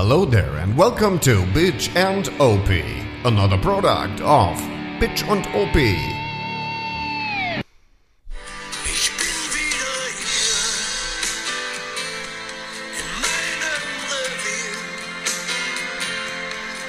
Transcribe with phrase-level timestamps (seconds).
[0.00, 2.68] Hello there and welcome to Bitch and OP,
[3.24, 4.56] another product of
[5.00, 5.74] Bitch und OP.
[5.74, 6.04] Ich
[9.10, 9.26] bin
[9.56, 10.54] wieder hier
[12.94, 14.78] in meinem Revier.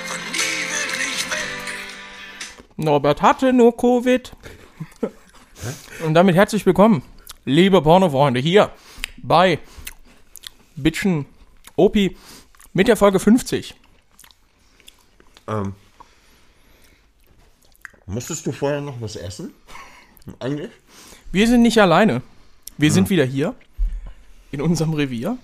[0.07, 1.49] War nie wirklich weg.
[2.77, 4.33] Norbert hatte nur Covid.
[6.05, 7.01] Und damit herzlich willkommen,
[7.43, 8.69] liebe Pornofreunde, hier
[9.17, 9.57] bei
[10.75, 11.25] Bitchen
[11.75, 12.15] Opi
[12.73, 13.75] mit der Folge 50.
[15.47, 15.73] Ähm,
[18.05, 19.53] musstest du vorher noch was essen?
[20.39, 20.69] Eigentlich?
[21.31, 22.21] Wir sind nicht alleine.
[22.77, 23.55] Wir sind wieder hier
[24.51, 25.37] in unserem Revier.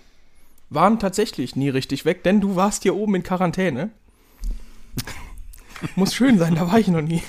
[0.70, 3.90] Waren tatsächlich nie richtig weg, denn du warst hier oben in Quarantäne.
[5.96, 7.22] Muss schön sein, da war ich noch nie.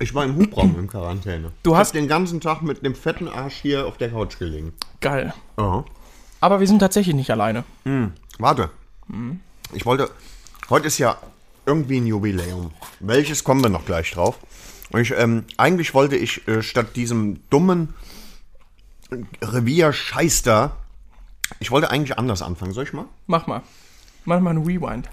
[0.00, 1.52] Ich war im Hubraum in Quarantäne.
[1.62, 4.72] Du hast- den ganzen Tag mit dem fetten Arsch hier auf der Couch gelegen.
[5.00, 5.32] Geil.
[5.56, 5.84] Oh.
[6.40, 7.64] Aber wir sind tatsächlich nicht alleine.
[8.38, 8.70] Warte.
[9.72, 10.10] Ich wollte.
[10.70, 11.18] Heute ist ja
[11.66, 12.72] irgendwie ein Jubiläum.
[13.00, 14.38] Welches kommen wir noch gleich drauf?
[14.90, 17.94] Und ich, ähm, eigentlich wollte ich äh, statt diesem dummen
[19.42, 20.76] Revier-Scheiß da,
[21.60, 22.72] ich wollte eigentlich anders anfangen.
[22.72, 23.06] Soll ich mal?
[23.26, 23.62] Mach mal.
[24.24, 25.08] Mach mal einen Rewind.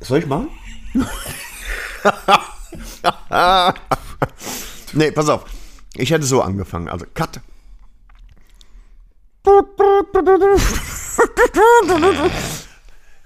[0.00, 0.46] Soll ich mal?
[4.92, 5.44] nee, pass auf.
[5.94, 6.88] Ich hätte so angefangen.
[6.88, 7.40] Also, Cut.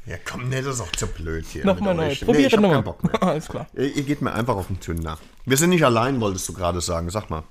[0.06, 1.64] Ja, komm, nee, das ist auch zu blöd hier.
[1.64, 2.10] Nochmal mit neu.
[2.10, 2.20] euch.
[2.20, 2.82] Nee, Probiere ich hab nochmal.
[2.82, 3.22] keinen Bock mehr.
[3.28, 3.66] Alles klar.
[3.74, 5.16] Ihr, ihr geht mir einfach auf den Zünder.
[5.44, 7.08] Wir sind nicht allein, wolltest du gerade sagen.
[7.10, 7.44] Sag mal.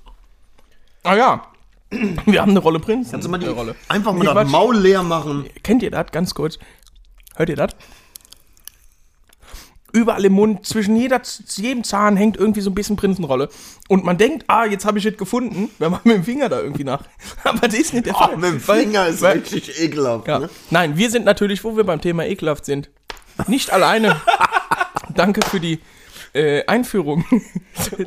[1.03, 1.47] Ah ja.
[1.89, 3.11] Wir haben eine Rolle Prinz.
[3.11, 3.75] Kannst du mal die, Rolle.
[3.87, 4.49] einfach mal Nee, das.
[4.49, 5.45] Maul leer machen.
[5.63, 6.07] Kennt ihr das?
[6.11, 6.57] Ganz kurz.
[7.35, 7.71] Hört ihr das?
[9.93, 11.21] Überall im Mund, zwischen jeder,
[11.55, 13.49] jedem Zahn hängt irgendwie so ein bisschen Prinzenrolle.
[13.89, 16.61] Und man denkt, ah, jetzt habe ich es gefunden, wenn man mit dem Finger da
[16.61, 17.03] irgendwie nach.
[17.43, 18.31] Aber das ist nicht der Fall.
[18.33, 20.27] Oh, mit dem Weil- Finger ist weil- richtig ekelhaft.
[20.27, 20.39] Ja.
[20.39, 20.49] Ne?
[20.69, 22.89] Nein, wir sind natürlich, wo wir beim Thema ekelhaft sind,
[23.47, 24.19] nicht alleine.
[25.15, 25.79] Danke für die
[26.33, 27.25] äh, Einführung.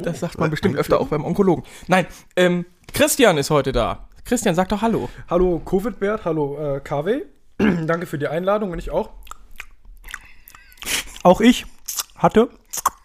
[0.02, 1.64] Das sagt man bestimmt öfter auch beim Onkologen.
[1.88, 2.06] Nein,
[2.36, 4.08] ähm, Christian ist heute da.
[4.24, 5.10] Christian, sag doch Hallo.
[5.28, 7.22] Hallo Covid-Bert, hallo äh, KW.
[7.58, 9.10] Danke für die Einladung und ich auch.
[11.22, 11.66] Auch ich
[12.24, 12.48] hatte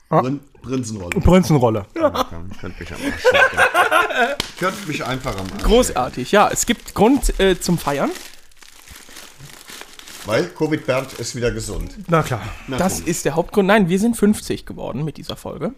[0.09, 1.19] Prin Prinzenrolle.
[1.21, 1.85] Prinzenrolle.
[1.95, 2.89] Ja, ich könnte mich
[4.59, 6.31] könnte mich einfach am Arsch Großartig.
[6.31, 8.09] Ja, es gibt Grund äh, zum Feiern.
[10.25, 11.95] Weil Covid Bernd ist wieder gesund.
[12.07, 12.41] Na klar.
[12.67, 13.07] Na, Das komm.
[13.07, 13.67] ist der Hauptgrund.
[13.67, 15.73] Nein, wir sind 50 geworden mit dieser Folge.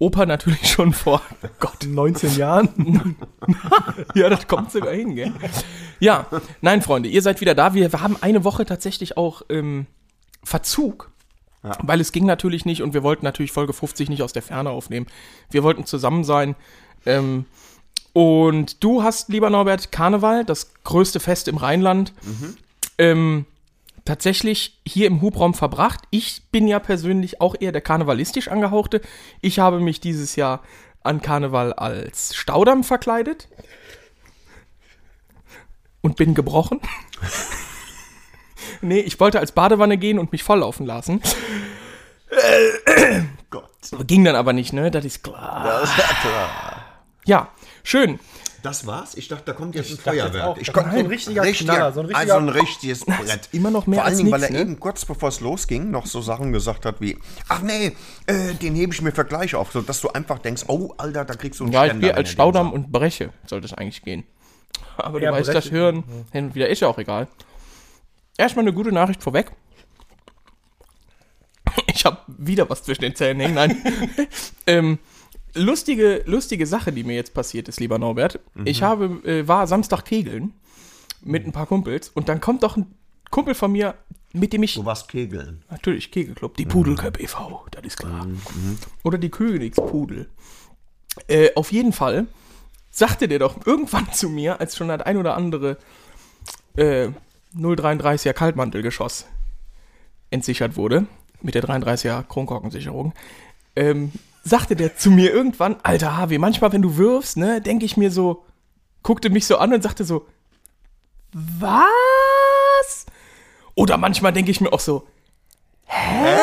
[0.00, 1.22] Opa natürlich schon vor.
[1.42, 1.86] Oh Gott.
[1.86, 3.16] 19 Jahren.
[4.14, 5.32] Ja, das kommt sogar hin, gell?
[6.00, 6.26] Ja,
[6.62, 7.74] nein, Freunde, ihr seid wieder da.
[7.74, 9.86] Wir haben eine Woche tatsächlich auch ähm,
[10.42, 11.10] Verzug.
[11.82, 14.70] Weil es ging natürlich nicht und wir wollten natürlich Folge 50 nicht aus der Ferne
[14.70, 15.06] aufnehmen.
[15.50, 16.56] Wir wollten zusammen sein.
[17.06, 17.46] Ähm,
[18.12, 22.12] und du hast, lieber Norbert, Karneval, das größte Fest im Rheinland,
[22.98, 23.46] ähm,
[24.04, 26.00] tatsächlich hier im Hubraum verbracht.
[26.10, 29.00] Ich bin ja persönlich auch eher der karnevalistisch angehauchte.
[29.40, 30.62] Ich habe mich dieses Jahr
[31.02, 33.48] an Karneval als Staudamm verkleidet
[36.02, 36.80] und bin gebrochen.
[38.80, 41.20] nee, ich wollte als Badewanne gehen und mich volllaufen lassen.
[43.50, 43.70] Gott.
[44.06, 44.90] Ging dann aber nicht, ne?
[44.90, 45.62] Das ist klar.
[45.64, 46.84] Das ist ja klar.
[47.26, 47.48] Ja,
[47.82, 48.18] schön.
[48.62, 49.14] Das war's?
[49.14, 50.42] Ich dachte, da kommt jetzt ein Feuerwerk.
[50.46, 53.48] auch, ich konnte so ein richtiger Knaller, so ein richtiger- also ein richtiges Brett.
[53.52, 54.60] immer noch mehr Vor allen als Dingen, nix, weil er ne?
[54.62, 57.18] eben kurz bevor es losging noch so Sachen gesagt hat wie,
[57.50, 57.92] ach nee,
[58.26, 61.26] äh, den hebe ich mir für gleich auf, so dass du einfach denkst, oh Alter,
[61.26, 63.74] da kriegst du einen Ja, ich Ständer, gehe wenn als Staudamm und breche, sollte es
[63.74, 64.24] eigentlich gehen.
[64.96, 65.70] Aber du Ja, weißt, das.
[65.70, 67.28] Hören hin und wieder ist ja auch egal.
[68.36, 69.52] Erstmal eine gute Nachricht vorweg.
[71.86, 73.54] Ich habe wieder was zwischen den Zähnen hängen.
[73.54, 73.82] Nein.
[74.66, 74.98] ähm,
[75.54, 78.40] lustige, lustige Sache, die mir jetzt passiert ist, lieber Norbert.
[78.64, 80.52] Ich habe, äh, war Samstag kegeln
[81.22, 82.94] mit ein paar Kumpels und dann kommt doch ein
[83.30, 83.94] Kumpel von mir,
[84.32, 85.64] mit dem ich Du warst Kegeln.
[85.70, 88.26] Natürlich, Kegelclub, die Pudelköp e.V., das ist klar.
[89.02, 90.28] Oder die Königspudel.
[91.28, 92.26] Äh, auf jeden Fall
[92.90, 95.78] sagte der doch irgendwann zu mir, als schon das ein oder andere
[96.76, 97.08] äh,
[97.56, 99.26] 033er Kaltmantelgeschoss
[100.30, 101.06] entsichert wurde,
[101.42, 103.12] mit der 33er Kronkorkensicherung,
[103.76, 104.12] ähm,
[104.42, 108.10] sagte der zu mir irgendwann, alter Harvey, manchmal, wenn du wirfst, ne, denke ich mir
[108.10, 108.44] so,
[109.02, 110.26] guckte mich so an und sagte so,
[111.32, 113.06] was?
[113.74, 115.06] Oder manchmal denke ich mir auch so,
[115.86, 116.38] hä?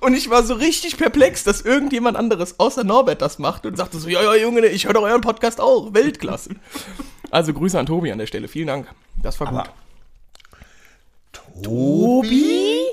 [0.00, 3.98] Und ich war so richtig perplex, dass irgendjemand anderes außer Norbert das macht und sagte
[3.98, 6.50] so, ja, ja, Junge, ich höre doch euren Podcast auch, Weltklasse.
[7.30, 8.88] Also Grüße an Tobi an der Stelle, vielen Dank.
[9.22, 9.70] Das war gut.
[11.62, 12.84] Tobi?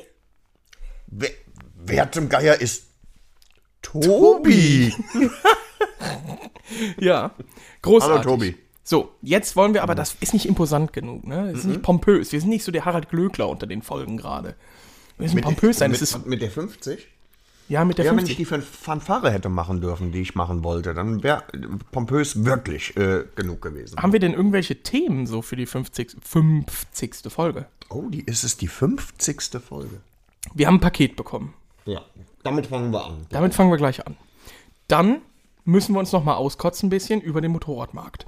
[1.08, 1.30] Wer,
[1.76, 2.88] wer zum Geier ist
[3.82, 4.94] Tobi?
[6.98, 7.32] Ja,
[7.82, 8.18] großartig.
[8.18, 8.58] Hallo Tobi.
[8.84, 11.50] So, jetzt wollen wir aber, das ist nicht imposant genug, ne?
[11.52, 12.32] Das ist nicht pompös.
[12.32, 14.56] Wir sind nicht so der Harald Glöckler unter den Folgen gerade.
[15.18, 15.92] Wir müssen pompös sein.
[15.92, 17.08] mit, Es ist, mit der 50?
[17.68, 18.38] Ja, mit der Ja, wenn ich 50.
[18.38, 21.44] die Fan- Fanfare hätte machen dürfen, die ich machen wollte, dann wäre
[21.92, 23.98] pompös wirklich äh, genug gewesen.
[23.98, 26.18] Haben wir denn irgendwelche Themen so für die 50.
[26.24, 27.16] 50.
[27.30, 27.66] Folge?
[27.90, 29.42] Oh, die ist es die 50.
[29.68, 30.02] Folge.
[30.54, 31.54] Wir haben ein Paket bekommen.
[31.86, 32.02] Ja,
[32.44, 33.26] damit fangen wir an.
[33.30, 34.16] Damit fangen wir gleich an.
[34.88, 35.22] Dann
[35.64, 38.28] müssen wir uns noch mal auskotzen ein bisschen über den Motorradmarkt.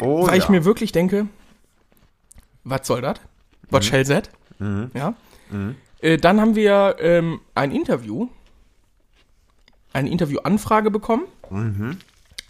[0.00, 0.42] Oh, Weil ja.
[0.42, 1.26] ich mir wirklich denke,
[2.64, 3.18] was soll das?
[3.70, 4.30] Was shall that?
[4.94, 5.14] Ja.
[6.02, 8.28] Äh, dann haben wir ähm, ein Interview,
[9.92, 11.24] eine Interviewanfrage bekommen.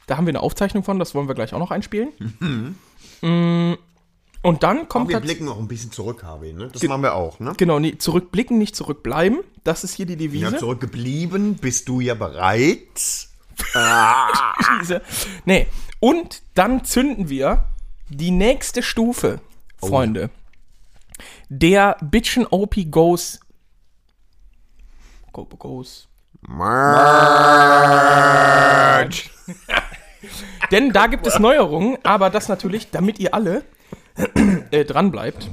[0.06, 2.08] Da haben wir eine Aufzeichnung von, das wollen wir gleich auch noch einspielen.
[3.20, 3.74] Mm,
[4.42, 6.68] Und dann kommt wir tats- blicken auch ein bisschen zurück, Harvey, ne?
[6.72, 7.52] Das machen wir auch, ne?
[7.56, 9.40] Genau, nee, zurückblicken, nicht zurückbleiben.
[9.64, 10.56] Das ist hier die Ja, Devise.
[10.58, 11.54] zurückgeblieben.
[11.56, 12.78] Bist du ja bereit?
[14.80, 15.02] Diese.
[15.44, 15.66] Nee.
[16.00, 17.64] Und dann zünden wir
[18.08, 19.40] die nächste Stufe,
[19.78, 20.30] Freunde.
[21.48, 23.40] Der Bitchen OP Goes.
[25.32, 26.08] Go, goes.
[26.42, 27.00] March.
[30.70, 33.64] Denn da gibt es Neuerungen, aber das natürlich, damit ihr alle
[34.70, 35.50] äh, dran bleibt.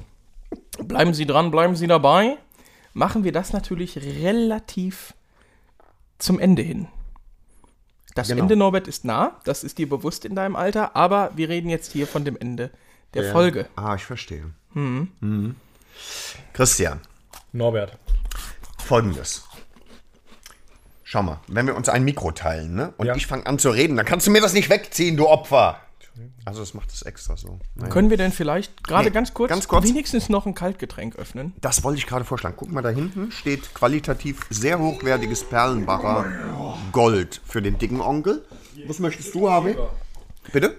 [0.83, 2.37] Bleiben Sie dran, bleiben Sie dabei.
[2.93, 5.13] Machen wir das natürlich relativ
[6.17, 6.87] zum Ende hin.
[8.15, 8.41] Das Genau.
[8.41, 9.39] Ende, Norbert, ist nah.
[9.43, 10.95] Das ist dir bewusst in deinem Alter.
[10.95, 12.71] Aber wir reden jetzt hier von dem Ende
[13.13, 13.67] der Folge.
[13.75, 14.51] Ah, ich verstehe.
[14.73, 15.55] Mhm.
[16.53, 16.99] Christian,
[17.51, 17.97] Norbert.
[18.85, 19.43] folgendes.
[21.03, 22.93] Schau mal, wenn wir uns ein Mikro teilen, ne?
[22.97, 23.15] Und Ja.
[23.15, 25.79] ich fange an zu reden, dann kannst du mir das nicht wegziehen, du Opfer.
[26.45, 27.59] Also, das macht es extra so.
[27.75, 27.89] Naja.
[27.89, 29.85] Können wir denn vielleicht gerade Nee, ganz kurz, ganz kurz.
[29.87, 31.53] wenigstens noch ein Kaltgetränk öffnen?
[31.61, 32.55] Das wollte ich gerade vorschlagen.
[32.57, 36.25] Guck mal, da hinten steht qualitativ sehr hochwertiges Perlenbacher
[36.91, 38.43] Gold für den dicken Onkel.
[38.85, 39.77] Was möchtest du, Harvey?
[40.51, 40.77] Bitte?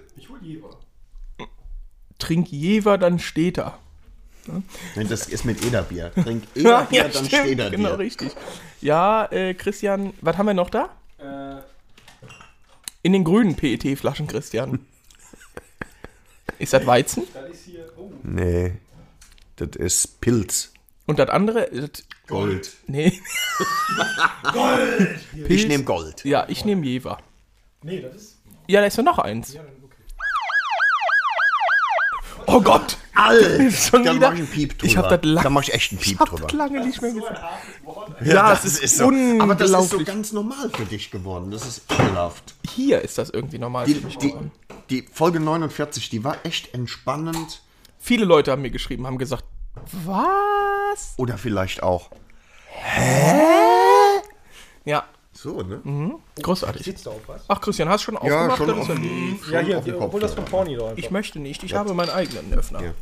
[2.21, 3.77] Trink Jever, dann steht er.
[4.95, 6.11] Nein, das ist mit Ederbier.
[6.13, 8.31] Trink Ederbier, dann steht er genau richtig.
[8.79, 10.89] Ja, äh, Christian, was haben wir noch da?
[13.03, 14.85] In den grünen PET-Flaschen, Christian.
[16.59, 17.23] Ist das Weizen?
[18.23, 18.73] Nee,
[19.55, 20.71] das ist Pilz.
[21.07, 21.67] Und das andere?
[21.71, 22.71] Das, Gold.
[22.87, 23.19] nee.
[25.47, 26.23] Ich nehme Gold.
[26.23, 27.19] Ja, ich nehme Jever.
[27.83, 28.37] Nee, das ist.
[28.67, 29.57] Ja, da ist ja noch eins.
[32.47, 32.97] Oh Gott!
[33.71, 34.27] Schon dann wieder?
[34.29, 34.85] mach ich einen Piep drüber.
[34.91, 36.43] Ich hab das lang- Da mach ich echt einen Ich Piep hab drüber.
[36.47, 37.39] das lange nicht mehr gesagt.
[38.23, 41.51] Ja, es ist Aber das ist so ganz normal für dich geworden.
[41.51, 42.55] Das ist ekelhaft.
[42.69, 44.51] Hier ist das irgendwie normal Die, für mich die, geworden.
[44.89, 47.61] die Folge 49, die war echt entspannend.
[47.99, 49.43] Viele Leute haben mir geschrieben, haben gesagt,
[50.05, 51.13] was?
[51.17, 52.09] Oder vielleicht auch.
[54.85, 55.03] Ja,
[55.41, 55.81] So, ne?
[56.41, 56.83] großartig.
[56.85, 57.41] Sitzt da auf was?
[57.47, 58.57] Ach, Christian, hast du schon Ja, aufgemacht?
[58.57, 60.97] schon auf, ja schon Ja, hier, auf hol das von Porni doch einfach.
[60.99, 62.81] Ich möchte nicht, ich habe meinen eigenen Öffner.
[62.83, 62.93] Ja.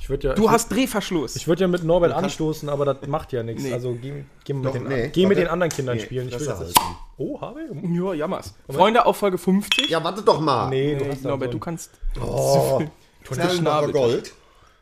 [0.00, 1.34] Ich ja, Du ich hast Drehverschluss.
[1.36, 3.64] Ich würde ja mit Norbert anstoßen, aber das macht ja nichts.
[3.72, 6.28] Also geh, geh, mit, Doch, den, nee, geh mit den anderen Kindern Nee, spielen.
[6.28, 6.74] Ich will das halten.
[7.16, 7.62] Oh, Harvey?
[7.94, 8.54] ja, jammers.
[8.68, 9.88] Freunde, auf Folge 50.
[9.90, 10.68] Ja, warte doch mal.
[10.68, 11.90] Nee, du hast Norbert, so du kannst.
[12.20, 12.78] Oh,
[13.24, 13.48] Geschnabelt.
[13.48, 14.32] Perlenbacher Gold.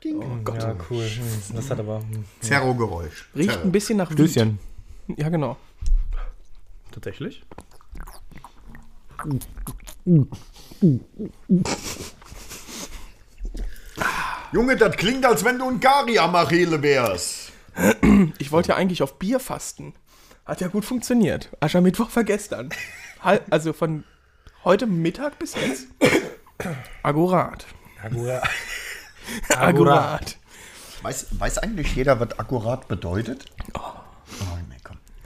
[0.05, 1.09] ein- Ja, cool.
[1.55, 2.01] Das hat aber.
[2.01, 2.25] Hm.
[2.41, 3.29] Zerro-Geräusch.
[3.35, 4.59] Riecht ein bisschen nach Stößchen.
[5.17, 5.57] Ja, genau.
[6.97, 7.45] Tatsächlich?
[14.51, 17.53] Junge, das klingt, als wenn du ein Gari am Achille wärst.
[18.39, 19.93] Ich wollte ja eigentlich auf Bier fasten.
[20.47, 21.55] Hat ja gut funktioniert.
[21.61, 22.71] Aschermittwoch war gestern.
[23.51, 24.05] Also von
[24.65, 25.89] heute Mittag bis jetzt.
[27.03, 27.67] Akkurat.
[28.03, 28.43] Agora.
[29.51, 30.39] Akkurat.
[31.03, 33.45] Weiß, weiß eigentlich jeder, was akkurat bedeutet?
[33.75, 33.81] Oh.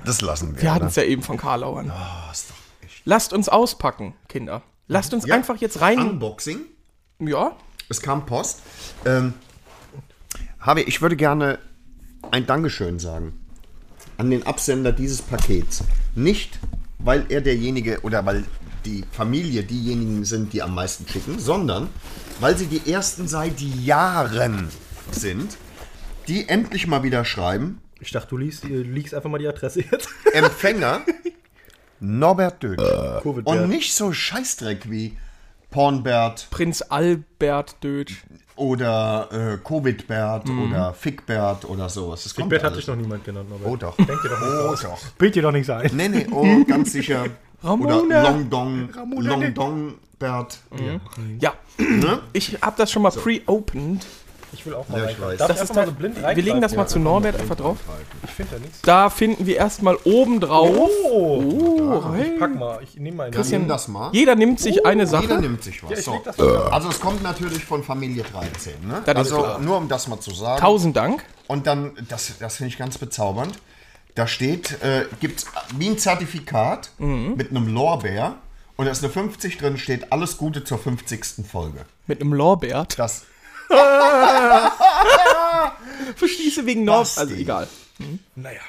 [0.04, 0.62] Das lassen wir.
[0.62, 1.90] Wir hatten es ja eben von Karlauern.
[1.90, 2.54] Ah, ist doch
[2.85, 3.02] echt.
[3.04, 4.62] Lasst uns auspacken, Kinder.
[4.88, 5.35] Lasst uns Ja.
[5.35, 5.99] einfach jetzt rein.
[5.99, 6.61] Unboxing.
[7.21, 7.52] Ja,
[7.88, 8.61] Es kam Post.
[9.04, 9.35] Ähm,
[10.61, 11.59] Habe, ich würde gerne
[12.30, 13.38] ein Dankeschön sagen
[14.19, 15.83] an den Absender dieses Pakets.
[16.14, 16.59] Nicht,
[16.99, 18.45] weil er derjenige oder weil
[18.85, 21.88] die Familie diejenigen sind, die am meisten schicken, sondern
[22.40, 24.69] weil sie die ersten seit Jahren
[25.11, 25.57] sind,
[26.28, 27.80] die endlich mal wieder schreiben.
[28.00, 30.09] Ich dachte, du liegst, du liegst einfach mal die Adresse jetzt.
[30.33, 31.02] Empfänger
[32.00, 32.83] Norbert Dötsch.
[33.23, 35.16] Covid Und nicht so Scheißdreck wie
[35.71, 38.23] Pornbert Prinz Albert Dötsch.
[38.57, 42.25] oder äh, Covidbert oder Fickbert oder sowas.
[42.25, 43.69] Das Bett hat sich noch niemand genannt, Norbert.
[43.69, 43.97] Oh doch.
[43.97, 44.80] Denk dir doch nicht Oh aus.
[44.83, 44.99] doch.
[45.19, 45.90] Bild dir doch nicht ein.
[45.95, 47.26] Nee, nee, oh, ganz sicher.
[47.62, 47.99] Ramona.
[47.99, 49.30] Oder Long Dong, Ramona.
[49.30, 50.59] Long Dong Bert.
[51.38, 51.52] Ja,
[52.33, 54.07] ich habe das schon mal pre-opened.
[54.52, 55.38] Ich will auch mal Ja, ich weiß.
[55.38, 57.78] Darf Das ich ist mal so blind wir legen das mal zu Norbert einfach drauf.
[58.25, 58.83] Ich finde da nichts.
[58.83, 60.69] Da finden wir erstmal oben drauf.
[60.76, 61.42] Oh!
[61.80, 62.33] Oh, hey.
[62.35, 62.80] Ich pack mal.
[62.83, 63.37] Ich nehme mal eine.
[63.37, 64.11] Christian, das mal.
[64.12, 65.40] Jeder nimmt sich eine Jeder Sache.
[65.40, 65.90] nimmt sich was.
[65.90, 66.21] Ja, so.
[66.25, 66.38] das.
[66.38, 68.87] Also es kommt natürlich von Familie 13.
[68.87, 69.02] Ne?
[69.04, 69.59] Das ist also klar.
[69.61, 70.61] nur um das mal zu sagen.
[70.61, 71.25] Tausend Dank.
[71.47, 73.59] Und dann, das, das finde ich ganz bezaubernd.
[74.16, 77.35] Da steht, äh, gibt es wie ein Zertifikat Mhm.
[77.37, 78.35] mit einem Lorbeer.
[78.76, 81.45] Und da ist eine 50 drin, steht alles Gute zur 50.
[81.47, 81.80] Folge.
[82.07, 82.87] Mit einem Lorbeer.
[82.97, 83.25] Das,
[86.17, 86.87] Verschließe wegen.
[86.87, 87.21] Basti.
[87.21, 87.69] Also egal.
[88.35, 88.61] Naja.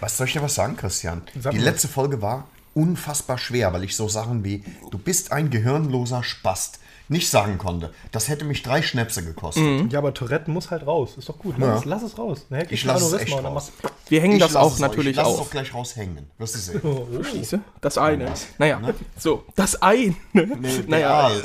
[0.00, 1.22] was soll ich dir was sagen, Christian?
[1.38, 5.50] Sag Die letzte Folge war unfassbar schwer, weil ich so Sachen wie, du bist ein
[5.50, 6.79] gehirnloser Spast,
[7.10, 7.92] nicht sagen konnte.
[8.12, 9.64] Das hätte mich drei Schnäpse gekostet.
[9.64, 9.88] Mhm.
[9.90, 11.16] Ja, aber Tourette muss halt raus.
[11.18, 11.56] Ist doch gut.
[11.58, 12.46] Lass, es, lass es raus.
[12.48, 13.72] Dann hält Ich lasse es echt raus.
[14.08, 15.40] Wir hängen Ich das auch es natürlich ich lass es auf.
[15.40, 16.30] auch gleich raushängen.
[16.38, 16.80] Wirst du sehen.
[17.12, 17.60] Verschließe.
[17.80, 18.32] Das eine.
[18.58, 18.80] Naja,
[19.18, 20.14] so, das eine.
[20.86, 21.42] naja, real.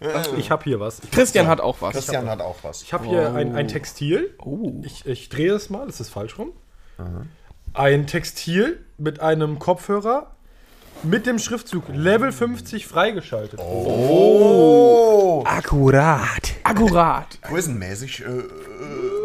[0.00, 0.38] äh.
[0.38, 1.00] Ich habe hier was.
[1.00, 1.92] Ich, Christian hat auch was.
[1.94, 2.82] Christian hat auch was.
[2.82, 4.34] ich habe hier ein, ein Textil.
[4.38, 4.80] Oh.
[4.84, 5.86] Ich, ich drehe es mal.
[5.86, 6.52] Das ist falsch rum.
[7.74, 10.36] Ein Textil mit einem Kopfhörer
[11.02, 13.60] mit dem Schriftzug Level 50 freigeschaltet.
[13.60, 15.42] Oh!
[15.46, 16.52] Akkurat.
[16.62, 17.38] Akkurat.
[17.42, 18.50] Größenmäßig äh, äh,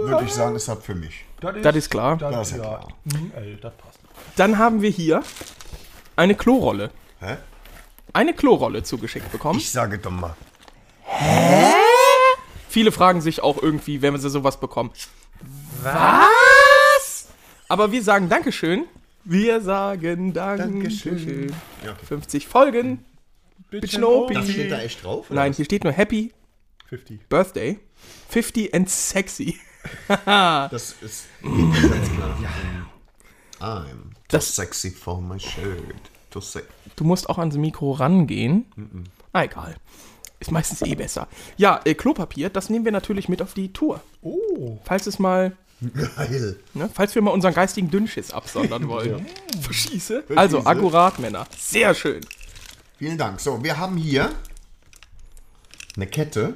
[0.05, 1.25] würde ich sagen, ist das für mich.
[1.39, 2.17] Das ist klar.
[2.17, 2.87] Das ist ja klar.
[3.03, 3.99] Mhm, ey, das passt.
[4.35, 5.23] Dann haben wir hier
[6.15, 6.91] eine Klorolle.
[7.19, 7.37] Hä?
[8.13, 9.59] Eine Klorolle zugeschickt bekommen.
[9.59, 10.35] Ich sage doch mal.
[12.69, 14.91] Viele fragen sich auch irgendwie, wenn sie sowas bekommen.
[15.83, 17.27] Was?
[17.67, 18.85] Aber wir sagen Dankeschön.
[19.25, 21.49] Wir sagen Dankeschön.
[21.83, 22.05] Ja, okay.
[22.05, 23.03] 50 Folgen.
[23.71, 24.31] Bitchen OP.
[24.33, 25.29] Das steht da echt drauf?
[25.31, 25.55] oder Nein, was?
[25.57, 26.31] hier steht nur Happy
[26.89, 27.27] 50.
[27.27, 27.79] Birthday.
[28.29, 29.57] 50 and sexy.
[30.25, 32.37] Das ist ganz klar.
[33.59, 35.79] I'm too Das- sexy for my shirt.
[36.31, 36.67] Too sexy.
[36.95, 38.65] Du musst auch ans Mikro rangehen.
[39.31, 39.75] Ah, egal.
[40.39, 41.27] Ist meistens eh besser.
[41.57, 44.01] Ja, äh, Klopapier, das nehmen wir natürlich mit auf die Tour.
[44.21, 44.79] Oh.
[44.83, 45.55] Falls es mal,
[46.15, 46.57] Geil.
[46.73, 49.25] ne, falls wir mal unseren geistigen Dünnschiss absondern wollen.
[49.61, 50.23] Verschieße.
[50.35, 51.45] Also, akkurat, Männer.
[51.57, 52.21] Sehr schön.
[52.97, 53.41] Vielen Dank.
[53.41, 54.31] So, wir haben hier
[55.95, 56.55] eine Kette.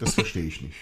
[0.00, 0.76] Das verstehe ich nicht.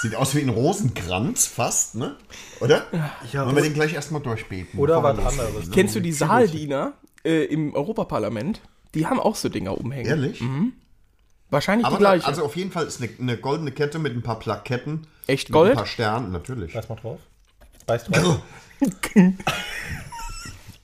[0.00, 2.16] Sieht aus wie ein Rosenkranz fast, ne?
[2.60, 2.86] Oder?
[3.32, 4.78] Ja, Wollen wir den gleich erstmal durchbeten?
[4.78, 5.70] Oder was anderes.
[5.72, 6.92] Kennst du die Saaldiener
[7.24, 8.60] äh, im Europaparlament?
[8.94, 10.06] Die haben auch so Dinger umhängen.
[10.08, 10.40] Ehrlich?
[11.50, 12.26] Wahrscheinlich Aber die gleiche.
[12.26, 15.06] also auf jeden Fall ist eine, eine goldene Kette mit ein paar Plaketten.
[15.26, 15.70] Echt Mit Gold?
[15.72, 16.74] ein paar Sternen, natürlich.
[16.74, 17.20] Beiß mal drauf.
[17.86, 18.40] Beiß drauf.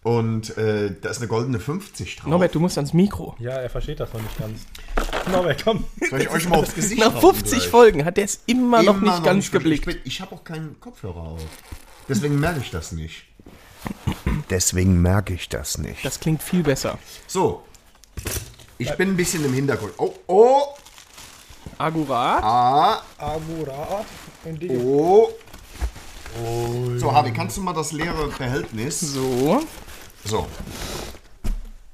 [0.03, 2.27] Und äh, da ist eine goldene 50 drauf.
[2.31, 3.35] Norbert, du musst ans Mikro.
[3.39, 4.61] ja, er versteht das noch nicht ganz.
[5.33, 5.85] Norbert, komm.
[6.11, 7.69] Soll ich euch mal aufs Gesicht Nach hauen 50 gleich?
[7.71, 9.87] Folgen hat der es immer, noch Immer nicht ganz Ich, geblickt.
[9.87, 11.41] bin- ich habe auch keinen Kopfhörer auf.
[12.09, 13.25] Deswegen merke ich das nicht.
[14.51, 16.05] Deswegen merke ich das nicht.
[16.05, 16.99] Das klingt viel besser.
[17.27, 17.63] So.
[18.85, 19.93] Ich bin ein bisschen im Hintergrund.
[19.99, 20.63] Oh, oh,
[21.79, 22.43] Akkurat.
[22.45, 23.03] ah.
[24.45, 25.29] Und die- oh.
[26.99, 29.01] So, Harvey, kannst du mal das leere Behältnis?
[29.01, 29.63] So.
[30.25, 30.47] So.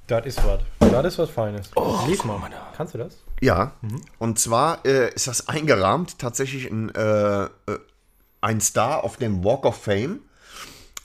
[0.06, 0.60] Das ist was.
[0.90, 1.70] Das ist was Feines.
[2.08, 2.40] Lies mal.
[2.76, 3.18] Kannst du das?
[3.40, 3.72] Ja.
[4.18, 7.48] Und zwar äh, ist das eingerahmt tatsächlich ein, äh, äh,
[8.40, 10.20] ein Star auf dem Walk of Fame.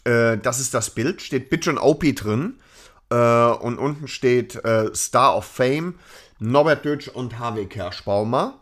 [0.06, 1.22] Äh, das ist das Bild.
[1.22, 2.56] Steht Bitch und OP drin.
[3.10, 5.96] Äh, und unten steht äh, Star of Fame,
[6.40, 8.60] Norbert Dötsch und Harvey Kerschbaumer.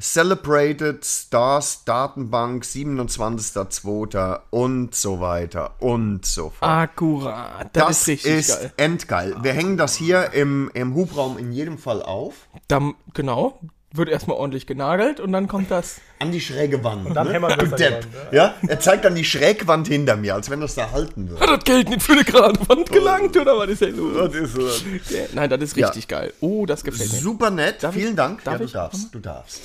[0.00, 4.40] Celebrated Stars Datenbank 27.02.
[4.50, 6.68] und so weiter und so fort.
[6.68, 7.70] Akkurat.
[7.72, 8.72] Das, das ist richtig ist geil.
[8.76, 9.36] endgeil.
[9.42, 12.48] Wir hängen das hier im, im Hubraum in jedem Fall auf.
[12.66, 13.60] Dann, genau.
[13.96, 16.00] Wird erstmal ordentlich genagelt und dann kommt das.
[16.18, 17.06] An die schräge Wand.
[17.06, 18.04] Und dann du an die Depp.
[18.12, 18.54] Wand, Ja?
[18.66, 21.40] Er zeigt dann die Schrägwand hinter mir, als wenn das da halten würde.
[21.40, 24.16] Hat das Geld nicht für eine gerade Wand gelangt oder was ist denn los?
[24.16, 25.14] Das ist so.
[25.14, 25.86] Der- Nein, das ist Ja.
[25.86, 26.32] richtig geil.
[26.40, 27.18] Oh, das gefällt mir.
[27.20, 27.84] Super nett.
[27.84, 28.42] Darf ich- Vielen Dank.
[28.42, 28.72] darf ja, du ich?
[28.72, 29.14] darfst.
[29.14, 29.60] Du darfst.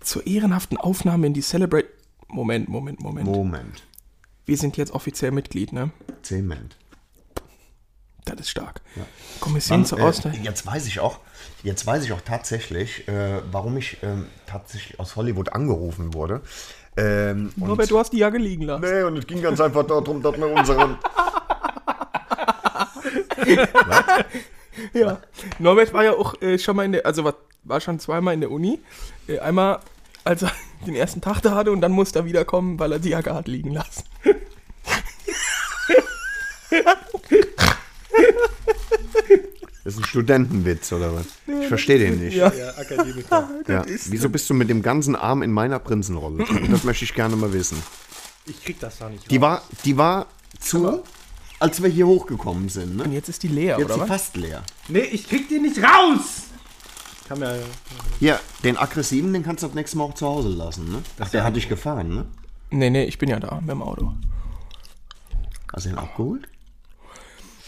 [0.00, 1.86] Zur ehrenhaften Aufnahme in die Celebrate.
[2.26, 3.26] Moment, Moment, Moment.
[3.28, 3.82] Moment.
[4.44, 5.90] Wir sind jetzt offiziell Mitglied, ne?
[6.22, 6.76] Zement.
[8.24, 8.80] Das ist stark.
[9.38, 10.42] Kommission zur äh, Ausgleich.
[10.42, 11.20] jetzt weiß ich auch,
[11.62, 16.42] jetzt weiß ich auch tatsächlich, äh, warum ich ähm, tatsächlich aus Hollywood angerufen wurde.
[16.96, 18.84] Ähm, Norbert, du hast die Jacke liegen lassen.
[18.84, 20.98] Nee, und es ging ganz einfach darum, dass wir unseren.
[24.92, 25.18] Ja.
[25.58, 27.34] Norbert war ja auch äh, schon mal in der, also war,
[27.64, 28.80] war schon zweimal in der Uni.
[29.26, 29.80] Äh, einmal,
[30.24, 30.52] als er
[30.86, 33.48] den ersten Tag da hatte und dann musste er wiederkommen, weil er die Jacke hat
[33.48, 34.04] liegen lassen.
[39.86, 41.26] Das ist ein Studentenwitz, oder was?
[41.62, 42.34] Ich verstehe den nicht.
[42.34, 42.52] Ja.
[42.52, 43.48] Ja, Akademiker.
[43.68, 43.84] Ja.
[44.06, 46.44] Wieso bist du mit dem ganzen Arm in meiner Prinzenrolle?
[46.70, 47.80] Das möchte ich gerne mal wissen.
[48.46, 49.42] Ich krieg das da nicht Die raus.
[49.42, 50.26] war, die war
[50.58, 51.04] zu,
[51.60, 53.00] als wir hier hochgekommen sind.
[53.00, 53.14] Und Ne?
[53.14, 54.08] jetzt ist die leer, Jetzt oder ist sie was?
[54.08, 54.64] fast leer.
[54.88, 56.46] Nee, ich krieg die nicht raus!
[57.30, 57.54] Haben ja,
[58.18, 61.00] Ja, den aggressiven, den kannst du das nächste Mal auch zu Hause lassen, ne?
[61.20, 62.26] Ach, der hat dich gefahren, ne?
[62.70, 64.12] Nee, nee, ich bin ja da mit dem Auto.
[65.72, 66.48] Hast du ihn abgeholt?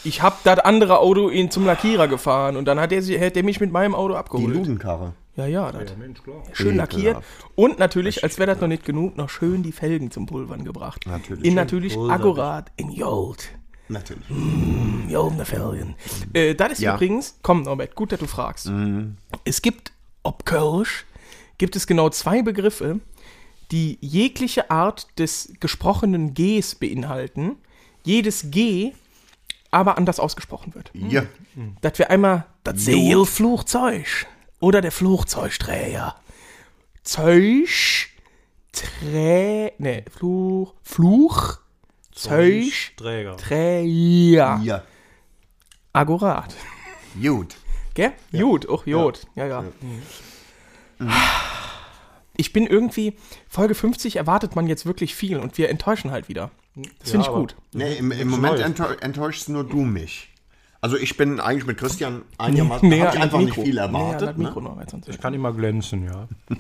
[0.05, 3.43] Ich hab das andere Auto ihn zum Lackierer gefahren und dann hat er, hat er
[3.43, 4.55] mich mit meinem Auto Die abgeholt.
[4.55, 5.13] Ludenkarre.
[5.37, 5.97] Ja, ja, das.
[5.97, 6.43] Mensch, klar.
[6.53, 6.93] Schön Ekelhaft.
[6.95, 7.17] lackiert.
[7.55, 11.05] Und natürlich, als wäre das noch nicht genug, noch schön die Felgen zum Pulvern gebracht.
[11.07, 11.45] Natürlich.
[11.45, 13.49] In natürlich akkurat in Gold.
[13.89, 14.27] Natürlich.
[15.11, 15.95] Goldene Felgen.
[16.33, 16.95] Äh, das ist Ja.
[16.95, 18.71] übrigens, komm Norbert, gut, dass du fragst.
[19.45, 21.07] Es gibt, ob Kölsch,
[21.59, 23.01] gibt es genau zwei Begriffe,
[23.71, 27.57] die jegliche Art des gesprochenen Gs beinhalten.
[28.05, 28.93] Jedes G
[29.71, 30.91] aber anders ausgesprochen wird.
[30.95, 31.27] Ja.
[31.81, 34.27] Das wäre einmal das Seelflugzeug
[34.61, 36.17] oder der Flugzeugträger.
[37.03, 38.11] Zeug,
[38.73, 41.59] Trä, ne, Fluch, Fluch,
[42.13, 43.37] Zeug, Träger.
[43.37, 44.61] Träger.
[44.63, 44.83] Ja.
[45.93, 46.55] Akkurat.
[47.21, 47.57] Gut.
[47.95, 48.13] Gell?
[48.31, 49.27] Jod, auch Jod.
[49.35, 49.65] Ja, ja.
[52.37, 53.15] Ich bin irgendwie,
[53.49, 56.51] Folge 50 erwartet man jetzt wirklich viel und wir enttäuschen halt wieder.
[57.01, 57.57] Das finde ich gut.
[57.73, 58.67] Nee, im, im Moment Neues.
[58.67, 60.31] enttäu enttäuschst nur du mich.
[60.81, 63.63] Also ich bin eigentlich mit Christian einigermaßen, Näher hab ich an das einfach nicht Mikro.
[63.65, 64.39] viel Näher an das erwartet.
[64.39, 64.87] Mikro Ne?
[65.09, 66.29] Ich kann immer glänzen, ja.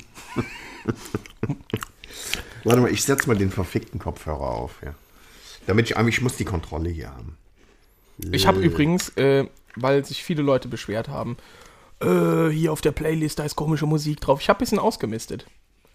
[2.65, 4.81] Warte mal, ich setze mal den verfickten Kopfhörer auf.
[4.85, 4.95] Ja.
[5.67, 7.37] Damit ich eigentlich, ich muss die Kontrolle hier haben.
[8.33, 9.47] Ich habe übrigens, äh,
[9.77, 11.37] weil sich viele Leute beschwert haben,
[12.01, 14.41] äh, hier auf der Playlist, da ist komische Musik drauf.
[14.41, 15.47] Ich habe ein bisschen ausgemistet.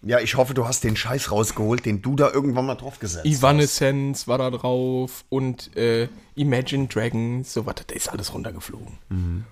[0.06, 3.24] Ja, ich hoffe, du hast den Scheiß rausgeholt, den du da irgendwann mal drauf gesetzt
[3.24, 3.32] hast.
[3.38, 8.98] Evanescence war da drauf und äh, Imagine Dragons, so was, da ist alles runtergeflogen.
[9.08, 9.44] Mhm.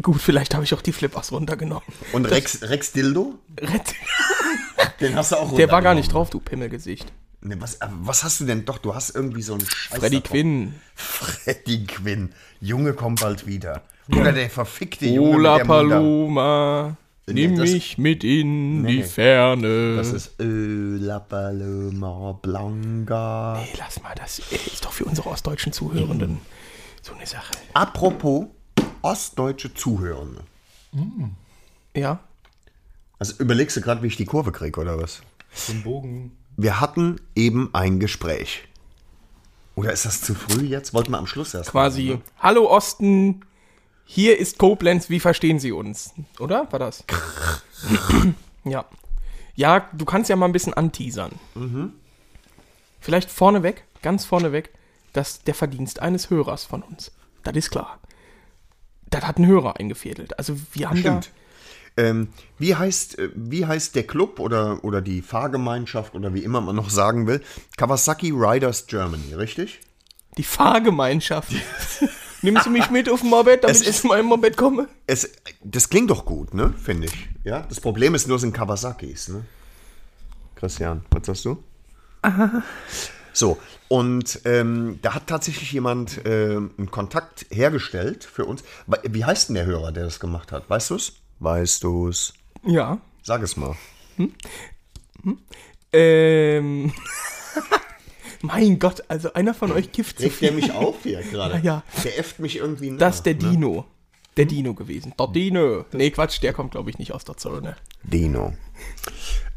[0.00, 1.82] Gut, vielleicht habe ich auch die Flippers runtergenommen.
[2.12, 3.34] Und Rex, Rex Dildo?
[3.60, 3.94] Rett-
[5.00, 7.12] Den hast du auch Der war gar nicht drauf, du Pimmelgesicht.
[7.42, 8.64] Nee, was, äh, was hast du denn?
[8.64, 9.98] Doch, du hast irgendwie so einen Scheiß.
[9.98, 10.20] Freddy.
[10.20, 10.74] Quinn.
[10.94, 12.32] Freddy Quinn.
[12.60, 13.82] Junge kommt bald wieder.
[14.10, 15.58] Oder der verfickte Junge Ola.
[15.64, 16.96] Paloma,
[17.34, 19.02] nimm das- mich mit in Nee, die nee.
[19.04, 19.96] Ferne.
[19.96, 23.60] Das ist Ola Paloma Blanca.
[23.60, 26.38] Ey, lass mal, das ist doch für unsere ostdeutschen Zuhörenden
[27.02, 27.52] so eine Sache.
[27.74, 28.46] Apropos
[29.02, 30.42] ostdeutsche Zuhörende.
[31.94, 32.20] Ja,
[33.18, 35.22] Also überlegst du gerade, wie ich die Kurve kriege, oder was?
[35.68, 36.32] Den Bogen.
[36.56, 38.64] Wir hatten eben ein Gespräch.
[39.74, 40.94] Oder ist das zu früh jetzt?
[40.94, 42.22] Wollten wir am Schluss erst quasi, machen, ne?
[42.38, 43.40] hallo Osten,
[44.06, 46.14] hier ist Koblenz, wie verstehen Sie uns?
[46.38, 46.70] Oder?
[46.70, 47.04] War das?
[48.64, 48.84] ja.
[49.54, 51.32] Ja, du kannst ja mal ein bisschen anteasern.
[53.00, 54.70] Vielleicht vorneweg, ganz vorneweg,
[55.12, 57.12] dass der Verdienst eines Hörers von uns.
[57.42, 57.98] Das ist klar.
[59.10, 60.38] Das hat ein Hörer eingefädelt.
[60.38, 61.30] Also wir haben Stimmt.
[61.98, 66.60] Ähm, wie, heißt, äh, wie heißt der Club oder, oder die Fahrgemeinschaft oder wie immer
[66.60, 67.42] man noch sagen will?
[67.78, 69.80] Kawasaki Riders Germany, richtig?
[69.80, 71.52] da die Fahrgemeinschaft.
[72.46, 74.88] Nimmst du mich mit auf dem Moped, damit Es ich ist- zu meinem Moped komme?
[75.06, 75.28] Es,
[75.64, 76.72] das klingt doch gut, ne?
[76.80, 77.28] Finde ich.
[77.42, 77.62] Ja?
[77.68, 79.44] Das Problem ist nur, es sind Kawasakis, ne?
[80.54, 81.62] Christian, was sagst du?
[83.32, 88.64] So, und ähm, da hat tatsächlich jemand ähm, einen Kontakt hergestellt für uns.
[89.02, 90.70] Wie heißt denn der Hörer, der das gemacht hat?
[90.70, 91.12] Weißt du es?
[91.40, 92.32] Weißt du es?
[92.64, 92.96] Ja.
[93.22, 93.76] Sag es mal.
[95.92, 96.92] Ähm.
[98.42, 101.56] mein Gott, also einer von euch kifft zu Regt der mich auf hier gerade?
[101.56, 101.82] Ja, ja.
[102.04, 102.98] Der äfft mich irgendwie nach.
[102.98, 103.40] Das ist der ne?
[103.40, 103.84] Dino.
[104.36, 105.14] Der Dino gewesen.
[105.18, 105.84] Der Dino.
[105.92, 107.76] Nee, Quatsch, der kommt, glaube ich, nicht aus der Zone.
[108.02, 108.52] Dino.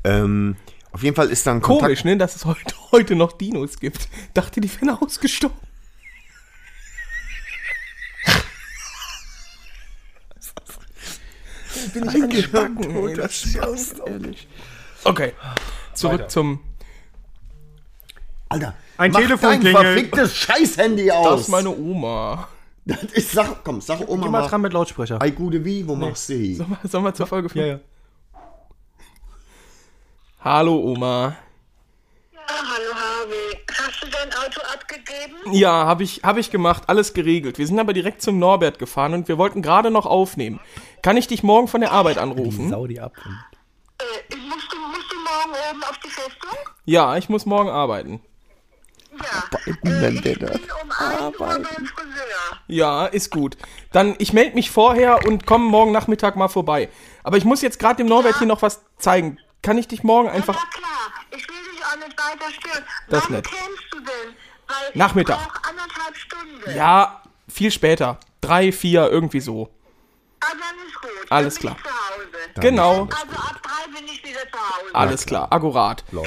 [0.04, 0.56] Ähm,
[0.92, 1.84] auf jeden Fall ist dann Kontakt.
[1.84, 4.08] Komisch, ne, dass es heute, heute noch Dinos gibt.
[4.34, 5.58] Dachte, die wären ausgestorben.
[11.94, 14.48] Bin ich angespannt, ey, das ist ja unglaublich.
[15.04, 15.34] Okay,
[15.94, 16.30] zurück Weiter.
[16.30, 16.60] zum...
[18.50, 19.86] Alter, Ein mach Telefon dein klingelt.
[19.86, 21.30] verficktes Scheiß-Handy aus.
[21.30, 22.48] Das ist meine Oma.
[22.86, 25.22] Das ist, sag, komm, sag Oma Geh mal dran mit Lautsprecher.
[25.22, 26.56] Ei, gute wie, wo machst du die?
[26.56, 27.68] Sollen wir, wir zur Folge Ja, 5?
[27.68, 27.80] ja.
[30.44, 31.36] Hallo, Oma.
[32.34, 33.60] Ja, hallo Harvey.
[33.78, 35.54] Hast du dein Auto abgegeben?
[35.54, 37.60] Ja, habe ich, hab ich gemacht, alles geregelt.
[37.60, 40.60] Wir sind aber direkt zum Norbert gefahren und wir wollten gerade noch aufnehmen.
[41.04, 42.70] Kann ich dich morgen von der Arbeit anrufen?
[42.70, 43.14] Sau die ab.
[43.20, 46.58] Äh, musst, du, musst du morgen oben auf die Festung?
[46.86, 48.22] Ja, ich muss morgen arbeiten.
[49.24, 49.44] Ja.
[49.66, 49.94] Äh, bin
[50.82, 52.60] um 1 Uhr beim Friseur.
[52.68, 53.58] Ja, ist gut.
[53.92, 56.90] Dann, ich melde mich vorher und komme morgen Nachmittag mal vorbei.
[57.24, 59.38] Aber ich muss jetzt gerade dem Norbert hier noch was zeigen.
[59.62, 60.56] Kann ich dich morgen Ja, einfach...
[60.72, 60.90] klar.
[61.32, 62.84] Ich will dich auch nicht weiter stören.
[63.10, 63.46] Das Wann nett.
[63.46, 64.36] kämst du denn?
[64.68, 65.40] Weil Nachmittag.
[65.42, 66.78] Ich brauch anderthalb Stunden.
[66.78, 68.20] Ja, viel später.
[68.42, 69.70] Drei, vier, irgendwie so.
[70.42, 71.32] Ah, dann ist gut.
[71.32, 71.78] Alles klar.
[72.60, 73.02] Genau.
[73.02, 74.96] Also ab drei bin ich wieder zu Hause.
[74.96, 76.04] Alles klar, akkurat.
[76.12, 76.26] Lol.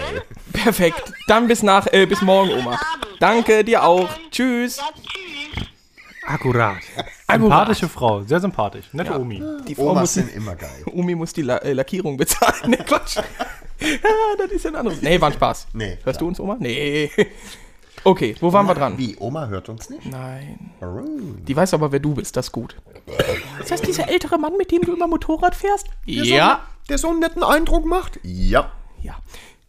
[0.53, 1.13] Perfekt.
[1.29, 2.79] Dann bis nach, äh, bis morgen, Oma.
[3.21, 4.09] Danke, dir auch.
[4.31, 4.77] Tschüss.
[4.77, 5.69] Ja, tschüss.
[6.25, 6.77] Akkurat.
[7.29, 8.87] Sympathische Frau, sehr sympathisch.
[8.93, 9.43] Nette Omi.
[9.67, 10.85] Die Frau Omas muss, sind immer geil.
[10.93, 12.53] Omi muss die La äh, Lackierung bezahlen.
[12.67, 13.17] Nee, Quatsch.
[13.81, 13.93] ja,
[14.39, 15.03] das ist ja ein anderes.
[15.03, 15.69] Nee, war ein Spaß.
[15.73, 16.57] Nee, Hörst du uns, Oma?
[16.59, 17.11] Nee.
[18.05, 18.99] Okay, wo waren wir dran?
[18.99, 20.07] Wie, Oma hört uns nicht?
[20.07, 20.71] Nein.
[20.81, 21.45] Warum?
[21.45, 22.37] Die weiß aber, wer du bist.
[22.37, 22.77] Das ist gut.
[23.61, 25.87] Ist das dieser ältere Mann, mit dem du immer Motorrad fährst?
[26.05, 26.63] Ja.
[26.89, 28.19] Der so einen netten Eindruck macht?
[28.23, 28.73] Ja.
[29.03, 29.15] Ja.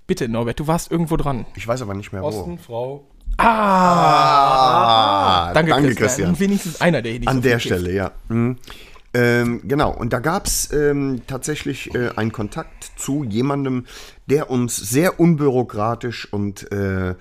[0.08, 1.46] Bitte, Norbert, du warst irgendwo dran.
[1.56, 2.28] Ich weiß aber nicht mehr wo.
[2.28, 3.06] Osten, Frau.
[4.24, 6.08] Ah, Danke, danke Christian.
[6.08, 6.40] Christian.
[6.40, 7.60] Wenigstens einer, der hier nicht An so der.
[7.60, 8.12] Stelle, ja.
[8.30, 8.58] Mhm.
[9.16, 13.86] Ähm, genau, und da gab es ähm, tatsächlich äh, einen Kontakt zu jemandem,
[14.26, 17.14] der uns sehr unbürokratisch und, äh,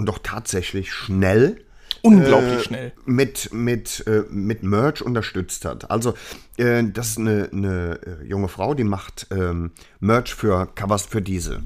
[0.00, 1.60] und doch tatsächlich schnell
[2.00, 2.92] Unglaublich äh, schnell.
[3.04, 5.90] mit, mit, äh, mit Merch unterstützt hat.
[5.90, 6.14] Also,
[6.56, 11.20] äh, das ist eine, eine äh, junge Frau, die macht ähm, Merch für Covers für
[11.20, 11.62] diese.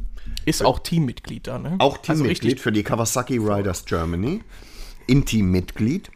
[0.47, 1.77] Ist auch Teammitglied da, ne?
[1.79, 2.61] Auch Also Teammitglied richtig.
[2.61, 4.43] für die Kawasaki Riders Germany.
[5.07, 6.11] Intim-Mitglied.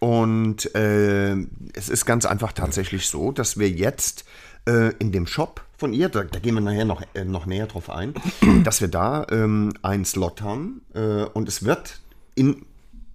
[0.00, 1.32] Und äh,
[1.72, 4.26] es ist ganz einfach tatsächlich so, dass wir jetzt
[4.66, 7.66] äh, in dem Shop von ihr, da, da gehen wir nachher noch, äh, noch näher
[7.68, 8.12] drauf ein,
[8.64, 12.00] dass wir da ähm, einen Slot haben äh, und es wird
[12.34, 12.66] in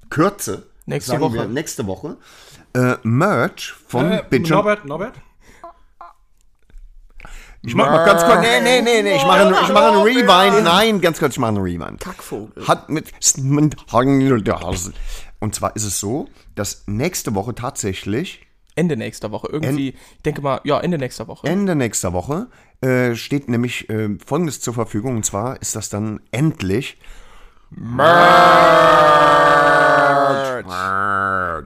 [0.10, 1.34] Kürze, Nächste sagen Woche.
[1.36, 2.18] wir, nächste Woche,
[2.74, 5.14] äh, Merch von Äh, Bitchin- Norbert, Norbert?
[7.66, 8.42] Ich mach mal ganz kurz.
[8.42, 9.16] Nee, nee, nee, nee.
[9.16, 10.64] Ich mache einen, ich mache einen Rewind.
[10.66, 12.02] Nein, ganz kurz, ich mache einen Rewind.
[12.02, 12.68] Kackvogel.
[12.68, 13.10] Hat mit.
[15.40, 19.48] Und zwar ist es so, dass nächste Woche tatsächlich, Ende nächster Woche.
[19.52, 21.48] Irgendwie, ich denke mal, ja, Ende nächster Woche.
[21.48, 22.48] Ende nächster Woche,
[22.82, 25.16] äh, steht nämlich äh, Folgendes zur Verfügung.
[25.18, 26.98] Und zwar ist das dann endlich.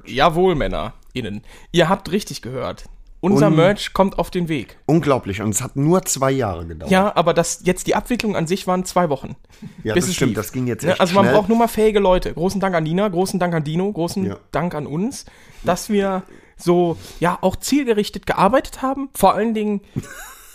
[0.05, 1.41] Jawohl, Männer, innen.
[1.71, 2.85] Ihr habt richtig gehört.
[3.19, 4.77] Unser Un- Merch kommt auf den Weg.
[4.85, 5.41] Unglaublich.
[5.41, 6.91] Und es hat nur zwei Jahre gedauert.
[6.91, 9.35] Ja, aber das jetzt die Abwicklung an sich waren zwei Wochen.
[9.83, 10.29] Ja, das stimmt.
[10.31, 10.37] lief.
[10.37, 11.33] Das ging jetzt Ne, echt Also man schnell.
[11.35, 12.31] braucht nur mal fähige Leute.
[12.33, 14.37] Großen Dank an Nina, großen Dank an Dino, großen Ja.
[14.51, 15.25] Dank an uns,
[15.63, 16.23] dass wir
[16.57, 19.09] so, ja, auch zielgerichtet gearbeitet haben.
[19.15, 19.81] Vor allen Dingen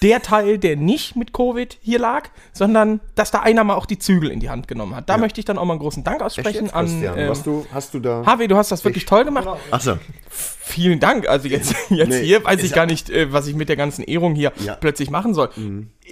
[0.03, 4.01] der Teil, der nicht mit Covid hier lag, sondern dass da einer mal auch die
[4.01, 5.09] Zügel in die Hand genommen hat.
[5.09, 7.17] Da möchte ich dann auch mal einen großen Dank aussprechen jetzt, an Christian?
[7.19, 8.25] ähm, Was du, hast du da.
[8.27, 9.47] Harvey, du hast das wirklich toll gemacht.
[9.71, 9.99] Achso.
[10.29, 11.29] Vielen Dank.
[11.29, 14.03] Also jetzt, jetzt Nee, hier weiß ich gar nicht, äh, was ich mit der ganzen
[14.03, 14.73] Ehrung hier Ja.
[14.75, 14.79] Mhm.
[14.81, 15.51] plötzlich machen soll.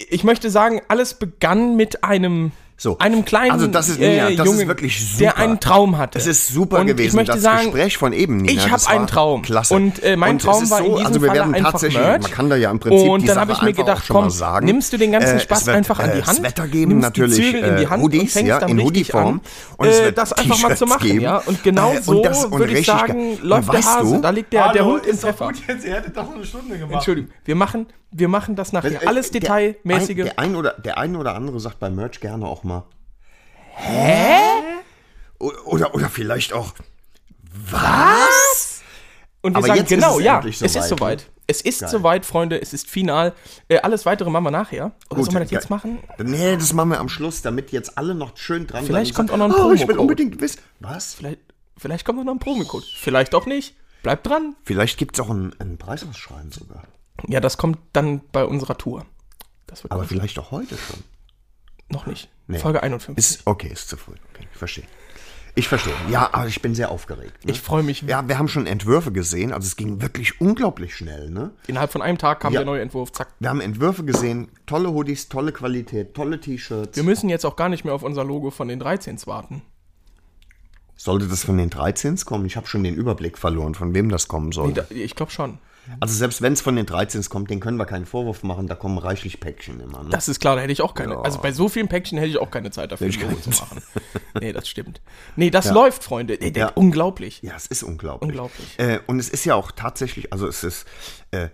[0.09, 2.97] Ich möchte sagen, alles begann mit einem, So.
[2.97, 5.19] einem kleinen Also das ist- Nina, äh, das ist Jungen, wirklich super.
[5.19, 6.17] der einen Traum hatte.
[6.17, 7.09] Es ist super Und gewesen.
[7.09, 9.43] Ich möchte das sagen, Gespräch von eben, Nina, ich habe einen Traum.
[9.43, 9.75] Klasse.
[9.75, 11.71] Und äh, mein Und Traum ist war in so, diesem also wir Falle werden einfach
[11.73, 12.21] tatsächlich, Merch.
[12.23, 14.15] man kann da ja im Prinzip Und die dann Sache habe ich mir gedacht, schon
[14.15, 14.65] mal komm, sagen.
[14.65, 16.97] nimmst du den ganzen Äh, Spaß wird, einfach an die äh, Hand, Es Wetter geben
[16.97, 19.27] natürlich die Zügel in die äh, Hand Hoodies, und fängst ja, dann in richtig Hoodie-Form.
[19.27, 19.41] an,
[19.77, 21.21] Und es äh, wird das einfach mal zu machen, geben.
[21.21, 21.37] ja.
[21.37, 22.13] Und genau Äh, so
[22.51, 24.15] würde ich sagen, läuft der weißt Hase.
[24.15, 25.45] du- Da liegt der, Hund im ist Pfeffer.
[25.49, 26.95] gut jetzt, ihr hättet doch eine Stunde gemacht.
[26.95, 29.03] Entschuldigung, wir machen, wir machen das nachher.
[29.03, 30.31] Äh, Alles detailmäßige.
[30.83, 32.70] Der ein oder andere sagt bei Merch gerne auch mal.
[33.75, 34.39] Hä?
[35.39, 36.73] Oder, oder vielleicht auch.
[37.69, 38.81] Was?
[39.41, 41.17] Und wir Aber sagen, jetzt ist genau, es ja, endlich es soweit, ist soweit.
[41.19, 41.25] ne?
[41.47, 41.89] Es ist Geil.
[41.89, 43.33] soweit, Freunde, es ist final.
[43.67, 44.91] Äh, alles weitere machen wir nachher.
[45.09, 45.99] Oder Gut, sollen wir das jetzt machen?
[46.19, 49.37] Nee, das machen wir am Schluss, damit jetzt alle noch schön dran Vielleicht kommt auch
[49.37, 50.61] noch ein sagen, oh, ich will unbedingt wissen.
[50.79, 51.15] Was?
[51.15, 51.39] Vielleicht,
[51.77, 52.85] vielleicht kommt noch ein Promocode.
[52.85, 53.75] Vielleicht auch nicht.
[54.03, 54.55] Bleibt dran.
[54.63, 56.83] Vielleicht gibt es auch ein, ein Preisausschreiben sogar.
[57.27, 59.05] Ja, das kommt dann bei unserer Tour.
[59.67, 60.09] Das wird Aber kommen.
[60.09, 61.03] vielleicht auch heute schon.
[61.91, 62.29] Noch nicht.
[62.47, 62.59] Nee.
[62.59, 63.17] Folge 51.
[63.17, 64.13] Ist, okay, ist zu früh.
[64.33, 64.85] Okay, ich verstehe.
[65.53, 65.93] Ich verstehe.
[66.09, 67.45] Ja, aber ich bin sehr aufgeregt.
[67.45, 67.51] Ne?
[67.51, 68.03] ich freue mich.
[68.03, 69.51] Ja, wir haben schon Entwürfe gesehen.
[69.51, 71.29] Also es ging wirklich unglaublich schnell.
[71.29, 71.51] Ne?
[71.67, 72.59] Innerhalb von einem Tag kam Ja.
[72.61, 73.11] der neue Entwurf.
[73.11, 73.33] Zack.
[73.39, 74.47] Wir haben Entwürfe gesehen.
[74.65, 76.95] Tolle Hoodies, tolle Qualität, tolle T-Shirts.
[76.95, 79.61] Wir müssen jetzt auch gar nicht mehr auf unser Logo von den 13s warten.
[80.95, 82.45] Sollte das von den 13s kommen?
[82.45, 84.71] Ich habe schon den Überblick verloren, von wem das kommen soll.
[84.91, 85.57] Nee, ich glaube schon.
[85.99, 88.67] Also selbst wenn es von den 13s kommt, den können wir keinen Vorwurf machen.
[88.67, 90.03] Da kommen reichlich Päckchen immer.
[90.03, 90.09] Ne?
[90.09, 91.17] Das ist klar, da hätte ich auch keine.
[91.17, 93.81] Also bei so vielen Päckchen hätte ich auch keine Zeit dafür, ein Logo zu machen.
[94.39, 95.01] Nee, das stimmt.
[95.35, 96.39] Nee, das läuft, Freunde.
[96.39, 96.69] Ey, Ja.
[96.69, 97.41] Unglaublich.
[97.41, 98.29] Ja, es ist unglaublich.
[98.29, 98.79] Unglaublich.
[98.79, 100.85] Äh, und es ist ja auch tatsächlich, also es ist
[101.31, 101.49] äh,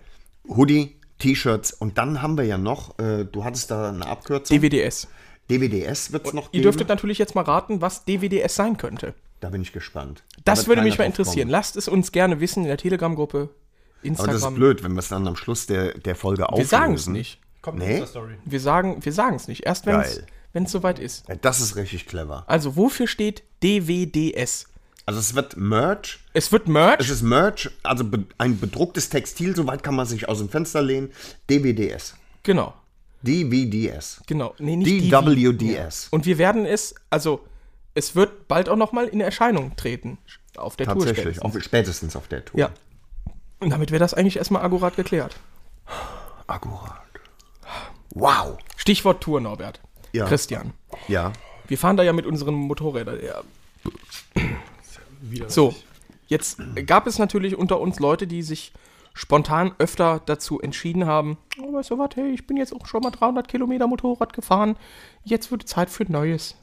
[0.48, 4.60] Hoodie, T-Shirts und dann haben wir ja noch, äh, du hattest da eine Abkürzung.
[4.60, 5.08] DWDS.
[5.50, 6.62] DWDS wird es noch Ihr geben.
[6.64, 9.14] dürftet natürlich jetzt mal raten, was DWDS sein könnte.
[9.40, 10.22] Da bin ich gespannt.
[10.44, 11.46] Da Das würde mich mal interessieren.
[11.46, 11.50] kommen.
[11.52, 13.48] Lasst es uns gerne wissen in der Telegram-Gruppe,
[14.00, 14.34] Aber Instagram.
[14.34, 16.68] das ist blöd, wenn wir es dann am Schluss der, der Folge Wir auflösen.
[16.70, 17.40] sagen es nicht.
[17.62, 18.02] Kommt Nee.
[18.44, 19.66] Wir sagen wir sagen es nicht.
[19.66, 20.26] Erst wenn es Geil.
[20.52, 21.28] wenn es soweit ist.
[21.28, 22.44] Ja, Das ist richtig clever.
[22.46, 24.66] Also wofür steht DWDS?
[25.06, 26.18] Also es wird Merch.
[26.34, 27.00] Es wird Merch.
[27.00, 30.82] Es ist Merch, also be ein bedrucktes Textil, soweit kann man sich aus dem Fenster
[30.82, 31.10] lehnen.
[31.50, 32.14] DWDS.
[32.42, 32.74] genau.
[33.22, 34.20] DWDS.
[34.26, 34.54] Genau.
[34.58, 35.34] Nee, nicht DW.
[35.52, 36.08] DWDS.
[36.10, 37.44] Und wir werden es, also
[37.94, 40.18] es wird bald auch noch mal in Erscheinung treten
[40.56, 40.94] auf der Tour.
[41.04, 41.56] Tatsächlich, spätestens.
[41.56, 42.60] auf, spätestens auf der Tour.
[42.60, 42.70] Ja.
[43.60, 45.36] Und damit wäre das eigentlich erstmal akkurat geklärt.
[46.46, 47.02] Akkurat.
[48.10, 48.58] Wow.
[48.76, 49.80] Stichwort Tour, Norbert.
[50.12, 50.26] Ja.
[50.26, 50.72] Christian.
[51.08, 51.32] Ja.
[51.66, 53.18] Wir fahren da ja mit unseren Motorrädern.
[53.22, 53.42] Ja.
[55.48, 55.74] So.
[56.26, 58.72] Jetzt gab es natürlich unter uns Leute, die sich
[59.14, 63.02] spontan öfter dazu entschieden haben, oh, weißt du was, hey, ich bin jetzt auch schon
[63.02, 64.76] mal 300 Kilometer Motorrad gefahren,
[65.24, 66.54] jetzt wird Zeit für ein Neues.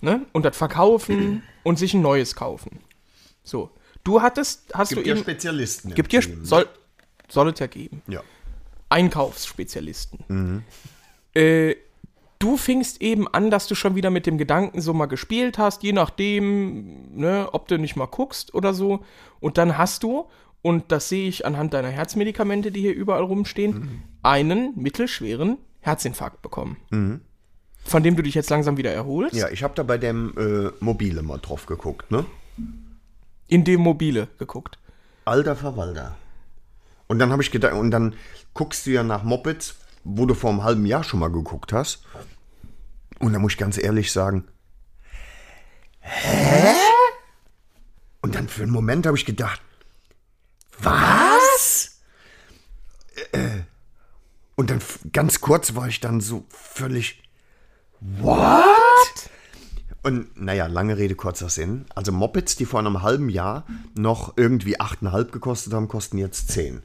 [0.00, 0.26] Ne?
[0.32, 2.80] Und das verkaufen und sich ein neues kaufen.
[3.44, 3.70] So,
[4.04, 5.94] du hattest, hast Gibt du eben, Spezialisten.
[5.94, 6.44] gibt dir, Team, ne?
[6.44, 6.66] soll,
[7.28, 8.02] soll es ja geben.
[8.08, 8.22] Ja.
[8.88, 10.64] Einkaufsspezialisten.
[11.34, 11.76] Äh,
[12.38, 15.82] du fingst eben an, dass du schon wieder mit dem Gedanken so mal gespielt hast,
[15.82, 19.04] je nachdem, ne, ob du nicht mal guckst oder so.
[19.40, 20.26] Und dann hast du,
[20.62, 26.78] und das sehe ich anhand deiner Herzmedikamente, die hier überall rumstehen, einen mittelschweren Herzinfarkt bekommen.
[27.84, 29.34] Von dem du dich jetzt langsam wieder erholst.
[29.34, 32.24] Ja, ich habe da bei dem äh, Mobile mal drauf geguckt, ne?
[33.48, 34.78] In dem Mobile geguckt.
[35.24, 36.16] Alter Verwalter.
[37.06, 38.14] Und dann habe ich gedacht, und dann
[38.54, 42.04] guckst du ja nach Mopeds, wo du vor einem halben Jahr schon mal geguckt hast.
[43.18, 44.46] Und da muss ich ganz ehrlich sagen,
[46.00, 46.74] hä?
[48.20, 49.60] Und dann für einen Moment habe ich gedacht,
[50.80, 52.00] was?
[53.32, 53.62] Äh,
[54.54, 54.80] Und dann
[55.12, 57.22] ganz kurz war ich dann so völlig,
[58.00, 59.30] what?
[60.02, 61.86] Und naja, lange Rede, kurzer Sinn.
[61.94, 63.64] Also Mopeds, die vor einem halben Jahr
[63.96, 66.82] noch irgendwie 8,5 gekostet haben, kosten jetzt 10.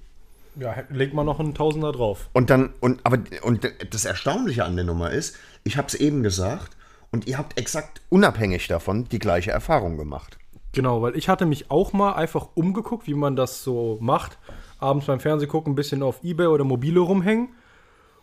[0.56, 2.30] Ja, leg mal noch einen Tausender drauf.
[2.34, 6.24] Und dann, und aber und das Erstaunliche an der Nummer ist, ich habe es eben
[6.24, 6.76] gesagt,
[7.12, 10.38] und ihr habt exakt unabhängig davon die gleiche Erfahrung gemacht.
[10.74, 14.40] Genau, weil ich hatte mich auch mal einfach umgeguckt, wie man das so macht.
[14.80, 17.50] Abends beim Fernsehen gucken, ein bisschen auf Ebay oder Mobile rumhängen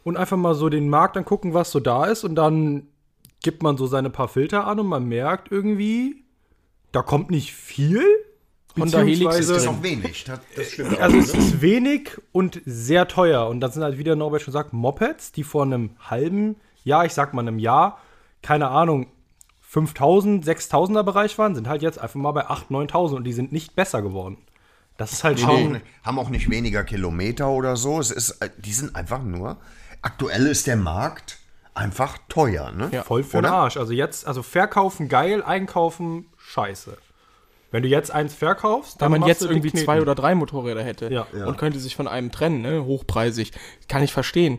[0.02, 2.24] und einfach mal so den Markt angucken, was so da ist.
[2.24, 2.88] Und dann
[3.42, 6.24] gibt man so seine paar Filter an und man merkt irgendwie,
[6.92, 8.04] da kommt nicht viel.
[8.78, 9.68] Honda Helix ist drin.
[9.68, 10.24] auch wenig.
[10.24, 10.98] Das, das stimmt.
[11.00, 13.48] Also es ist wenig und sehr teuer.
[13.48, 17.04] Und das sind halt, wie der Norbert schon sagt, Mopeds, die vor einem halben Jahr,
[17.04, 17.98] ich sag mal einem Jahr,
[18.42, 19.08] keine Ahnung,
[19.60, 23.52] 5000, 6000er Bereich waren, sind halt jetzt einfach mal bei 8, 9000 und die sind
[23.52, 24.38] nicht besser geworden.
[24.96, 25.72] Das ist halt haben, auch schon.
[25.72, 27.98] nicht, haben auch nicht weniger Kilometer oder so.
[28.00, 29.56] Es ist, äh, die sind einfach nur.
[30.02, 31.39] Aktuell ist der Markt
[31.80, 32.88] einfach teuer, ne?
[32.92, 33.02] Ja.
[33.02, 33.46] Voll für den?
[33.46, 33.76] Arsch.
[33.76, 36.96] Also jetzt, also verkaufen geil, einkaufen scheiße.
[37.72, 39.84] Wenn du jetzt eins verkaufst, Weil man machst jetzt irgendwie Kneten.
[39.84, 41.26] zwei oder drei Motorräder hätte Ja.
[41.46, 42.84] und könnte sich von einem trennen, ne?
[42.84, 43.52] hochpreisig.
[43.88, 44.58] Kann ich verstehen.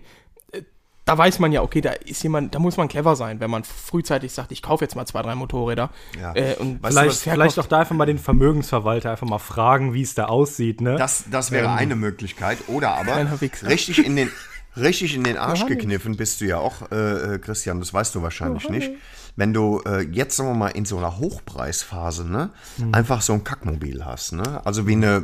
[0.54, 0.62] Äh,
[1.04, 3.66] Da weiß man ja, okay, da ist jemand, da muss man clever sein, wenn man
[3.66, 5.90] frühzeitig sagt, ich kaufe jetzt mal zwei, drei Motorräder.
[6.18, 6.34] Ja.
[6.36, 10.16] Äh, und Vielleicht, vielleicht auch da einfach mal den Vermögensverwalter einfach mal fragen, wie es
[10.16, 10.96] da aussieht, ne?
[10.96, 12.60] Das, das wäre eine Möglichkeit.
[12.68, 13.28] Oder aber
[13.68, 14.32] richtig in den,
[14.78, 18.22] richtig in den Arsch gekniffen bist du ja auch, äh, äh, Christian, das weißt du
[18.22, 18.92] wahrscheinlich nicht.
[19.36, 22.94] Wenn du äh, jetzt, sagen wir mal, in so einer Hochpreisphase, ne, Hm.
[22.94, 24.62] einfach so ein Kackmobil hast, ne?
[24.66, 25.24] Also wie eine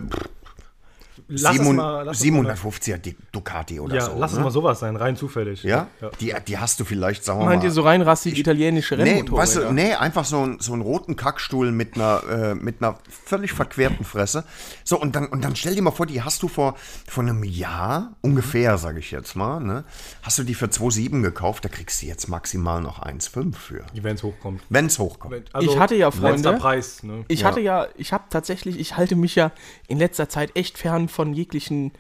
[1.30, 4.14] Lass es 7, mal- lass es mal- 750er Di- Ducati oder ja, so.
[4.18, 4.44] lass es ne?
[4.46, 5.62] mal sowas sein, rein zufällig.
[5.64, 5.88] Ja?
[6.22, 7.66] Die, die hast du vielleicht, sagen wir meint mal.
[7.66, 9.42] ihr so reinrassig italienische Nee, Rennmotorräder?
[9.42, 12.98] weißt du, nee, einfach so, ein, so einen roten Kackstuhl mit einer, äh, mit einer
[13.26, 14.46] völlig verquerten Fresse.
[14.86, 16.76] So, und dann, und dann stell dir mal vor, die hast du vor,
[17.08, 19.84] vor einem Jahr, ungefähr, sage ich jetzt mal, ne,
[20.24, 23.86] hast du die für 2,7 gekauft, da kriegst du jetzt maximal noch 1,5 für.
[23.94, 24.62] Wenn es hochkommt.
[24.70, 25.36] Wenn es hochkommt.
[25.54, 26.54] Also, Ich hatte ja letzter Freunde.
[26.54, 27.26] Preis, ne?
[27.28, 29.52] Ich hatte ja, ich habe tatsächlich, ich halte mich ja
[29.88, 31.92] in letzter Zeit echt fern von jeglichen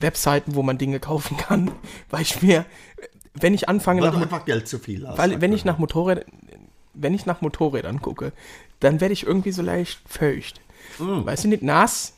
[0.00, 1.70] Webseiten, wo man Dinge kaufen kann,
[2.10, 2.64] weil ich mir,
[3.34, 5.18] wenn ich anfange Weil nach einfach Geld zu viel hast.
[5.18, 6.24] weil wenn ich nach Motorrädern,
[6.94, 8.32] wenn ich nach Motorrädern gucke,
[8.80, 10.60] dann werde ich irgendwie so leicht feucht.
[10.98, 11.24] Mm.
[11.24, 12.14] Weißt du nicht, nass?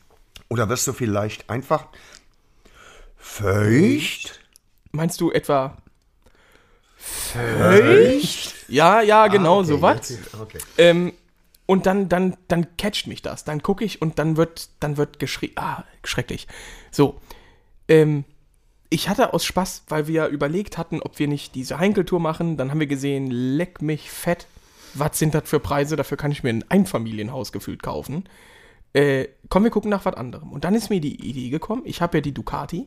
[0.48, 1.86] Oder wirst du vielleicht einfach
[3.16, 4.40] feucht?
[4.92, 5.76] Meinst du etwa
[6.96, 8.54] feucht?
[8.68, 10.08] Ja, ja, genau, Ah, okay, sowas.
[10.10, 10.58] jetzt- Okay.
[10.78, 11.12] Ähm,
[11.66, 13.44] und dann, dann, dann catcht mich das.
[13.44, 15.52] Dann gucke ich und dann wird, dann wird geschrien.
[15.56, 16.46] Ah, schrecklich.
[16.90, 17.20] So.
[17.88, 18.24] Ähm,
[18.90, 22.56] ich hatte aus Spaß, weil wir überlegt hatten, ob wir nicht diese Heinkeltour machen.
[22.56, 24.46] Dann haben wir gesehen, leck mich fett.
[24.92, 25.96] Was sind das für Preise?
[25.96, 28.28] Dafür kann ich mir ein Einfamilienhaus gefühlt kaufen.
[28.92, 30.52] Äh, komm, wir gucken nach was anderem.
[30.52, 32.86] Und dann ist mir die Idee gekommen, ich habe ja die Ducati.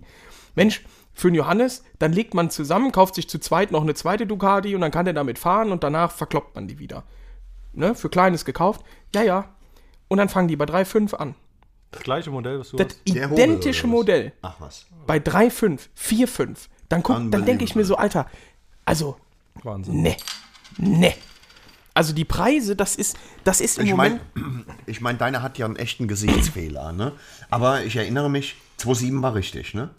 [0.55, 4.27] Mensch, für den Johannes, dann legt man zusammen, kauft sich zu zweit noch eine zweite
[4.27, 7.03] Ducati und dann kann der damit fahren und danach verkloppt man die wieder.
[7.77, 8.81] Ne, für Kleines gekauft.
[9.13, 9.49] Ja, ja.
[10.07, 11.35] Und dann fangen die bei 3,5 an.
[11.91, 13.15] Das gleiche Modell, was du Das hast.
[13.15, 13.85] Hobel identische?
[13.87, 14.87] Modell Ach was.
[15.05, 16.57] bei 3,5, 4,5.
[16.89, 18.25] Dann guck, dann denke ich mir so, Alter,
[18.83, 19.17] also,
[19.63, 20.01] Wahnsinn.
[20.01, 20.17] ne,
[20.77, 21.13] ne.
[21.93, 24.65] Also die Preise, das ist, das ist im Ich meine, Moment.
[24.85, 27.13] ich mein, deine hat ja einen echten Gesichtsfehler, ne?
[27.49, 29.89] Aber ich erinnere mich, 2,7 war richtig, ne?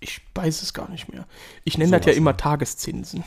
[0.00, 1.26] Ich weiß es gar nicht mehr.
[1.64, 3.24] Ich nenne das ja immer Tageszinsen.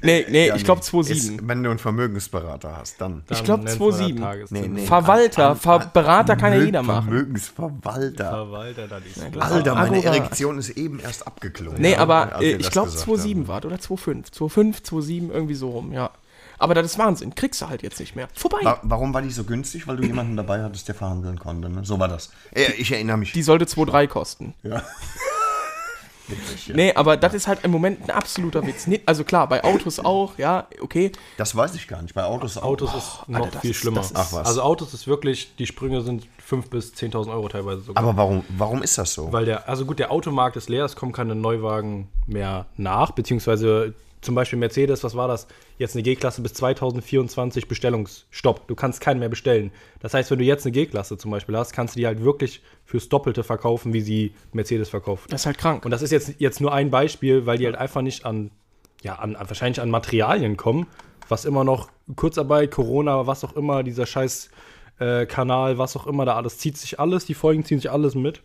[0.00, 0.98] Nee, nee, Ja, ich glaube nee.
[1.00, 1.10] 2,7.
[1.10, 3.22] Ist, Wenn du einen Vermögensberater hast, dann.
[3.30, 4.18] Ich glaube Dann man das 2,7.
[4.20, 4.72] Tageszinsen.
[4.74, 4.86] Nee, nee.
[4.86, 7.04] Verwalter, An- an- Ver Berater kann ja jeder machen.
[7.08, 8.30] Vermögensverwalter.
[8.30, 10.14] Verwalter, das ist Alter, meine Agora.
[10.16, 11.80] Erektion ist eben erst abgeklungen.
[11.80, 14.32] Nee, ja, aber äh, ich das glaube gesagt 2,7 war oder 2,5.
[14.32, 16.10] 2,5, 2,7, irgendwie so rum, ja.
[16.58, 17.34] Aber das ist Wahnsinn.
[17.34, 18.28] Kriegst du halt jetzt nicht mehr.
[18.34, 18.58] Vorbei.
[18.62, 19.88] Wa warum war die so günstig?
[19.88, 21.68] Weil du jemanden dabei hattest, der verhandeln konnte.
[21.68, 21.80] Ne?
[21.84, 22.30] So war das.
[22.54, 23.32] Äh, ich erinnere mich.
[23.32, 24.54] Die sollte 2,3 kosten.
[24.62, 24.82] ja.
[26.32, 26.74] Witzig, ja.
[26.76, 28.86] Nee, aber das ist halt im Moment ein absoluter Witz.
[28.86, 31.12] Nee, Also klar, bei Autos auch, ja, okay.
[31.36, 32.14] Das weiß ich gar nicht.
[32.14, 32.62] Bei Autos auch.
[32.64, 34.00] Autos ist noch das viel ist- schlimmer.
[34.00, 34.46] ist- Ach was.
[34.46, 38.02] Also Autos ist wirklich, die Sprünge sind 5.000 bis 10.000 Euro teilweise sogar.
[38.02, 39.32] Aber warum, warum ist das so?
[39.32, 43.94] Weil der, also gut, der Automarkt ist leer, es kommen keine Neuwagen mehr nach, beziehungsweise
[44.22, 45.46] zum Beispiel Mercedes, was war das?
[45.78, 48.66] Jetzt eine G-Klasse bis 2024 Bestellungsstopp.
[48.68, 49.72] Du kannst keinen mehr bestellen.
[50.00, 52.62] Das heißt, wenn du jetzt eine G-Klasse zum Beispiel hast, kannst du die halt wirklich
[52.84, 55.32] fürs Doppelte verkaufen, wie sie Mercedes verkauft.
[55.32, 55.84] Das ist halt krank.
[55.84, 58.52] Und das ist jetzt, jetzt nur ein Beispiel, weil die halt einfach nicht an,
[59.02, 60.86] ja, an, an wahrscheinlich an Materialien kommen,
[61.28, 64.50] was immer noch Kurzarbeit, Corona, was auch immer, dieser scheiß
[65.00, 68.14] äh, Kanal, was auch immer, da alles zieht sich alles, die Folgen ziehen sich alles
[68.14, 68.42] mit.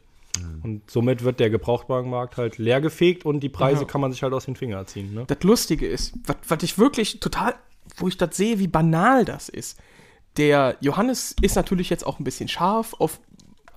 [0.64, 4.46] Und somit wird der Gebrauchtwagenmarkt halt leergefegt und die Preise kann man sich halt aus
[4.46, 5.14] den Fingern ziehen.
[5.14, 5.26] Ne?
[5.28, 6.14] Das Lustige ist,
[6.48, 7.56] was, ich wirklich total,
[7.98, 9.80] wo ich das sehe, wie banal das ist.
[10.38, 13.20] Der Johannes ist natürlich jetzt auch ein bisschen scharf auf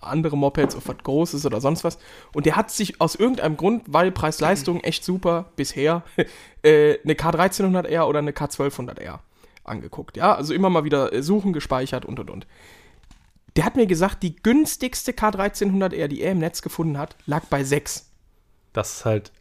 [0.00, 1.98] andere Mopeds, auf was Großes oder sonst was.
[2.34, 6.02] Und der hat sich aus irgendeinem Grund, weil Preis-Leistung echt super bisher,
[6.62, 9.18] äh, eine K1300R oder eine K1200R
[9.64, 10.16] angeguckt.
[10.16, 12.46] Ja, also immer mal wieder äh, suchen, gespeichert und und und.
[13.56, 17.64] Der hat mir gesagt, die günstigste K1300R, die er im Netz gefunden hat, lag bei
[17.64, 18.06] 6
[18.72, 19.32] Das ist halt,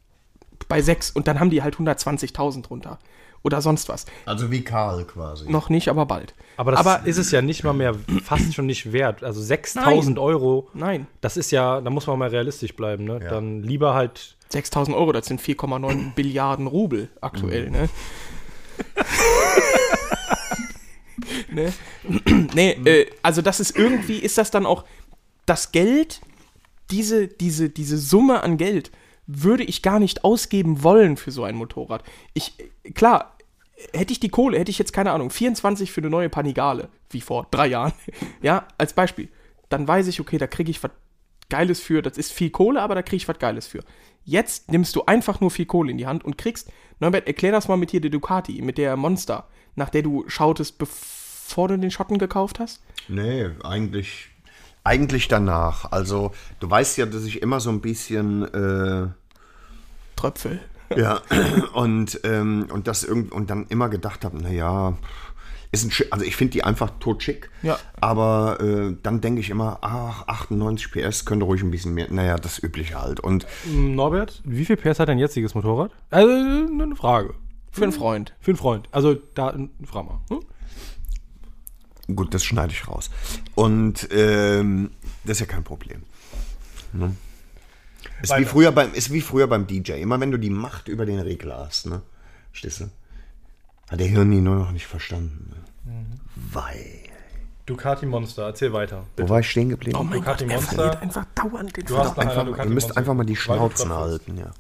[0.68, 3.00] bei 6 und dann haben die halt 120.000 drunter.
[3.42, 4.06] Oder sonst was.
[4.26, 5.50] Also wie Karl quasi.
[5.50, 6.34] Noch nicht, aber bald.
[6.58, 7.96] aber das Aber- ist es ja nicht mal mehr,
[8.26, 9.24] fast schon nicht wert.
[9.24, 10.24] Also 6000 Nein.
[10.24, 13.06] Euro, Nein, das ist ja, da muss man mal realistisch bleiben.
[13.06, 13.20] Ne?
[13.20, 17.88] Dann lieber halt 6.000 Euro, das sind 4,9 Billiarden Rubel aktuell, ne?
[21.52, 21.74] ne?
[22.54, 24.86] nee, äh, also das ist irgendwie, ist das dann auch
[25.46, 26.22] das Geld,
[26.92, 28.92] diese, diese, diese Summe an Geld,
[29.28, 32.04] würde ich gar nicht ausgeben wollen für so ein Motorrad.
[32.34, 32.54] Ich,
[32.96, 33.38] klar,
[33.94, 37.22] hätte ich die Kohle, hätte ich jetzt, keine Ahnung, 24 für eine neue Panigale, wie
[37.22, 37.94] vor drei Jahren,
[38.42, 39.30] ja, als Beispiel,
[39.70, 40.92] dann weiß ich, okay, da kriege ich was
[41.50, 43.80] Geiles für, das ist viel Kohle, aber da kriege ich was Geiles für.
[44.24, 47.68] Jetzt nimmst du einfach nur viel Kohle in die Hand und kriegst, Norbert, erklär das
[47.68, 49.48] mal mit hier der Ducati, mit der Monster,
[49.80, 52.82] nach der du schautest, bevor du den Schotten gekauft hast.
[53.08, 54.30] Nee, eigentlich,
[54.84, 55.92] eigentlich danach.
[55.92, 59.08] Also, du weißt ja, dass ich immer so ein bisschen, äh,
[60.16, 60.60] Tröpfel.
[60.96, 61.22] ja,
[61.74, 64.98] und, ähm, und das irgend und dann immer gedacht habe, naja,
[65.72, 67.50] ist ein, also ich finde die einfach totschick.
[67.62, 67.80] Ja.
[68.02, 72.08] Aber äh, dann denke ich immer, ach, 98 PS könnte ruhig ein bisschen mehr.
[72.10, 73.20] Naja, das Übliche halt.
[73.20, 75.92] Und Norbert, wie viel PS hat dein jetziges Motorrad?
[76.10, 77.36] Also, eine Frage.
[77.80, 78.34] Für einen Freund.
[78.40, 78.90] Für einen Freund.
[78.92, 80.20] Also, da, frag mal.
[80.30, 82.16] Hm?
[82.16, 83.10] Gut, das schneide ich raus.
[83.56, 84.92] Und ähm,
[85.24, 86.04] das ist ja kein Problem.
[86.92, 87.16] Ne?
[88.22, 89.94] Ist, wie früher beim, ist wie früher beim DJ.
[89.94, 92.02] Immer wenn du die Macht über den Regler hast, ne?
[92.52, 92.90] Stehst du?
[93.90, 95.52] Hat der Hirni nur noch nicht verstanden.
[95.86, 96.06] Ne?
[96.36, 97.09] Weil.
[97.70, 99.04] Ducati Monster, erzähl weiter.
[99.18, 99.98] Wo war ich stehen geblieben?
[100.00, 100.76] Oh mein Ducati Gott, er Monster.
[100.76, 103.00] verliert einfach dauernd den Du hast Einfach, Ducati ihr müsst Monster.
[103.00, 104.52] einfach mal die Schnauzen halten, ja.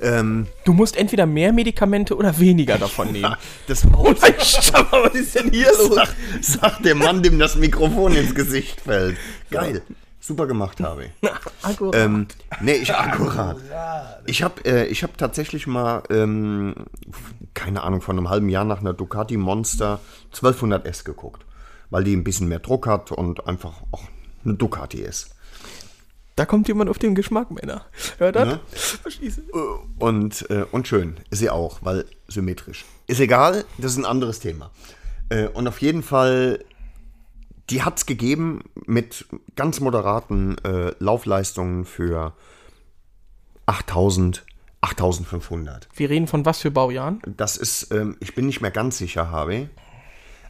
[0.00, 3.34] Ähm, Du musst entweder mehr Medikamente oder weniger davon nehmen.
[3.68, 4.16] das Maul.
[4.20, 5.94] Was ist denn hier los?
[5.94, 9.16] Sagt, sagt der Mann, dem das Mikrofon ins Gesicht fällt.
[9.50, 9.82] Geil.
[10.18, 11.10] Super gemacht, habe ich.
[11.62, 11.94] Akkurat.
[11.96, 12.26] Ähm,
[12.60, 13.56] nee, ich akkurat.
[14.26, 16.74] Ich habe äh, ich hab tatsächlich mal, ähm,
[17.54, 19.98] keine Ahnung, vor einem halben Jahr nach einer Ducati Monster
[20.34, 21.44] 1200S geguckt.
[21.92, 24.04] Weil die ein bisschen mehr Druck hat und einfach auch
[24.44, 25.34] eine Ducati ist.
[26.36, 27.84] Da kommt jemand auf den Geschmack, Männer.
[28.16, 28.48] Hört das?
[28.48, 28.60] Ne?
[28.70, 29.42] Verschließe.
[29.98, 31.16] Und, äh, und schön.
[31.28, 32.86] Ist sie auch, weil symmetrisch.
[33.06, 34.70] Ist egal, das ist ein anderes Thema.
[35.28, 36.64] Äh, und auf jeden Fall,
[37.68, 42.32] die hat es gegeben mit ganz moderaten äh, Laufleistungen für
[43.66, 44.46] 8000,
[44.80, 45.88] 8500.
[45.94, 47.20] Wir reden von was für Baujahren?
[47.26, 49.68] Das ist, ähm, ich bin nicht mehr ganz sicher, habe.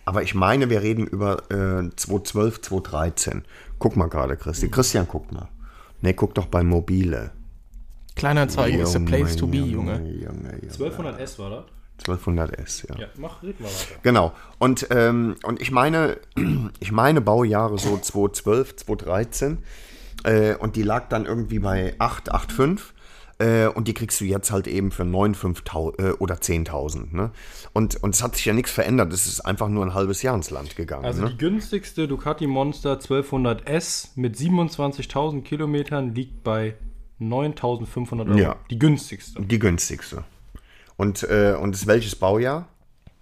[0.05, 3.45] Aber ich meine, wir reden über äh, 2012, 2013.
[3.79, 4.69] Guck mal gerade, Christi.
[4.69, 5.49] Christian, guck mal.
[6.01, 7.31] Ne, guck doch bei Mobile.
[8.17, 9.97] Kleinanzeigen ist the place to be, Junge.
[9.97, 10.61] Junge, Junge.
[10.69, 11.65] 1200S war das?
[12.07, 13.01] 1200S, ja.
[13.01, 14.01] Ja, mach, red mal weiter.
[14.03, 14.33] Genau.
[14.59, 16.19] Und, ähm, und ich meine,
[16.81, 19.59] ich meine Baujahre so 2012, 2013.
[20.25, 22.81] Äh, und die lag dann irgendwie bei 8, 8,5.
[23.43, 27.15] Äh, und die kriegst du jetzt halt eben für 9, 5.000 äh, oder 10.000.
[27.15, 27.33] Ne?
[27.73, 29.13] Und, und es hat sich ja nichts verändert.
[29.13, 31.05] Es ist einfach nur ein halbes Jahr ins Land gegangen.
[31.05, 31.31] Also ne?
[31.31, 36.77] die günstigste Ducati Monster 1200S mit 27.000 Kilometern liegt bei
[37.21, 38.39] 9.500 Euro.
[38.39, 38.57] Ja.
[38.71, 39.43] Die günstigste.
[39.43, 40.23] Die günstigste.
[40.97, 42.69] Und, äh, und ist welches Baujahr?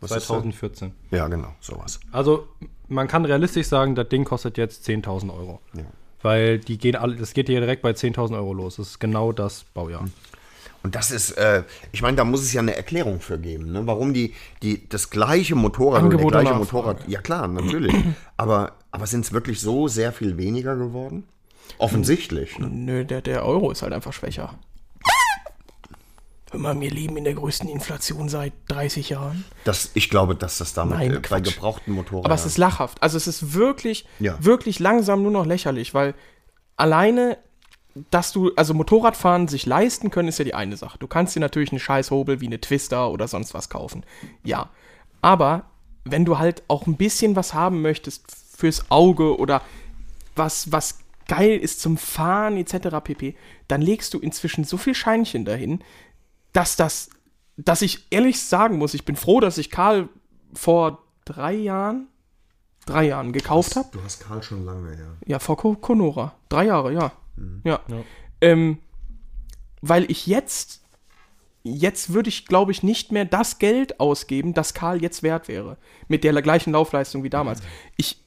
[0.01, 0.27] Was ist das?
[0.27, 0.93] 2014.
[1.11, 1.99] Ja, genau, sowas.
[2.13, 2.49] Also
[2.89, 5.61] man kann realistisch sagen, das Ding kostet jetzt 10.000 Euro.
[5.75, 5.85] Ja.
[6.23, 8.77] Weil die gehen alle, das geht hier direkt bei 10.000 Euro los.
[8.77, 10.07] Das ist genau das Baujahr.
[10.83, 13.87] Und das ist, äh, ich meine, da muss es ja eine Erklärung für geben, ne?
[13.87, 16.59] warum die, die das gleiche Motorrad Angebot oder der gleiche.
[16.59, 17.95] Motorrad, ja klar, natürlich.
[18.39, 21.25] aber aber sind es wirklich so sehr viel weniger geworden?
[21.79, 22.59] Offensichtlich.
[22.59, 22.69] Ne?
[22.69, 24.59] Nö, der, der Euro ist halt einfach schwächer.
[26.51, 29.45] Hör mal, wir leben in der größten Inflation seit 30 Jahren.
[29.65, 32.27] Das, ich glaube, dass das damit Nein, äh, bei gebrauchten Motorrädern.
[32.27, 33.03] Aber es ist lachhaft.
[33.03, 34.37] Also es ist wirklich, Ja.
[34.45, 36.15] wirklich langsam nur noch lächerlich, weil
[36.77, 37.39] alleine,
[38.11, 40.99] dass du, also Motorradfahren sich leisten können, ist ja die eine Sache.
[40.99, 44.05] Du kannst dir natürlich einen Scheißhobel wie eine Twister oder sonst was kaufen.
[44.43, 44.71] Ja.
[45.23, 45.67] Aber
[46.05, 48.25] wenn du halt auch ein bisschen was haben möchtest
[48.57, 49.63] fürs Auge oder
[50.35, 50.99] was, was
[51.29, 52.97] geil ist zum Fahren etc.
[53.05, 53.37] pp.,
[53.69, 55.81] dann legst du inzwischen so viel Scheinchen dahin,
[56.53, 57.11] dass das,
[57.57, 60.09] dass ich ehrlich sagen muss, ich bin froh, dass ich Karl
[60.55, 62.09] vor drei Jahren,
[62.87, 63.89] drei Jahren gekauft habe.
[63.93, 65.17] Du hast Karl schon lange, ja.
[65.27, 66.35] Ja, vor Ko- Conora.
[66.49, 67.13] Drei Jahre, ja.
[67.65, 67.81] Ja.
[68.41, 68.79] Ähm,
[69.81, 70.83] weil ich jetzt,
[71.63, 75.77] jetzt würde ich, glaube ich, nicht mehr das Geld ausgeben, das Karl jetzt wert wäre.
[76.09, 77.63] Mit der gleichen Laufleistung wie damals.
[77.97, 78.23] Ich,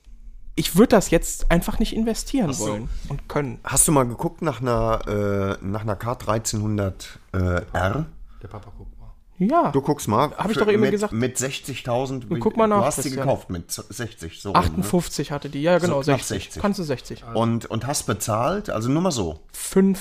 [0.55, 3.59] ich würde das jetzt einfach nicht investieren wollen und können.
[3.63, 6.93] Hast du mal geguckt nach einer, äh, nach einer K1300
[7.33, 7.37] äh,
[7.73, 8.05] R?
[8.41, 9.11] Der Papa guckt mal.
[9.39, 9.71] Ja.
[9.71, 10.31] Du guckst mal.
[10.37, 11.11] Hab ich doch eben mit, gesagt.
[11.11, 12.29] Mit 60.000.
[12.29, 14.51] wie- guck mal nach, Du hast sie gekauft mit 60, so.
[14.51, 14.67] rum, ne?
[14.67, 16.43] 58 hatte die, ja genau, knapp 60.
[16.43, 16.61] 60.
[16.61, 17.23] Kannst du 60.
[17.33, 19.39] Und, und hast bezahlt, also nur mal so.
[19.53, 19.99] 5,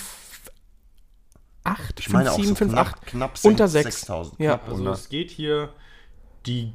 [1.64, 3.07] 8, Ich 5, meine auch 7, so 5, knapp, 8.
[3.07, 4.11] knapp Unter 6 6.
[4.11, 4.32] 6.000.
[4.38, 4.61] Ja.
[4.68, 5.70] Also es geht hier
[6.46, 6.74] die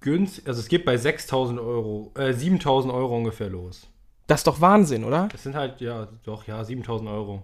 [0.00, 3.86] günst, also es geht bei 6.000 Euro, äh, 7.000 Euro ungefähr los.
[4.26, 5.28] Das ist doch Wahnsinn, oder?
[5.30, 7.42] Das sind halt, ja, doch, ja, 7.000 Euro.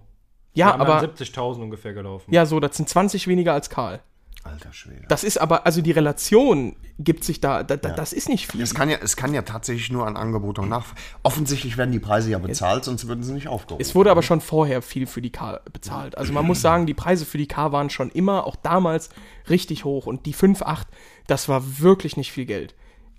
[0.53, 1.01] Ja, aber.
[1.01, 2.33] dann 70.000 ungefähr gelaufen.
[2.33, 4.01] Ja, so, das sind 20 weniger als Karl.
[4.47, 5.05] Alter Schwede.
[5.07, 8.61] Das ist aber, also die Relation gibt sich da, da, da das ist nicht viel.
[8.61, 10.99] Es kann, ja, es kann ja tatsächlich nur an Angebot und Nachfrage.
[11.23, 13.81] Offensichtlich werden die Preise ja bezahlt, sonst würden sie nicht aufgehoben.
[13.81, 16.17] Es wurde aber schon vorher viel für die K bezahlt.
[16.17, 19.09] Also man muss sagen, die Preise für die K waren schon immer, auch damals,
[19.49, 20.07] richtig hoch.
[20.07, 20.83] Und die 5,8,
[21.27, 22.75] das war wirklich nicht viel Geld.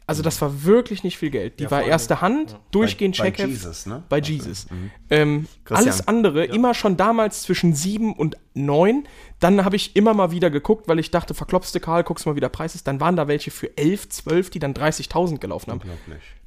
[0.08, 1.60] Also das war wirklich nicht viel Geld.
[1.60, 3.44] Die war erste Hand, durchgehend Bei- bei.
[3.44, 4.02] Jesus, ne?
[4.08, 4.66] Bei Jesus.
[5.10, 5.76] Ähm, Christian.
[5.76, 9.06] alles andere, immer schon damals zwischen 7 und 9.
[9.38, 12.40] Dann habe ich immer mal wieder geguckt, weil ich dachte, verklopste Karl, guckst mal, wie
[12.40, 12.86] der Preis ist.
[12.86, 15.82] Dann waren da welche für 11, 12, die dann 30.000 gelaufen haben.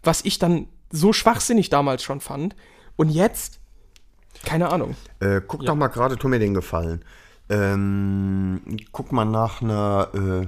[0.01, 2.55] Was ich dann so schwachsinnig damals schon fand.
[2.95, 3.59] Und jetzt,
[4.43, 4.95] keine Ahnung.
[5.19, 7.05] Äh, guck doch mal gerade, tu mir den Gefallen.
[7.47, 10.47] Ähm, guck mal nach einer äh,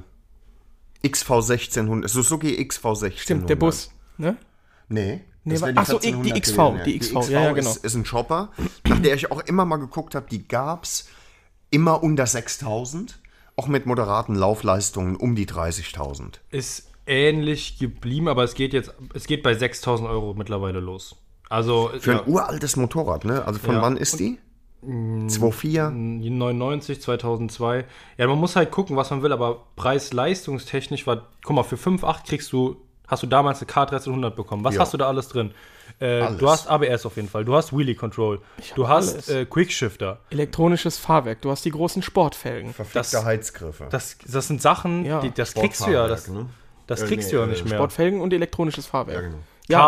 [1.04, 3.18] XV1600, Suzuki XV1600.
[3.18, 4.38] Stimmt, der Bus, ne?
[4.90, 5.22] Nee.
[5.46, 7.70] Nee, das wa- wär ach so, die 1400 XV, gewesen, die XV, ja, ja, genau.
[7.70, 8.52] Ist, ist ein Chopper,
[8.88, 11.10] nach der ich auch immer mal geguckt habe, die gab's
[11.70, 13.20] immer unter 6000,
[13.58, 16.40] auch mit moderaten Laufleistungen um die 30.000.
[16.50, 21.18] Ist ähnlich geblieben, aber es geht jetzt, es geht bei 6.000 Euro mittlerweile los.
[21.50, 23.46] Also, Für ja, ein uraltes Motorrad, ne?
[23.46, 23.82] Also von Ja.
[23.82, 24.40] wann ist die?
[24.88, 25.90] 2,4?
[25.90, 27.86] 99, 2002.
[28.18, 32.28] Ja, man muss halt gucken, was man will, aber preis-leistungstechnisch war, guck mal, für 5,8
[32.28, 32.78] kriegst du,
[33.08, 34.64] hast du damals eine K1300 bekommen.
[34.64, 34.82] Was Ja.
[34.82, 35.54] hast du da alles drin?
[36.00, 36.38] Äh, Alles.
[36.40, 38.42] Du hast ABS auf jeden Fall, du hast Wheelie Control,
[38.76, 40.20] du hast äh, Quickshifter.
[40.32, 42.74] Elektronisches Fahrwerk, du hast die großen Sportfelgen.
[42.74, 43.88] Verfickte Heizgriffe.
[43.90, 45.20] Das, das sind Sachen, Ja.
[45.20, 46.48] die, das kriegst du ja, das, ne?
[46.88, 47.76] das kriegst nee, du ja äh, nicht mehr.
[47.76, 49.24] Sportfelgen und elektronisches Fahrwerk.
[49.24, 49.40] Ja, genau.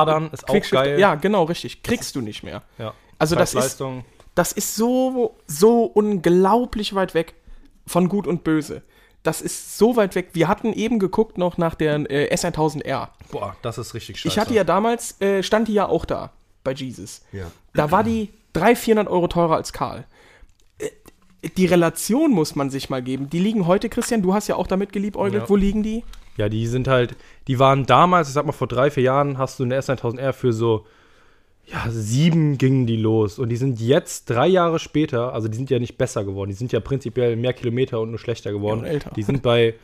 [0.06, 1.00] Kadern ist auch geil.
[1.00, 1.82] Ja, genau, richtig.
[1.82, 2.62] Kriegst du nicht mehr.
[2.78, 2.94] Ja.
[3.18, 3.82] Also das ist.
[4.36, 7.34] Das ist so, so unglaublich weit weg
[7.88, 8.84] von Gut und Böse.
[9.24, 10.30] Das ist so weit weg.
[10.34, 13.08] Wir hatten eben geguckt noch nach der äh, S1000R.
[13.32, 14.28] Boah, das ist richtig scheiße.
[14.28, 16.32] Ich hatte ja damals, äh, stand die ja auch da
[16.64, 17.24] bei Jesus.
[17.32, 17.46] Ja.
[17.74, 20.06] Da war die 300, 400 Euro teurer als Karl.
[20.78, 20.90] Äh,
[21.56, 23.30] Die Relation muss man sich mal geben.
[23.30, 25.44] Die liegen heute, Christian, du hast ja auch damit geliebäugelt.
[25.44, 25.50] Ja.
[25.50, 26.04] Wo liegen die?
[26.38, 27.16] Ja, die sind halt,
[27.48, 30.54] die waren damals, ich sag mal vor drei, vier Jahren, hast du eine S1000R für
[30.54, 30.86] so,
[31.68, 33.40] ja, sieben gingen die los.
[33.40, 36.56] Und die sind jetzt, drei Jahre später, also die sind ja nicht besser geworden, die
[36.56, 38.82] sind ja prinzipiell mehr Kilometer und nur schlechter geworden.
[38.84, 39.12] Ja, älter.
[39.16, 39.76] Die sind bei,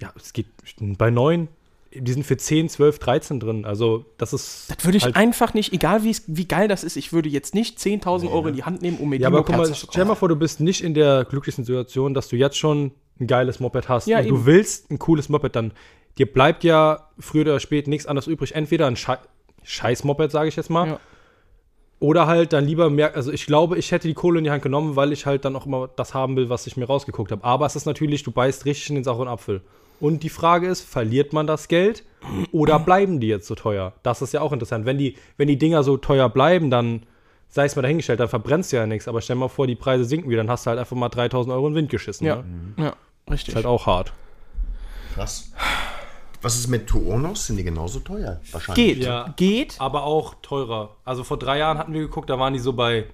[0.00, 0.46] ja, es geht
[0.78, 1.48] bei neun,
[1.92, 3.64] die sind für 10, 12, 13 drin.
[3.64, 4.66] Also das ist.
[4.68, 7.54] Das würde ich halt, einfach nicht, egal wie, wie geil das ist, ich würde jetzt
[7.54, 10.04] nicht 10.000 Euro in die Hand nehmen, um mir Ja, die aber guck mal, stell
[10.04, 13.60] mal vor, du bist nicht in der glücklichen Situation, dass du jetzt schon ein geiles
[13.60, 14.06] Moped hast.
[14.06, 15.72] Ja, und du willst ein cooles Moped, dann
[16.18, 18.54] dir bleibt ja früher oder später nichts anderes übrig.
[18.54, 19.18] Entweder ein Schei
[19.62, 21.00] scheiß Moped, sage ich jetzt mal, Ja.
[22.04, 23.14] Oder halt dann lieber mehr.
[23.16, 25.56] Also ich glaube, ich hätte die Kohle in die Hand genommen, weil ich halt dann
[25.56, 27.42] auch immer das haben will, was ich mir rausgeguckt habe.
[27.42, 29.62] Aber es ist natürlich, du beißt richtig in den sauren Apfel.
[30.00, 32.04] Und die Frage ist, verliert man das Geld
[32.52, 33.94] oder bleiben die jetzt so teuer?
[34.02, 34.84] Das ist ja auch interessant.
[34.84, 37.04] Wenn die, wenn die Dinger so teuer bleiben, dann
[37.48, 39.08] sei es mal dahingestellt, dann verbrennst du ja nichts.
[39.08, 41.54] Aber stell mal vor, die Preise sinken wieder, dann hast du halt einfach mal 3000
[41.54, 42.26] Euro in den Wind geschissen.
[42.26, 42.44] Ja, Ne?
[42.84, 42.92] ja,
[43.30, 43.50] richtig.
[43.50, 44.12] Ist halt auch hart.
[45.14, 45.52] Krass.
[46.44, 47.46] Was ist mit Tuonos?
[47.46, 48.40] Sind die genauso teuer?
[48.52, 48.86] Wahrscheinlich.
[48.96, 49.32] Geht, Ja.
[49.36, 49.76] geht.
[49.80, 50.96] Aber auch teurer.
[51.04, 53.06] Also vor drei Jahren hatten wir geguckt, da waren die so bei,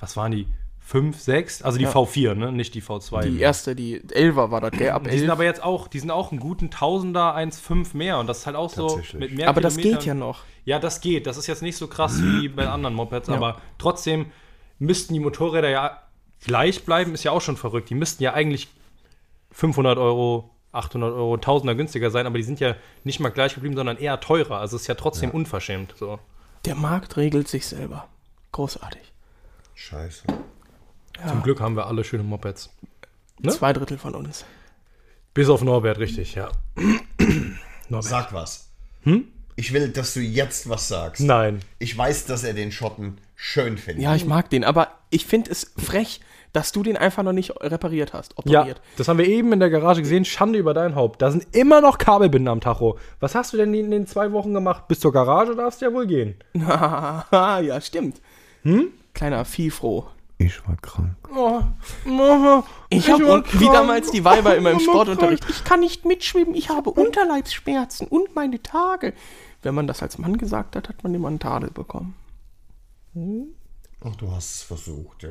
[0.00, 0.46] was waren die?
[0.80, 1.90] 5, 6, also die Ja.
[1.90, 2.52] V4, ne?
[2.52, 3.22] Nicht die V2.
[3.22, 4.90] Die erste, die 11er war das, gell?
[4.90, 5.30] Ab Die sind 11.
[5.32, 8.20] aber jetzt auch, die sind auch einen guten Tausender, 1,5 mehr.
[8.20, 10.44] Und das ist halt auch so mit mehr Aber das geht ja noch.
[10.64, 11.26] Ja, das geht.
[11.26, 14.26] Das ist jetzt nicht so krass wie bei anderen Mopeds, aber trotzdem
[14.78, 16.02] müssten die Motorräder ja
[16.44, 17.90] gleich bleiben, ist ja auch schon verrückt.
[17.90, 18.68] Die müssten ja eigentlich
[19.52, 23.76] 500 Euro, 800 Euro, Tausender günstiger sein, aber die sind ja nicht mal gleich geblieben,
[23.76, 24.58] sondern eher teurer.
[24.58, 25.94] Also es ist ja trotzdem unverschämt.
[25.98, 26.18] So.
[26.64, 28.08] Der Markt regelt sich selber.
[28.52, 29.12] Großartig.
[29.74, 30.24] Scheiße.
[31.26, 32.70] Zum Glück haben wir alle schöne Mopeds.
[33.40, 33.52] Ne?
[33.52, 34.44] Zwei Drittel von uns.
[35.34, 36.50] Bis auf Norbert, richtig, ja.
[37.88, 38.10] Norbert.
[38.10, 38.68] Sag was.
[39.02, 39.28] Hm?
[39.54, 41.22] Ich will, dass du jetzt was sagst.
[41.22, 41.60] Nein.
[41.78, 44.02] Ich weiß, dass er den Schotten schön findet.
[44.02, 46.20] Ja, ich mag den, aber ich finde es frech,
[46.56, 48.80] dass du den einfach noch nicht repariert hast, Ja, operiert.
[48.96, 50.24] das haben wir eben in der Garage gesehen.
[50.24, 51.20] Schande über dein Haupt.
[51.20, 52.98] Da sind immer noch Kabelbinden am Tacho.
[53.20, 54.88] Was hast du denn in den zwei Wochen gemacht?
[54.88, 56.34] Bis zur Garage darfst du ja wohl gehen.
[56.56, 58.22] Ja, stimmt.
[58.62, 58.88] Hm?
[59.12, 60.06] Kleiner Viehfroh.
[60.38, 61.14] Ich war krank.
[62.88, 65.44] Ich habe wie damals die Weiber in meinem Sportunterricht.
[65.50, 69.12] Ich kann nicht mitschwimmen, ich habe Unterleibsschmerzen und meine Tage.
[69.62, 72.14] Wenn man das als Mann gesagt hat, hat man immer einen Tadel bekommen.
[74.04, 75.30] Ach, du hast es versucht, ja.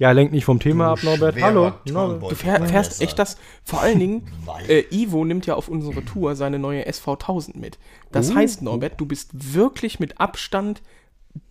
[0.00, 1.42] Ja, lenk nicht vom Thema ab, Norbert.
[1.42, 1.74] Hallo.
[1.84, 2.32] Norbert.
[2.32, 3.36] Du fähr, fährst echt das.
[3.62, 4.26] Vor allen Dingen,
[4.68, 7.78] äh, Ivo nimmt ja auf unsere Tour seine neue SV1000 mit.
[8.10, 10.80] Das heißt, Norbert, du bist wirklich mit Abstand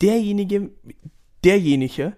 [0.01, 0.71] derjenige,
[1.43, 2.13] derjenige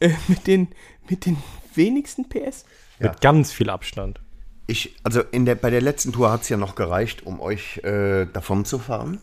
[0.00, 0.68] äh, mit, den,
[1.08, 1.38] mit den
[1.74, 2.66] wenigsten PS.
[2.98, 4.20] Mit ganz viel Abstand.
[4.66, 7.78] Ich, also in der, bei der letzten Tour hat es ja noch gereicht, um euch
[7.84, 9.22] äh, davon zu fahren.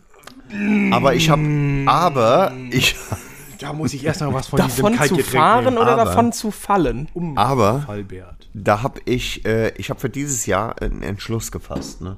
[0.90, 2.96] Aber ich habe, aber ich,
[3.58, 7.08] Da muss ich erst noch was von Davon zu fahren oder aber- davon zu fallen?
[7.36, 8.48] aber Albert.
[8.54, 12.00] da habe ich, äh, ich habe für dieses Jahr einen Entschluss gefasst.
[12.00, 12.16] Ne?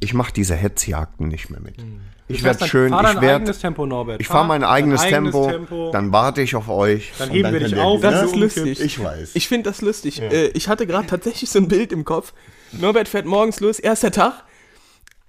[0.00, 1.76] Ich mache diese Hetzjagden nicht mehr mit.
[2.28, 4.20] Ich werde schön, Fahr ich werde, eigenes Tempo, Norbert.
[4.20, 7.12] ich fahre mein eigenes, dein Tempo, dann warte ich auf euch.
[7.18, 8.80] Dann heben wir dich auf, Das Ja, ist lustig.
[8.80, 9.32] Ich weiß.
[9.34, 10.20] Ich finde das lustig.
[10.22, 12.32] Äh, ich hatte gerade tatsächlich so ein Bild im Kopf.
[12.72, 14.44] Norbert fährt morgens los, erster Tag,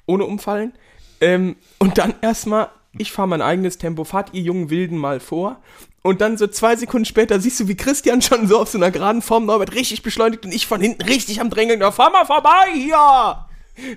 [0.05, 0.73] ohne umfallen.
[1.19, 5.61] Ähm, und dann erstmal, ich fahre mein eigenes Tempo, fahrt ihr jungen Wilden mal vor.
[6.03, 8.91] Und dann so zwei Sekunden später siehst du, wie Christian schon so auf so einer
[8.91, 11.79] geraden Form Norbert richtig beschleunigt und ich von hinten richtig am Drängeln.
[11.79, 13.45] Ja, fahr mal vorbei hier!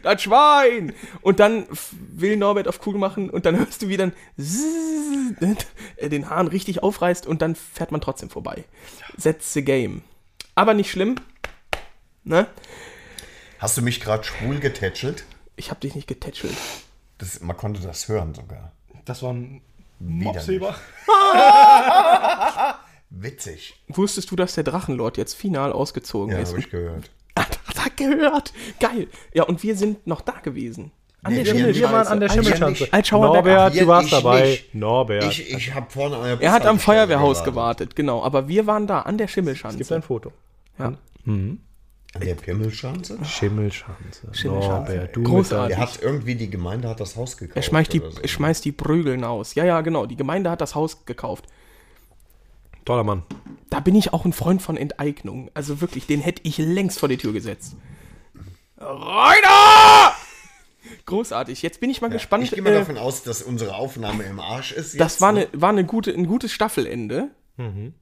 [0.03, 0.95] Das Schwein!
[1.21, 4.13] Und dann will Norbert auf cool machen und dann hörst du, wie dann
[5.97, 8.65] äh, den Hahn richtig aufreißt und dann fährt man trotzdem vorbei.
[9.23, 10.03] That's the game.
[10.55, 11.17] Aber nicht schlimm.
[12.25, 12.47] Ne?
[13.59, 15.25] Hast du mich gerade schwul getätschelt?
[15.57, 16.57] Ich hab dich nicht getätschelt.
[17.19, 18.73] Das, man konnte das hören sogar.
[19.07, 19.63] Das war ein
[19.99, 20.61] Widerlich.
[23.11, 23.75] Witzig.
[23.89, 26.51] Wusstest du, dass der Drachenlord jetzt final ausgezogen Ja, ist?
[26.51, 27.11] habe ich gehört.
[27.39, 28.53] Hat er gehört?
[28.81, 29.09] Geil.
[29.33, 30.91] Ja, und wir sind noch da gewesen.
[31.23, 31.81] An Nee, der wir- Schimmelschanze.
[31.91, 32.89] wir waren an der Als- Schimmelschanze.
[32.93, 34.41] als Norbert, du warst ich dabei.
[34.43, 34.75] nicht.
[34.75, 35.25] Norbert.
[35.25, 38.23] Ich, ich habe vorne an der Er hat am Feuerwehrhaus gewartet, genau.
[38.23, 39.79] Aber wir waren da, an der Schimmelschanze.
[39.79, 40.33] Gibt ein Foto.
[40.79, 40.93] ja.
[42.17, 43.19] An der Pimmelschanze?
[43.25, 44.29] Schimmelschanze.
[44.33, 44.93] Schimmelschanze.
[44.93, 45.77] Norbert, du Großartig.
[45.77, 47.57] Der hat irgendwie, die Gemeinde hat das Haus gekauft.
[47.57, 48.11] Er schmeißt die, so.
[48.25, 49.55] schmeißt die Prügeln aus.
[49.55, 50.07] Ja, ja, genau.
[50.07, 51.47] Die Gemeinde hat das Haus gekauft.
[52.85, 53.25] Toller Mann.
[53.69, 55.51] Da bin ich auch ein Freund von Enteignung.
[55.55, 57.77] Also wirklich, den hätte ich längst vor die Tür gesetzt.
[58.79, 60.15] Rainer!
[61.05, 61.63] Großartig.
[61.63, 62.45] Jetzt bin ich mal gespannt.
[62.45, 64.95] Ich gehe mal äh, davon aus, dass unsere Aufnahme im Arsch ist.
[64.95, 65.49] Jetzt, das war, ne?
[65.53, 67.31] eine, war eine gute, ein gutes Staffelende.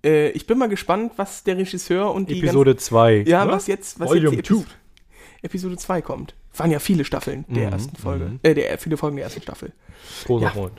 [0.05, 3.16] Äh, ich bin mal gespannt, was der Regisseur und die Episode 2.
[3.18, 4.61] ganzen- ja, was jetzt, was Volume jetzt die 2.
[4.62, 4.74] Epis
[5.42, 6.34] Episode 2 kommt.
[6.57, 8.38] Waren ja viele Staffeln der ersten Folge.
[8.42, 9.72] Äh, der, viele Folgen der ersten Staffel.
[10.26, 10.50] Großer Ja.
[10.50, 10.78] Freund.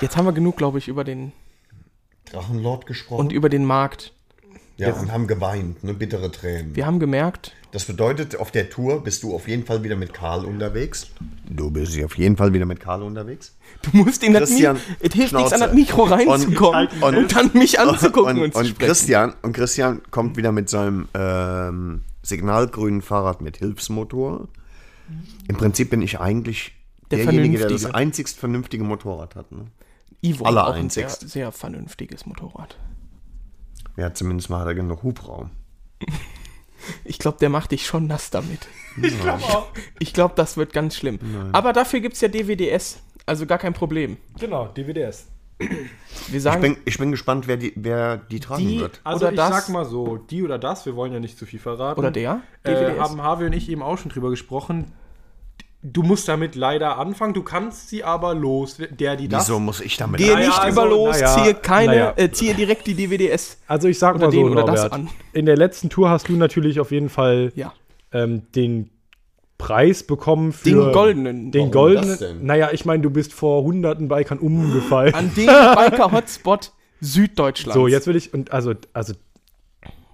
[0.00, 1.32] Jetzt haben wir genug, glaube ich, über den
[2.26, 3.20] Drachenlord gesprochen.
[3.20, 4.12] und über den Markt.
[4.88, 6.74] Ja, und haben geweint, ne, bittere Tränen.
[6.74, 10.12] Wir haben gemerkt, Das bedeutet, auf der Tour bist du auf jeden Fall wieder mit
[10.12, 11.08] Karl unterwegs.
[11.48, 13.54] Du bist auf jeden Fall wieder mit Karl unterwegs.
[13.82, 17.16] du musst in das Christian, Mikro, es hilft nichts an das Mikro reinzukommen Und- und,
[17.16, 18.86] und- dann mich anzugucken und, und, zu und sprechen.
[18.88, 24.48] Christian und Christian kommt wieder mit seinem ähm, signalgrünen Fahrrad mit Hilfsmotor.
[25.48, 26.72] Im Prinzip bin ich eigentlich
[27.10, 29.50] Der derjenige, der das einzigst vernünftige Motorrad hat.
[29.52, 29.66] Ne?
[30.22, 31.28] Ivo aller hat auch ein sehr, einzigst.
[31.30, 32.76] sehr vernünftiges Motorrad.
[33.96, 35.50] Ja, zumindest mal hat er genug Hubraum.
[37.04, 38.66] Ich glaube, der macht dich schon nass damit.
[39.02, 39.66] Ich glaube auch.
[39.98, 41.18] Ich glaube, das wird ganz schlimm.
[41.52, 43.02] Aber dafür gibt es ja DWDS.
[43.26, 44.16] Also gar kein Problem.
[44.38, 45.26] Genau, DVDs.
[45.58, 45.68] Wir
[46.38, 49.00] Ich sagen, bin, ich bin gespannt, wer die, wer die tragen Die- wird.
[49.04, 51.44] Also Oder ich das- sag mal so, die oder das, wir wollen ja nicht zu
[51.44, 52.00] viel verraten.
[52.00, 52.40] oder der?
[52.62, 52.98] Äh, DWDS.
[52.98, 54.92] haben Harvey und ich eben auch schon drüber gesprochen.
[55.82, 59.48] Du musst damit leider anfangen, du kannst sie aber los, der, die das.
[59.48, 60.46] Wieso muss ich damit Gehe rein?
[60.46, 62.12] nicht also, über los, naja, ziehe keine, naja.
[62.16, 63.56] äh, ziehe direkt die DWDS.
[63.66, 65.08] Also ich sag Oder mal so, den oder das Norbert, an.
[65.32, 67.72] in der letzten Tour hast du natürlich auf jeden Fall Ja.
[68.12, 68.90] ähm, den
[69.56, 71.50] Preis bekommen für Den goldenen.
[71.50, 72.18] Den Warum das goldenen.
[72.40, 72.46] denn?
[72.46, 75.14] Naja, ich meine, du bist vor hunderten Bikern umgefallen.
[75.14, 77.74] An dem Biker-Hotspot Süddeutschlands.
[77.74, 79.14] So, jetzt will ich, und also, also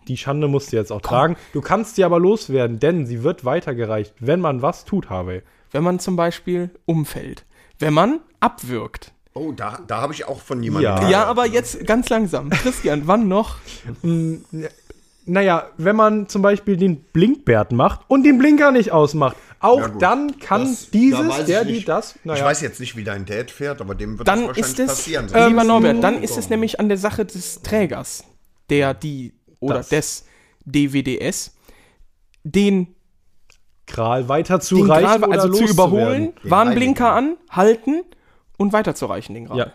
[0.07, 1.35] die Schande musst du jetzt auch tragen.
[1.53, 5.43] Du kannst sie aber loswerden, denn sie wird weitergereicht, wenn man was tut, Harvey.
[5.73, 7.45] Wenn man zum Beispiel umfällt.
[7.79, 9.13] Wenn man abwirkt.
[9.35, 10.85] Oh, da, da habe ich auch von jemandem.
[10.91, 10.95] Ja.
[10.97, 11.13] gehört.
[11.13, 12.49] Ja, aber jetzt ganz langsam.
[12.51, 13.57] Christian, wann noch?
[15.29, 19.89] Naja, wenn man zum Beispiel den Blinkbert macht und den Blinker nicht ausmacht, auch Ja,
[19.89, 23.03] dann kann Das- da dieses, ich der, die, das, Ich naja, weiß jetzt nicht, wie
[23.03, 25.27] dein Dad fährt, aber dem wird Dann das wahrscheinlich ist es, passieren.
[25.35, 28.25] äh, lieber Sonst- Norbert, dann ist es nämlich an der Sache des Trägers,
[28.71, 29.89] der die oder Das.
[29.89, 30.25] des
[30.65, 31.57] DWDS,
[32.45, 32.95] den,
[33.87, 38.03] Kral weiter zu den reichen Gral, oder also zu überholen, Warnblinker an, halten
[38.59, 39.59] und weiterzureichen den Gral.
[39.59, 39.67] Ja.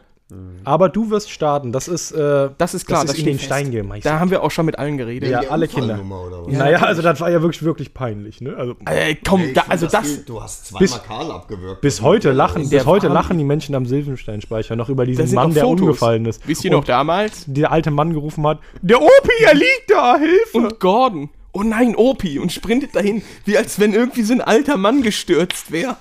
[0.64, 3.38] Aber du wirst starten, das ist, äh, Das ist klar, das das ist in den
[3.38, 3.76] steht Stein fest.
[3.76, 4.06] gemeißelt.
[4.06, 5.30] Da haben wir auch schon mit allen geredet.
[5.30, 6.00] Ja, alle Kinder.
[6.02, 6.54] Was?
[6.58, 8.56] naja, also das war ja wirklich, wirklich peinlich, ne?
[8.56, 11.82] Also, Äh, komm, Ich da, also das, geht- Du hast zweimal Bis- Karl abgewürgt.
[11.82, 15.68] bis heute lachen, bis heute lachen die Menschen am Silvensteinspeicher noch über diesen Mann, der
[15.68, 16.48] umgefallen ist.
[16.48, 17.44] Wisst ihr noch damals?
[17.48, 20.58] Der alte Mann gerufen hat, der Opi, er liegt da, Hilfe!
[20.58, 21.30] Und Gordon.
[21.54, 22.40] Oh nein, Opi.
[22.40, 25.98] Und sprintet dahin, wie als wenn irgendwie so ein alter Mann gestürzt wäre.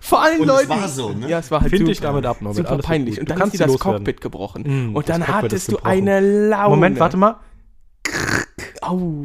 [0.00, 0.68] Vor allen Und es Leuten.
[0.70, 1.28] war so, ne?
[1.28, 2.66] Ja, es war halt Find super, dich damit ab, Norbert.
[2.68, 3.18] super peinlich.
[3.20, 4.04] Und Du dann kannst ist dir sie das loswerden.
[4.04, 4.90] Cockpit gebrochen.
[4.92, 6.70] Mm, und dann hattest du eine Laune.
[6.76, 7.36] Moment, warte mal.
[8.80, 9.24] Au.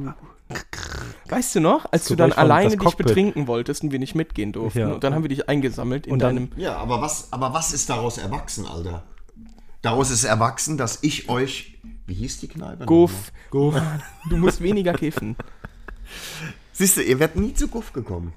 [1.29, 3.07] Weißt du noch, als du dann alleine dich Cockpit.
[3.07, 4.79] betrinken wolltest und wir nicht mitgehen durften.
[4.79, 4.87] Ja.
[4.93, 6.51] Und dann haben wir dich eingesammelt in Und dann- deinem.
[6.57, 9.03] Ja, aber was, aber was ist daraus erwachsen, Alter?
[9.81, 11.76] Daraus ist erwachsen, dass ich euch.
[12.07, 12.85] Wie hieß die Kneipe?
[12.85, 13.31] Guff.
[13.51, 15.35] Du musst weniger kiffen.
[16.71, 18.33] Siehst du, ihr werdet nie zu Guff gekommen.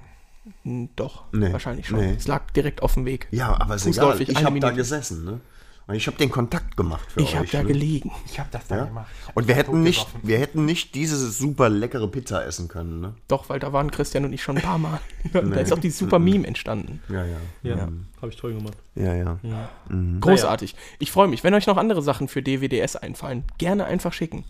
[0.64, 2.00] Hm, Doch, Nee, wahrscheinlich schon.
[2.00, 2.14] nee.
[2.16, 3.28] Es lag direkt auf dem Weg.
[3.30, 4.20] Ja, aber ist egal.
[4.20, 5.40] Ich habe da gesessen, ne?
[5.90, 7.34] Und ich habe den Kontakt gemacht für Ich euch.
[7.34, 7.64] habe da ne?
[7.64, 8.12] gelegen.
[8.24, 9.06] Ich hab das da Ja?
[9.34, 13.14] Und wir hätten nicht, wir hätten nicht diese super leckere Pizza essen können, ne?
[13.26, 15.00] Doch, weil da waren Christian und ich schon ein paar Mal.
[15.32, 17.02] Da ist auch dieses super Meme entstanden.
[17.08, 17.38] Ja, ja.
[17.64, 17.88] Ja,
[18.22, 18.76] habe ich toll gemacht.
[18.94, 19.38] Ja, ja.
[20.20, 20.76] Großartig.
[21.00, 21.42] Ich freue mich.
[21.42, 24.44] Wenn euch noch andere Sachen für DWDS einfallen, gerne einfach schicken.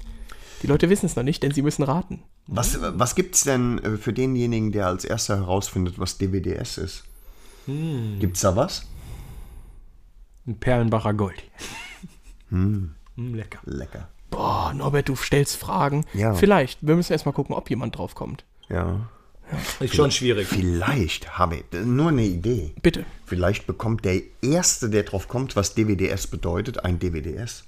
[0.62, 2.22] Die Leute wissen es noch nicht, denn sie müssen raten.
[2.48, 7.04] Was, was gibt's denn äh, für denjenigen, der als erster herausfindet, was DWDS ist?
[7.66, 8.86] Gibt's da was?
[10.50, 11.44] Ein Perlenbacher Gold.
[12.48, 12.86] Mm,
[13.16, 13.60] lecker.
[13.66, 14.08] Lecker.
[14.30, 16.04] Boah, Norbert, du stellst Fragen.
[16.12, 16.34] Ja.
[16.34, 16.84] Vielleicht.
[16.84, 18.44] Wir müssen erst mal gucken, ob jemand drauf kommt.
[18.68, 19.08] Ja.
[19.78, 20.48] Ist schon schwierig.
[20.48, 22.72] Vielleicht habe ich nur eine Idee.
[22.82, 23.04] Bitte.
[23.26, 27.64] Vielleicht bekommt der Erste, der drauf kommt, was DWDS bedeutet, ein DWDS.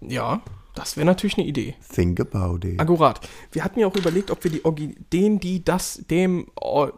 [0.00, 0.40] Ja,
[0.76, 1.74] das wäre natürlich eine Idee.
[1.92, 2.78] Think about it.
[2.78, 3.28] Akkurat.
[3.50, 6.90] Wir hatten ja auch überlegt, ob wir die Orgi den, die, das, dem, o,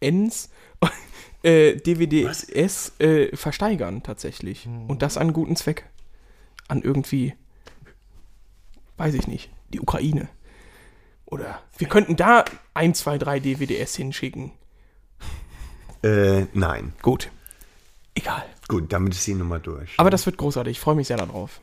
[0.00, 0.48] ens,
[1.42, 4.66] äh, DWDS äh, versteigern tatsächlich.
[4.66, 5.88] Und das an guten Zweck.
[6.68, 7.34] An irgendwie,
[8.96, 10.28] weiß ich nicht, die Ukraine.
[11.24, 14.52] Oder wir könnten da ein, zwei, drei DWDS hinschicken.
[16.02, 16.92] Äh, nein.
[17.02, 17.30] Gut.
[18.14, 18.44] Egal.
[18.66, 19.94] Gut, damit ist die Nummer durch.
[19.96, 20.72] Aber das wird großartig.
[20.72, 21.60] Ich freue mich sehr darauf.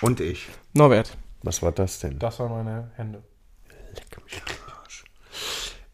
[0.00, 0.48] Und ich.
[0.74, 1.16] Norbert.
[1.42, 2.18] Was war das denn?
[2.18, 3.22] Das waren meine Hände.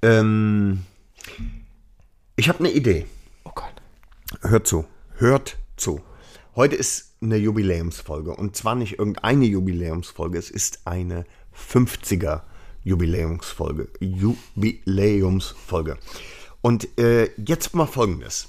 [0.02, 0.84] Ähm,
[2.36, 3.06] ich habe eine Idee.
[3.44, 3.74] Oh Gott.
[4.42, 4.84] Hört zu.
[5.16, 6.00] Hört zu.
[6.54, 8.34] Heute ist eine Jubiläumsfolge.
[8.34, 10.38] Und zwar nicht irgendeine Jubiläumsfolge.
[10.38, 11.24] Es ist eine
[11.56, 12.42] 50er
[12.84, 13.88] Jubiläumsfolge.
[14.00, 15.98] Jubiläumsfolge.
[16.60, 18.46] Und äh, jetzt mal folgendes.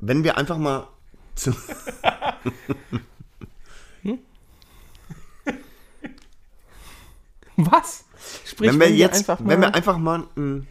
[0.00, 0.86] Wenn wir einfach mal
[1.34, 1.52] zu.
[7.56, 8.04] Was?
[8.44, 9.16] Sprich wenn wir jetzt.
[9.18, 9.48] einfach mal.
[9.50, 10.24] wenn wir einfach mal.
[10.34, 10.66] mm,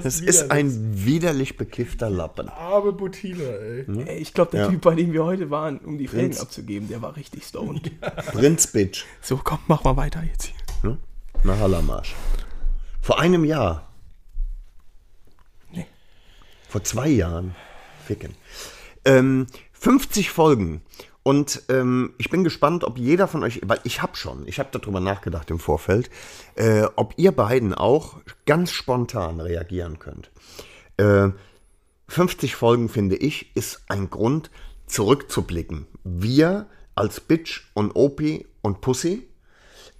[0.00, 2.48] Das ist ein widerlich bekiffter Lappen.
[2.48, 3.84] arme Buttina, ey.
[4.06, 4.68] Ey, ich glaube, der Ja.
[4.70, 7.90] Typ, bei dem wir heute waren, um die Felgen abzugeben, der war richtig stoned.
[8.32, 9.04] Prinz Bitch.
[9.20, 10.90] So, komm, mach mal weiter jetzt hier.
[10.90, 10.98] Ne?
[11.44, 12.14] Nach Hallermarsch.
[13.00, 13.88] Vor einem Jahr.
[15.72, 15.86] Nee.
[16.68, 17.54] Vor zwei Jahren.
[18.06, 18.34] Ficken.
[19.04, 20.82] Ähm, 50 Folgen.
[21.22, 24.70] Und ähm, ich bin gespannt, ob jeder von euch, weil ich habe schon, ich habe
[24.72, 26.10] darüber nachgedacht im Vorfeld,
[26.56, 30.30] äh, ob ihr beiden auch ganz spontan reagieren könnt.
[30.96, 31.30] Äh,
[32.08, 34.50] 50 Folgen, finde ich, ist ein Grund,
[34.86, 35.86] zurückzublicken.
[36.04, 39.28] Wir als Bitch und Opi und Pussy,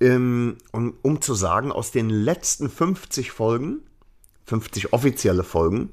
[0.01, 3.81] ähm, um, um zu sagen, aus den letzten 50 Folgen,
[4.47, 5.91] 50 offizielle Folgen,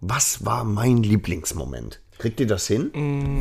[0.00, 2.00] was war mein Lieblingsmoment?
[2.18, 2.90] Kriegt ihr das hin?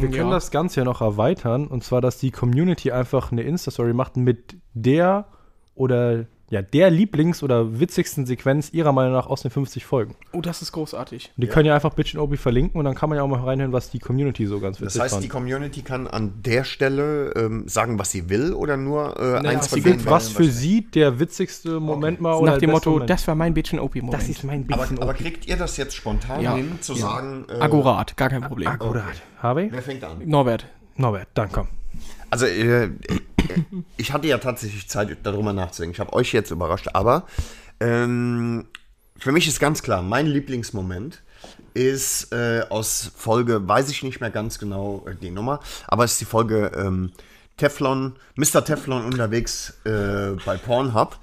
[0.02, 1.68] Wir können das Ganze ja noch erweitern.
[1.68, 5.26] Und zwar, dass die Community einfach eine Insta-Story macht mit der
[5.74, 10.16] oder ja, der Lieblings- oder witzigsten Sequenz ihrer Meinung nach aus den 50 Folgen.
[10.32, 11.32] Oh, das ist großartig.
[11.36, 13.28] Und die können ja einfach Bitch and Obi verlinken und dann kann man ja auch
[13.28, 15.24] mal reinhören, was die Community so ganz witzig Das heißt, fand.
[15.26, 19.50] die Community kann an der Stelle ähm, sagen, was sie will oder nur äh, Naja,
[19.50, 22.92] eins was von will, was für sie der witzigste Moment mal oder Nach dem Motto,
[22.92, 23.10] Moment.
[23.10, 24.14] das war mein Bitchen OP-Moment.
[24.14, 25.24] das ist mein Aber, Bitch aber Obi.
[25.24, 26.56] kriegt ihr das jetzt spontan Ja.
[26.56, 27.46] hin, zu sagen.
[27.50, 28.70] Äh, Akkurat, gar kein Problem.
[28.70, 29.04] Akkurat.
[29.42, 29.68] Harvey?
[29.70, 30.18] Wer fängt an?
[30.26, 30.66] Norbert.
[30.96, 31.68] Norbert, dann komm.
[32.38, 32.92] Also, äh,
[33.98, 35.96] ich hatte ja tatsächlich Zeit, darüber nachzudenken.
[35.96, 37.26] Ich habe euch jetzt überrascht, aber
[37.80, 38.68] ähm,
[39.18, 41.24] für mich ist ganz klar, mein Lieblingsmoment
[41.74, 46.12] ist äh, aus Folge, weiß ich nicht mehr ganz genau äh, die Nummer, aber es
[46.12, 47.12] ist die Folge ähm,
[47.58, 48.64] Teflon, Mr.
[48.64, 51.18] Teflon unterwegs äh, bei Pornhub.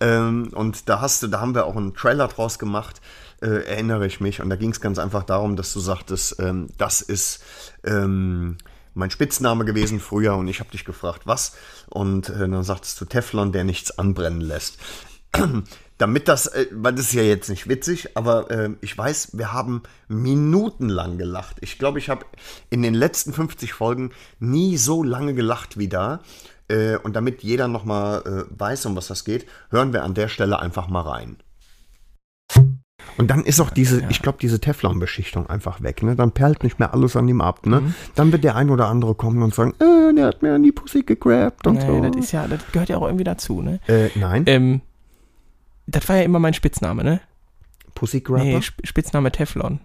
[0.00, 3.00] Ähm, und da hast du, da haben wir auch einen Trailer draus gemacht,
[3.40, 4.42] äh, erinnere ich mich.
[4.42, 7.42] Und da ging es ganz einfach darum, dass du sagtest, ähm, das ist
[7.84, 8.58] ähm,
[8.98, 11.56] mein Spitzname gewesen früher und ich habe dich gefragt, was?
[11.88, 14.78] Und äh, dann sagtest du Teflon, der nichts anbrennen lässt.
[15.98, 19.52] Damit das, äh, weil das ist ja jetzt nicht witzig, aber äh, ich weiß, wir
[19.52, 21.56] haben minutenlang gelacht.
[21.60, 22.26] Ich glaube, ich habe
[22.70, 26.20] in den letzten 50 Folgen nie so lange gelacht wie da.
[26.68, 30.28] Äh, und damit jeder nochmal äh, weiß, um was das geht, hören wir an der
[30.28, 31.38] Stelle einfach mal rein.
[33.16, 36.14] Und dann ist auch diese, ich glaube, diese Teflon-Beschichtung einfach weg, ne?
[36.14, 37.80] Dann perlt nicht mehr alles an ihm ab, ne?
[37.80, 37.94] Mhm.
[38.14, 40.72] Dann wird der ein oder andere kommen und sagen, äh, der hat mir an die
[40.72, 42.00] Pussy gegrabt und Nee, so.
[42.00, 43.80] das ist ja, das gehört ja auch irgendwie dazu, ne?
[43.88, 44.80] äh, nein, Ähm,
[45.86, 47.20] das war ja immer mein Spitzname, ne?
[47.94, 48.44] Pussy Grabber?
[48.44, 49.80] Nee, Sp Spitzname Teflon.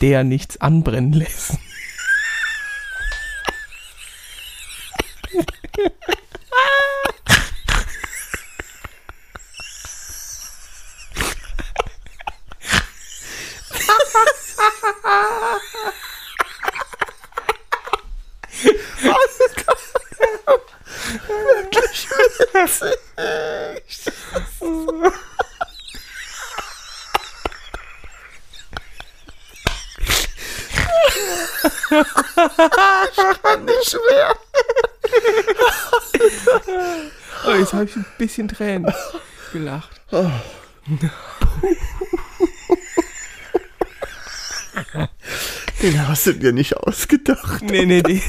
[0.00, 1.58] Der nichts anbrennen lässt.
[33.64, 34.36] nicht mehr.
[37.46, 38.92] Oh, jetzt habe ich ein bisschen Tränen
[39.52, 40.00] gelacht.
[45.82, 47.62] Den hast du dir nicht ausgedacht.
[47.62, 48.22] Nee, nee, nee.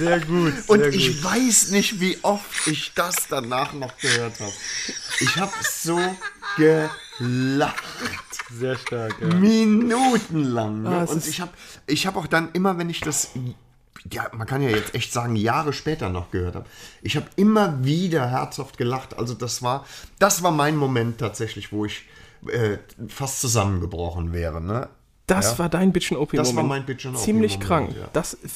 [0.00, 0.54] Sehr gut.
[0.68, 4.52] Und ich weiß nicht, wie oft ich das danach noch gehört habe.
[5.18, 5.98] Ich habe so
[6.56, 7.82] gelacht.
[8.50, 9.34] Sehr stark, ja.
[9.34, 10.82] Minutenlang.
[10.82, 10.88] Ne?
[10.88, 11.52] Ah, und ich habe
[11.86, 13.30] ich hab auch dann immer, wenn ich das,
[14.12, 16.66] ja, man kann ja jetzt echt sagen, Jahre später noch gehört habe,
[17.02, 19.18] ich habe immer wieder herzhaft gelacht.
[19.18, 19.84] Also das war,
[20.18, 22.02] das war mein Moment tatsächlich, wo ich
[22.46, 22.78] äh,
[23.08, 24.60] fast zusammengebrochen wäre.
[24.60, 24.88] Ne?
[25.26, 25.58] Das Ja.
[25.60, 26.56] war dein Bitchen OP Das Moment.
[26.56, 27.96] war mein Bitchen OP Ziemlich Moment, krank.
[27.98, 28.08] ja.
[28.12, 28.36] Das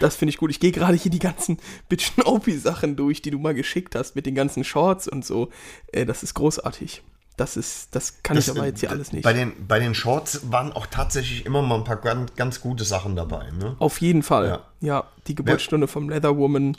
[0.00, 0.50] Das finde ich gut.
[0.50, 1.58] Ich gehe gerade hier die ganzen
[1.88, 5.50] Bitchen OP Sachen durch, die du mal geschickt hast mit den ganzen Shorts und so.
[5.92, 7.02] Äh, das ist großartig.
[7.42, 9.24] Das ist das kann ich aber jetzt hier alles nicht.
[9.24, 12.84] Bei den, bei den Shorts waren auch tatsächlich immer mal ein paar ganz, ganz gute
[12.84, 13.50] Sachen dabei.
[13.58, 13.74] Ne?
[13.80, 14.46] Auf jeden Fall.
[14.46, 14.60] Ja.
[14.80, 16.76] Ja, die Geburtsstunde vom Leather Woman.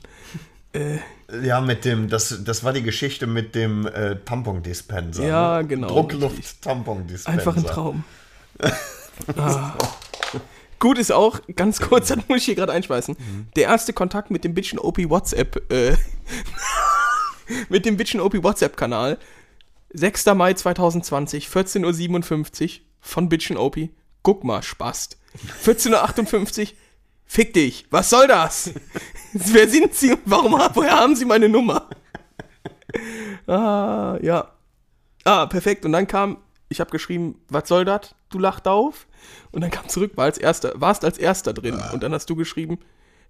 [1.44, 5.26] Ja, mit dem, das, das war die Geschichte mit dem äh, Tampon-Dispenser.
[5.26, 5.68] Ja, ne?
[5.68, 7.30] genau, Druckluft-Tampon-Dispenser.
[7.30, 8.06] Einfach ein Traum.
[9.36, 9.74] ah.
[10.80, 13.18] Gut ist auch, ganz kurz, das muss ich hier gerade einschmeißen.
[13.58, 15.98] Der erste Kontakt mit dem Bitchen OP WhatsApp, äh,
[17.70, 19.18] mit dem Bitchen OP WhatsApp-Kanal.
[19.94, 20.26] 6.
[20.36, 23.78] Mai 2020, 14.57 Uhr von Bitchen OP.
[24.24, 25.18] Guck mal, Spast.
[25.64, 26.68] 14.58 Uhr,
[27.26, 27.86] fick dich.
[27.90, 28.72] Was soll das?
[29.34, 31.90] Wer sind Sie und warum, woher haben Sie meine Nummer?
[33.48, 34.52] Ah, ja.
[35.24, 35.86] Ah, perfekt.
[35.86, 36.38] Und dann kam,
[36.70, 38.16] ich habe geschrieben, was soll das?
[38.30, 39.08] Du lacht auf.
[39.52, 41.82] Und dann kam zurück, war als erster, warst als erster drin.
[41.94, 42.80] Und dann hast du geschrieben,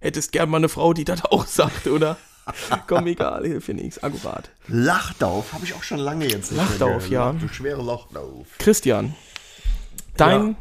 [0.00, 2.16] hättest gern mal eine Frau, die das auch sagt, oder?
[2.86, 4.02] Komm, egal, hilft dir nichts.
[4.02, 4.50] Akkurat.
[4.68, 7.32] Lachdauf habe ich auch schon lange jetzt nicht Lachdauf, ja.
[7.32, 8.46] Du schwere Lachdauf.
[8.58, 9.14] Christian,
[10.16, 10.54] dein, Ja.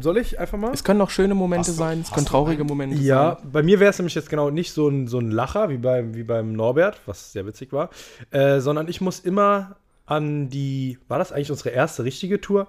[0.00, 0.70] Soll ich einfach mal?
[0.72, 2.68] es können auch schöne Momente Hast du- sein, es hast können du traurige einen?
[2.68, 3.50] Momente Ja, sein.
[3.52, 6.14] bei mir wäre es nämlich jetzt genau nicht so ein, so ein Lacher wie beim,
[6.14, 7.90] wie beim Norbert, was sehr witzig war,
[8.30, 9.76] äh, sondern ich muss immer
[10.06, 12.68] an die, war das eigentlich unsere erste richtige Tour?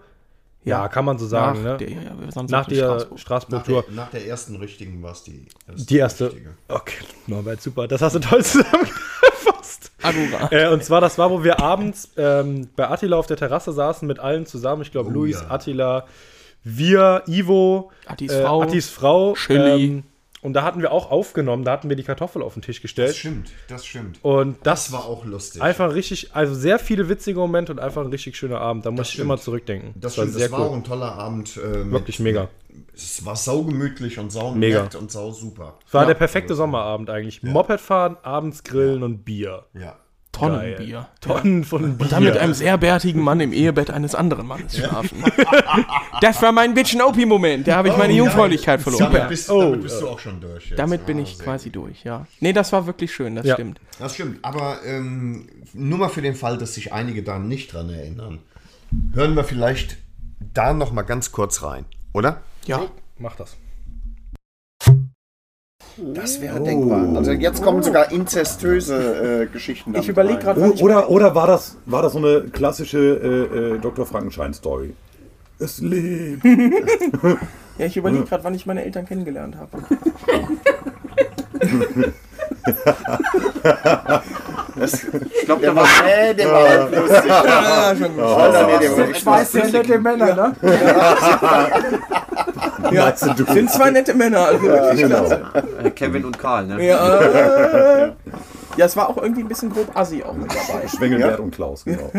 [0.66, 1.78] Ja, kann man so sagen, Nach ne?
[1.78, 3.12] der, ja, Nach der Straßburg.
[3.12, 3.84] Nach Straßburg-Tour.
[3.88, 5.86] der, nach der ersten richtigen war es die erste.
[5.86, 6.26] Die erste.
[6.28, 6.50] richtige.
[6.68, 6.98] Okay,
[7.28, 7.88] Norbert, super.
[7.88, 9.92] Das hast du toll zusammengefasst.
[10.52, 14.08] Äh, und zwar, das war, wo wir abends ähm, bei Attila auf der Terrasse saßen
[14.08, 14.82] mit allen zusammen.
[14.82, 15.50] Ich glaube, Oh, Luis, ja.
[15.50, 16.06] Attila,
[16.64, 18.62] wir, Ivo, Attis äh, Frau.
[18.62, 19.34] Attis Frau.
[19.36, 19.86] Chili.
[19.86, 20.04] Ähm,
[20.42, 22.82] und da hatten wir auch aufgenommen, da hatten wir die Kartoffel auf den Tisch Das
[22.84, 23.16] gestellt.
[23.16, 24.20] stimmt, das stimmt.
[24.24, 25.62] Und das, Das war auch lustig.
[25.62, 28.86] einfach richtig, also sehr viele witzige Momente und einfach ein richtig schöner Abend.
[28.86, 29.26] Da muss ich stimmt.
[29.26, 29.94] immer zurückdenken.
[29.96, 31.58] das, war stimmt, das war auch ein toller Abend.
[31.58, 32.48] Äh, Wirklich mega.
[32.94, 34.84] Es war saugemütlich und sau Mega.
[34.84, 35.78] nett und sau super.
[35.88, 37.44] Es war der perfekte Sommerabend eigentlich.
[37.44, 39.66] Moped fahren, abends grillen und Bier.
[39.74, 39.98] Ja.
[40.40, 41.08] Tonnenbier.
[41.22, 42.06] Tonnen von Bier.
[42.06, 45.24] Und dann mit einem sehr bärtigen Mann im Ehebett eines anderen Mannes schlafen.
[46.22, 47.68] Das war mein Bitchen Opie-Moment.
[47.68, 49.12] Da habe ich meine Jungfräulichkeit verloren.
[49.14, 50.70] Damit bist, Oh, damit bist du auch schon durch.
[50.70, 50.80] Jetzt.
[50.80, 52.26] Damit bin Ah, ich quasi durch, ja.
[52.42, 53.54] Nee, das war wirklich schön, das Ja.
[53.54, 53.80] stimmt.
[54.00, 57.90] Das stimmt, aber ähm, nur mal für den Fall, dass sich einige da nicht dran
[57.90, 58.40] erinnern,
[59.14, 59.98] hören wir vielleicht
[60.54, 62.42] da noch mal ganz kurz rein, oder?
[62.66, 62.82] Ja.
[63.18, 63.56] Mach das.
[66.14, 67.16] Das wäre denkbar.
[67.18, 69.96] Also jetzt kommen sogar inzestöse äh, Geschichten.
[69.96, 72.98] Ich überlege gerade, wann O- ich Oder, oder war, das, war das so eine klassische
[73.52, 74.06] äh, äh, Dr.
[74.06, 74.94] Frankenstein-Story?
[75.60, 76.44] Es lebt.
[77.78, 79.70] Ja, ich überlege gerade, wann ich meine Eltern kennengelernt habe.
[84.82, 87.26] Ich glaube, der war, nee, der war halt lustig.
[87.30, 88.20] Ja, schon.
[88.20, 90.56] Alter, nee, der war echt Weiß ja nette Männer, ne?
[90.62, 91.16] Ja,
[93.54, 95.42] sind zwei nette Männer, also klasse.
[95.84, 96.86] Äh, Kevin und Karl, ne?
[96.86, 98.14] Ja,
[98.78, 100.88] ja, es war auch irgendwie ein bisschen grob assi auch mit dabei.
[100.88, 102.12] Schwengelbert und Klaus, genau.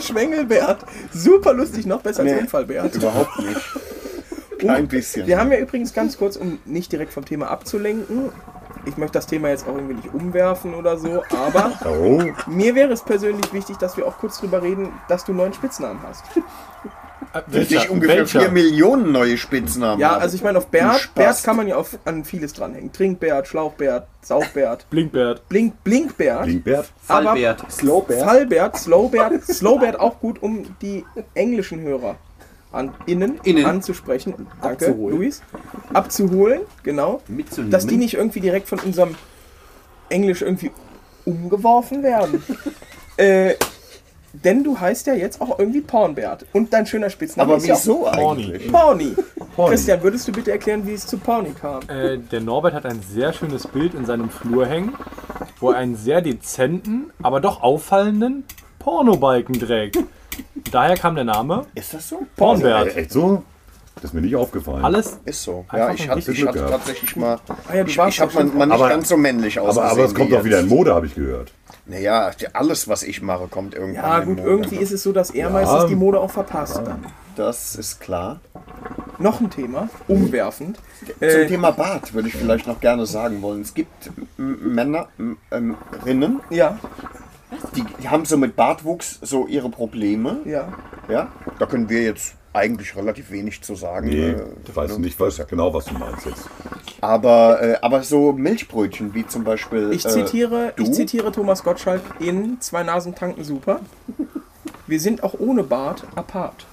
[0.00, 0.78] Schwengelbert.
[1.12, 2.94] Super lustig, noch besser als Unfallbert.
[2.94, 3.60] Überhaupt nicht.
[4.58, 5.26] Kein bisschen.
[5.26, 8.30] Wir haben ja übrigens ganz kurz, um nicht direkt vom Thema abzulenken,
[8.84, 12.92] ich möchte das Thema jetzt auch irgendwie nicht umwerfen oder so, aber Oh, mir wäre
[12.92, 16.24] es persönlich wichtig, dass wir auch kurz drüber reden, dass du neuen Spitznamen hast.
[17.32, 21.10] Dass ich ungefähr 4 Millionen neue Spitznamen Ja, also ich meine, auf Bert.
[21.14, 22.92] Bert kann man ja auf, an vieles dranhängen.
[22.92, 25.48] Trinkbert, Schlauchbert, Saufbert, Blinkbert.
[25.48, 26.46] Blink, Blinkbert.
[26.46, 26.92] Lingbert.
[27.02, 27.70] Fallbert.
[27.70, 28.22] Slowbert.
[28.22, 31.04] Fallbert, Slowbert, Slowbert auch gut, um die
[31.34, 32.16] englischen Hörer
[32.72, 33.64] an, innen, Innen.
[33.66, 34.46] anzusprechen.
[34.60, 35.16] Danke, Abzuholen.
[35.16, 35.42] Luis.
[35.92, 37.22] Abzuholen, genau.
[37.28, 37.70] Mitzunehmen.
[37.70, 39.14] Dass die nicht irgendwie direkt von unserem
[40.08, 40.70] Englisch irgendwie
[41.24, 42.42] umgeworfen werden.
[43.16, 43.54] äh,
[44.32, 46.46] denn du heißt ja jetzt auch irgendwie Pornbert.
[46.52, 48.70] Und dein schöner Spitzname Aber ist ja wieso eigentlich?
[48.70, 49.14] Porny.
[49.56, 51.82] Christian, würdest du bitte erklären, wie es zu Porny kam?
[51.88, 54.94] Äh, der Norbert hat ein sehr schönes Bild in seinem Flur hängen,
[55.60, 58.44] wo er einen sehr dezenten, aber doch auffallenden
[58.78, 59.98] Pornobalken trägt.
[60.70, 62.16] Daher kam der Name Ist das so?
[62.16, 62.96] Äh, Pornbert.
[62.96, 63.42] echt so?
[63.96, 64.84] Das ist mir nicht aufgefallen.
[64.84, 65.64] Alles Ist so.
[65.72, 67.38] Ja, ich hatte, ich hatte tatsächlich mal.
[67.68, 69.76] Ah ja, ich ich habe mal, mal nicht Aber- ganz so männlich aus.
[69.76, 71.52] aber, aber es kommt doch wieder in Mode, habe ich gehört.
[71.86, 74.48] Naja, alles, was ich mache, kommt irgendwann Ja, in gut, Mode.
[74.48, 76.80] irgendwie ist es so, dass er meistens die Mode auch verpasst.
[76.84, 77.04] Dann.
[77.36, 78.40] Das ist klar.
[79.18, 80.78] Noch ein Thema, umwerfend.
[81.18, 83.62] Zum Äh, Thema Bart würde ich vielleicht noch gerne sagen wollen.
[83.62, 85.08] Es gibt Männer,
[85.50, 86.78] ähm, Rinnen, ja,
[87.76, 90.38] die, die haben so mit Bartwuchs so ihre Probleme.
[90.44, 90.68] ja.
[91.08, 91.28] Ja,
[91.58, 94.08] da können wir jetzt eigentlich relativ wenig zu sagen.
[94.08, 96.48] Nee, äh, ich weiß nicht was, genau, was du meinst jetzt.
[97.00, 99.90] Aber, äh, aber so Milchbrötchen wie zum Beispiel.
[99.92, 100.82] Ich äh, zitiere, du?
[100.82, 103.80] ich zitiere Thomas Gottschalk in Zwei Nasen tanken super.
[104.86, 106.66] Wir sind auch ohne Bart apart.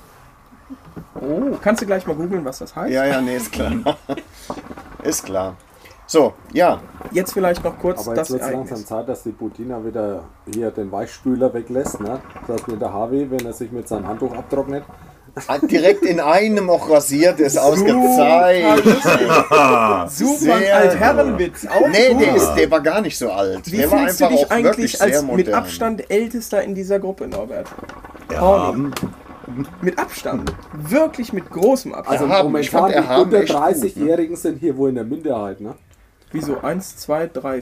[1.15, 2.93] Oh, kannst du gleich mal googeln, was das heißt?
[2.93, 3.71] Ja, ja, nee, ist klar.
[5.03, 5.55] ist klar.
[6.05, 6.81] So, ja.
[7.11, 8.85] Jetzt vielleicht noch kurz Aber das jetzt wird es langsam.
[8.85, 12.19] Zeit, dass die Putina wieder hier den Weichspüler weglässt, ne?
[12.47, 14.83] Dass mir der Harvey, wenn er sich mit seinem Handtuch abtrocknet.
[15.69, 18.83] Direkt in einem auch rasiert ist ausgezeichnet.
[20.09, 21.65] Super, ein Altherrenwitz.
[21.67, 22.21] Auch Nee, gut.
[22.21, 23.71] der, ist, der war gar nicht so alt.
[23.71, 25.51] Wie der war fühlst du dich eigentlich als mit.
[25.53, 27.67] Abstand ältester in dieser Gruppe, Norbert?
[28.29, 28.91] Erhaben.
[29.81, 30.53] Mit Abstand.
[30.73, 32.21] Wirklich mit großem Abstand.
[32.21, 32.55] Also Erhaben.
[32.57, 33.61] Ich fand momentan die unter echt gut,
[33.95, 35.73] 30-Jährigen sind hier wohl in der Minderheit, ne?
[36.31, 36.59] Wieso?
[36.61, 37.59] Eins, zwei, drei,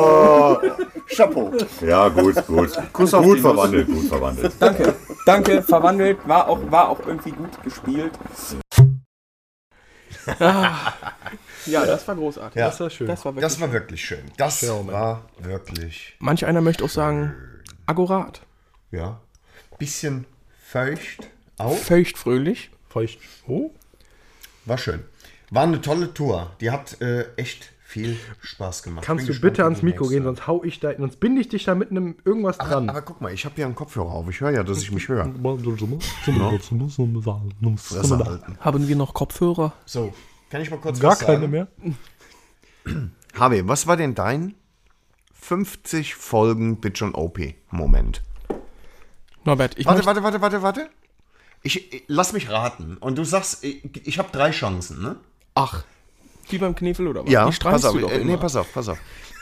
[0.00, 0.88] vier?
[1.16, 1.52] Chapeau.
[1.80, 2.70] Ja, gut, gut.
[2.92, 3.08] gut
[3.40, 4.52] verwandelt, gut verwandelt.
[4.58, 4.94] Danke,
[5.26, 6.18] danke, verwandelt.
[6.26, 8.12] War auch, war auch irgendwie gut gespielt.
[10.38, 10.92] Ah,
[11.66, 12.56] ja, das war großartig.
[12.56, 12.66] Ja.
[12.66, 13.06] Das war schön.
[13.06, 13.52] Das war wirklich.
[13.52, 14.24] Das war wirklich schön.
[14.36, 17.34] Das war wirklich, Manch einer möchte auch sagen,
[17.86, 18.42] akkurat.
[18.90, 19.20] ja,
[19.78, 20.26] bisschen
[20.62, 21.76] feucht auch.
[21.76, 22.70] Feucht fröhlich.
[22.88, 23.18] Feucht.
[23.46, 23.70] Oh.
[24.64, 25.04] War schön.
[25.50, 26.52] War eine tolle Tour.
[26.60, 29.04] Die hat äh, echt viel Spaß gemacht.
[29.04, 31.64] Kannst Bin du bitte ans Mikro gehen, sonst hau ich da, sonst binde ich dich
[31.64, 32.88] da mit einem irgendwas dran.
[32.88, 34.28] Aber guck mal, ich habe ja einen Kopfhörer auf.
[34.28, 35.24] Ich höre ja, dass ich mich höre.
[38.60, 39.72] Haben wir noch Kopfhörer?
[39.84, 40.14] So,
[40.50, 41.50] kann ich mal kurz Gar was keine sagen?
[41.50, 41.66] mehr.
[43.38, 44.54] Harvey, was war denn dein
[45.34, 48.22] 50 Folgen Bitch und OP Moment?
[49.44, 50.90] Norbert, ich Warte, warte, warte, warte, warte.
[51.62, 52.98] Ich, ich lass mich raten.
[52.98, 55.16] Und du sagst, ich, ich habe drei Chancen, ne?
[55.54, 55.84] Ach,
[56.52, 57.30] wie beim Kniffel oder was?
[57.30, 57.96] Ja, Die pass auf.
[57.96, 58.98] äh, nee, pass auf, pass auf.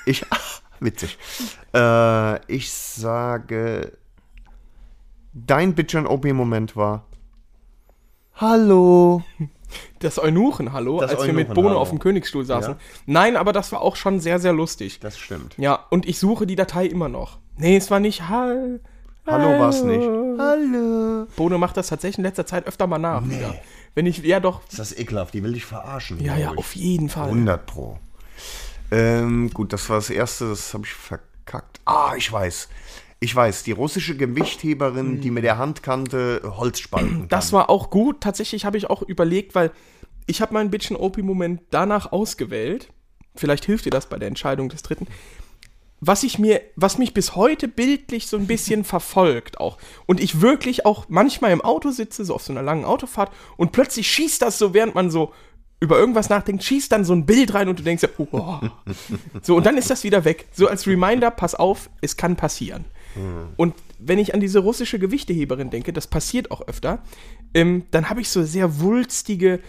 [0.07, 1.19] Ich, ach, witzig.
[1.75, 3.93] Äh, ich sage,
[5.33, 7.05] dein Bitch und OP Moment war,
[8.35, 9.23] hallo.
[9.99, 12.73] Das Eunuchen-Hallo, Das als wir mit Bono auf dem Königsstuhl saßen.
[12.75, 12.79] Ja.
[13.05, 14.99] Nein, aber das war auch schon sehr, sehr lustig.
[15.01, 15.55] Das stimmt.
[15.59, 17.39] Ja, und ich suche die Datei immer noch.
[17.59, 18.81] Nee, es war nicht Hall.
[19.27, 20.09] Hallo war's nicht.
[20.39, 21.27] Hallo.
[21.37, 23.23] Bono macht das tatsächlich in letzter Zeit öfter mal nach.
[23.29, 23.55] Wieder.
[23.95, 25.34] Wenn ich, ja doch, Ist das ekelhaft?
[25.34, 26.20] Die will dich verarschen.
[26.22, 26.59] ja, ja, ich.
[26.59, 27.28] auf jeden Fall.
[27.28, 27.99] 100 Pro.
[28.91, 31.80] Ähm, gut, das war das erste, das habe ich verkackt.
[31.84, 32.68] Ah, ich weiß.
[33.20, 37.28] Ich weiß, die russische Gewichtheberin, die mit der Handkante Holz spalten kann.
[37.28, 38.20] Das war auch gut.
[38.20, 39.72] Tatsächlich habe ich auch überlegt, weil
[40.26, 42.93] ich habe meinen Bitchen OP-Moment danach ausgewählt.
[43.34, 45.09] Vielleicht hilft dir das bei der Entscheidung des dritten.
[46.01, 49.78] Was ich mir, was mich bis heute bildlich so ein bisschen verfolgt auch.
[50.07, 53.72] Und ich wirklich auch manchmal im Auto sitze, so auf so einer langen Autofahrt, und
[53.72, 55.32] plötzlich schießt das so, während man so
[55.80, 58.59] über irgendwas nachdenkt, schießt dann so ein Bild rein und du denkst, ja, oh.
[59.42, 60.46] so, und dann ist das wieder weg.
[60.53, 62.84] So als Reminder, pass auf, es kann passieren.
[63.57, 67.03] Und wenn ich an diese russische Gewichteheberin denke, das passiert auch öfter,
[67.55, 69.61] ähm, dann habe ich so sehr wulstige,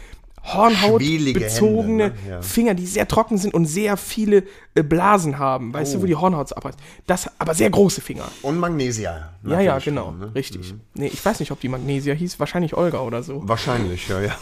[0.44, 2.30] Hornhautbezogene Hände, ne?
[2.30, 2.42] Ja.
[2.42, 4.44] Finger, die sehr trocken sind und sehr viele
[4.76, 5.74] äh, Blasen haben.
[5.74, 5.98] Weißt Oh.
[5.98, 6.80] du, wo die Hornhaut abreißt?
[7.08, 8.26] Das, aber sehr große Finger.
[8.42, 9.34] Und Magnesia.
[9.44, 10.12] Ja, ja, genau.
[10.12, 10.36] drin, ne?
[10.36, 10.74] Richtig.
[10.96, 12.40] Nee, ich weiß nicht, ob die Magnesia hieß.
[12.40, 13.42] Wahrscheinlich Olga oder so.
[13.48, 14.36] Wahrscheinlich, ja, ja.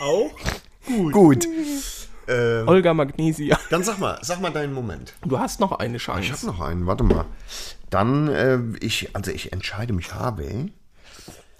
[0.00, 0.30] Auch?
[1.12, 1.46] Gut.
[2.28, 3.58] Ähm, Olga Magnesia.
[3.70, 5.14] dann sag mal, sag mal deinen Moment.
[5.24, 6.22] Du hast noch eine Chance.
[6.22, 7.24] Ich habe noch einen, warte mal.
[7.90, 10.70] Dann, äh, ich, also ich entscheide mich, habe.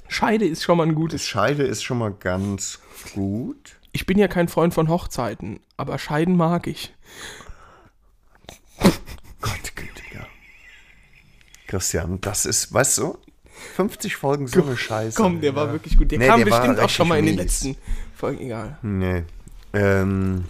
[0.09, 1.25] Scheide ist schon mal ein gutes.
[1.25, 2.81] Scheide ist schon mal ganz
[3.15, 3.77] gut.
[3.93, 6.95] Ich bin ja kein Freund von Hochzeiten, aber Scheiden mag ich.
[9.41, 10.27] Gott gütiger.
[11.67, 13.19] Christian, das ist, weißt du,
[13.77, 15.17] 50 Folgen so eine Scheiße.
[15.21, 16.11] Komm, der war wirklich gut.
[16.11, 17.45] Der Nee, kam der bestimmt auch schon mal in den mies.
[17.45, 17.77] letzten
[18.15, 18.41] Folgen.
[18.45, 18.79] Egal.
[18.83, 19.25] Nee.
[19.73, 20.45] Ähm,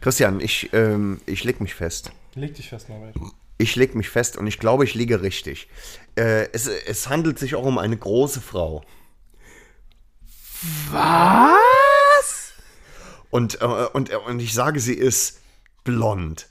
[0.00, 2.12] Christian, ich, ähm, ich leg mich fest.
[2.34, 3.14] Leg dich fest, Norbert.
[3.58, 5.68] Ich leg mich fest und ich glaube, ich liege richtig.
[6.14, 8.84] Äh, es, es handelt sich auch um eine große Frau.
[10.90, 12.52] Was?
[13.30, 15.40] Und, äh, und, äh, und ich sage, sie ist
[15.84, 16.48] blond.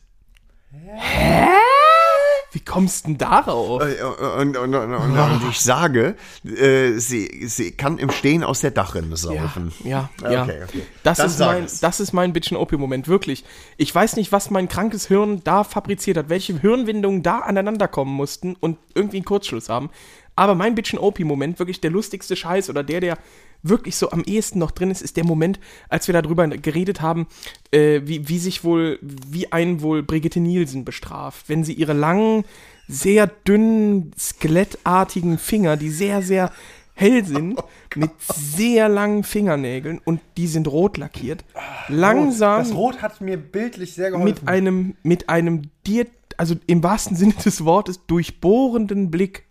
[2.51, 3.81] Wie kommst du denn darauf?
[3.81, 8.61] Äh, Und, und, und, und, und ich sage, äh, sie, sie kann im Stehen aus
[8.61, 9.73] der Dachrinne saufen.
[9.83, 10.43] Ja, ja.
[10.43, 10.81] Okay, okay.
[11.03, 11.79] Das, ist mein, es.
[11.81, 13.43] das ist mein Bitchen OP-Moment, wirklich.
[13.75, 18.13] Ich weiß nicht, was mein krankes Hirn da fabriziert hat, welche Hirnwindungen da aneinander kommen
[18.13, 19.89] mussten und irgendwie einen Kurzschluss haben.
[20.37, 23.17] Aber mein Bitchen OP-Moment, wirklich der lustigste Scheiß oder der, der
[23.63, 25.59] wirklich so am ehesten noch drin ist, ist der Moment,
[25.89, 27.27] als wir darüber geredet haben,
[27.71, 32.45] äh, wie, wie sich wohl, wie einen wohl Brigitte Nielsen bestraft, wenn sie ihre langen,
[32.87, 36.51] sehr dünnen, skelettartigen Finger, die sehr, sehr
[36.93, 37.59] hell sind,
[37.95, 41.43] mit sehr langen Fingernägeln und die sind rot lackiert,
[41.87, 44.29] langsam Das Rot hat mir bildlich sehr geholfen.
[44.29, 46.05] mit einem, mit einem dir,
[46.37, 49.46] also im wahrsten Sinne des Wortes, durchbohrenden Blick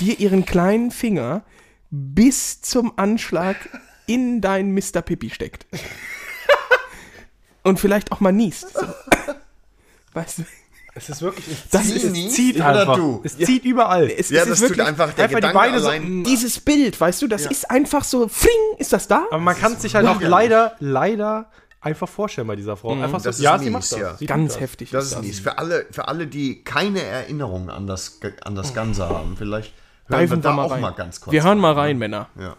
[0.00, 1.42] dir ihren kleinen Finger
[1.90, 3.56] bis zum Anschlag
[4.06, 5.02] in dein Mr.
[5.02, 5.66] Pippi steckt.
[7.62, 8.72] Und vielleicht auch mal niest.
[8.74, 8.86] So.
[10.14, 10.42] Weißt du?
[10.94, 12.96] es ist wirklich, es Das zieht, ist- es zieht oder einfach.
[12.96, 13.20] du?
[13.24, 14.10] Es zieht überall.
[14.10, 16.24] Es, Ja, es das ist tut wirklich einfach der einfach die Gedanke Beine so- allein.
[16.24, 19.24] dieses Bild, weißt du, das ist einfach so, fring, ist das da?
[19.30, 21.50] Aber man kann sich halt auch leider, leider
[21.82, 22.92] einfach vorstellen bei dieser Frau.
[22.92, 23.98] Einfach so, das ist ja, sie mies, macht das.
[23.98, 24.16] ja.
[24.16, 24.60] Sie Ganz das.
[24.60, 24.90] heftig.
[24.90, 25.40] Das ist mies.
[25.40, 29.74] Für alle, für alle, die keine Erinnerung an das, an das Ganze haben, vielleicht
[30.06, 30.80] hören wir Diven da wir mal auch rein.
[30.80, 31.32] mal ganz kurz.
[31.32, 32.28] Wir hören mal rein, Männer.
[32.38, 32.56] Ja.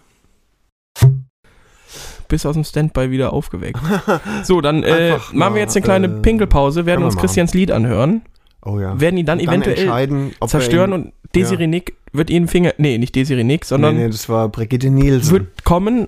[2.27, 3.79] Bis aus dem Standby wieder aufgeweckt.
[4.43, 7.25] So, dann äh, machen wir jetzt eine kleine äh, Pinkelpause, werden wir uns machen.
[7.25, 8.23] Christians Lied anhören,
[8.65, 8.99] Oh ja.
[8.99, 9.75] werden ihn dann, Und eventuell
[10.47, 14.07] zerstören ihn- und Desiree Nick wird ihnen Finger, nee, nicht Desiree Nick, Nee, sondern nee,
[14.07, 15.31] das war Brigitte Nielsen.
[15.31, 16.07] wird kommen,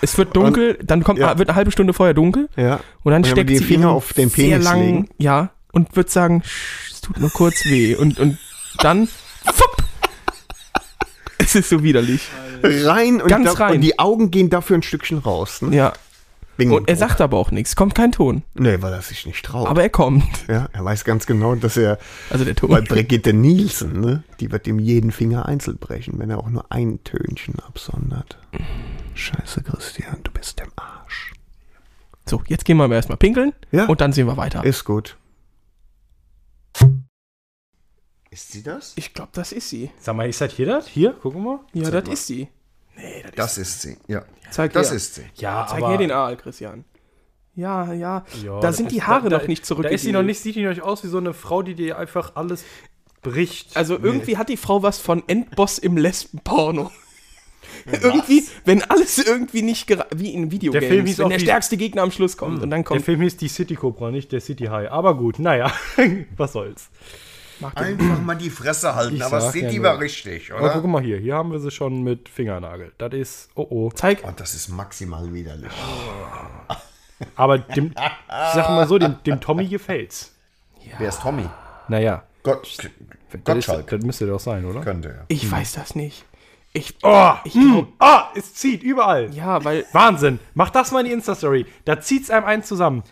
[0.00, 1.36] es wird dunkel, dann kommt, ja.
[1.38, 2.74] wird eine halbe Stunde vorher dunkel ja.
[2.74, 5.08] und dann Und dann steckt die sie Finger ihren auf den sehr Penis langen, legen.
[5.18, 8.38] ja, und wird sagen, "Sch, es tut nur kurz weh und, und
[8.78, 9.08] dann,
[9.44, 9.76] fupp,
[11.38, 12.28] es ist so widerlich.
[12.62, 13.74] Rein und, Ganz da, rein.
[13.76, 15.62] und die Augen gehen dafür ein Stückchen raus.
[15.62, 15.74] Ne?
[15.76, 15.92] Ja,
[16.56, 16.76] Bingo.
[16.76, 19.66] und er sagt aber auch nichts, kommt kein Ton, Nee, weil er sich nicht traut.
[19.68, 21.98] aber er kommt, ja, er weiß ganz genau, dass er
[22.30, 22.84] also der bei Ton.
[22.84, 27.02] Brigitte Nielsen, ne, die wird ihm jeden Finger einzeln brechen, wenn er auch nur ein
[27.04, 28.38] Tönchen absondert.
[29.14, 31.32] Scheiße, Christian, du bist im Arsch.
[32.26, 33.86] So, jetzt gehen wir aber erstmal pinkeln Ja.
[33.86, 34.64] und dann sehen wir weiter.
[34.64, 35.16] Ist gut.
[38.30, 38.92] Ist sie das?
[38.96, 39.90] Ich glaube, das ist sie.
[39.98, 40.86] Sag mal, ist das hier das?
[40.86, 41.60] Hier, gucken wir.
[41.74, 42.12] Ja, Zeig das mal.
[42.14, 42.48] ist sie.
[43.36, 44.22] Das ist sie, ja.
[44.50, 44.96] Zeig Das her.
[44.96, 45.22] ist sie.
[45.36, 46.84] Ja, Zeig her den Aal, Christian.
[47.54, 48.24] Ja, ja.
[48.42, 49.84] Ja, da das sind ist- die Haare da, noch nicht zurück.
[49.84, 51.74] Da ist sie noch nicht, sieht die noch nicht aus wie so eine Frau, die
[51.74, 52.64] dir einfach alles
[53.22, 53.76] bricht.
[53.76, 56.90] Also irgendwie hat die Frau was von Endboss im Lesbenporno.
[58.02, 62.02] irgendwie, wenn alles irgendwie nicht wie in Videogames, Film hieß wenn auch der stärkste Gegner
[62.02, 64.66] am Schluss kommt und dann der kommt Film hieß die City Cobra, nicht der City
[64.66, 64.90] High.
[64.90, 65.72] Aber gut, naja,
[66.36, 66.90] was soll's.
[67.74, 70.72] Einfach mal die Fresse halten, Ich aber sag sieht ja war richtig, Aber oder?
[70.74, 72.92] guck mal hier, hier haben wir sie schon mit Fingernagel.
[72.98, 73.90] Das ist, oh oh.
[73.94, 75.72] zeig Oh, das ist maximal widerlich.
[77.36, 80.34] Aber dem, ich sag mal so, dem, dem Tommy gefällt's.
[80.98, 81.48] Wer ist Tommy?
[81.88, 82.68] Naja, Gott,
[83.44, 84.80] das, ist, das müsste doch sein, oder?
[84.80, 85.24] könnte ja.
[85.28, 86.24] Ich weiß das nicht.
[86.72, 89.32] Ich, Oh, ich glaub, ah, es zieht überall.
[89.34, 90.40] ja, weil Wahnsinn.
[90.54, 91.66] Mach das mal in die Insta-Story.
[91.84, 93.02] Da zieht's einem einen zusammen.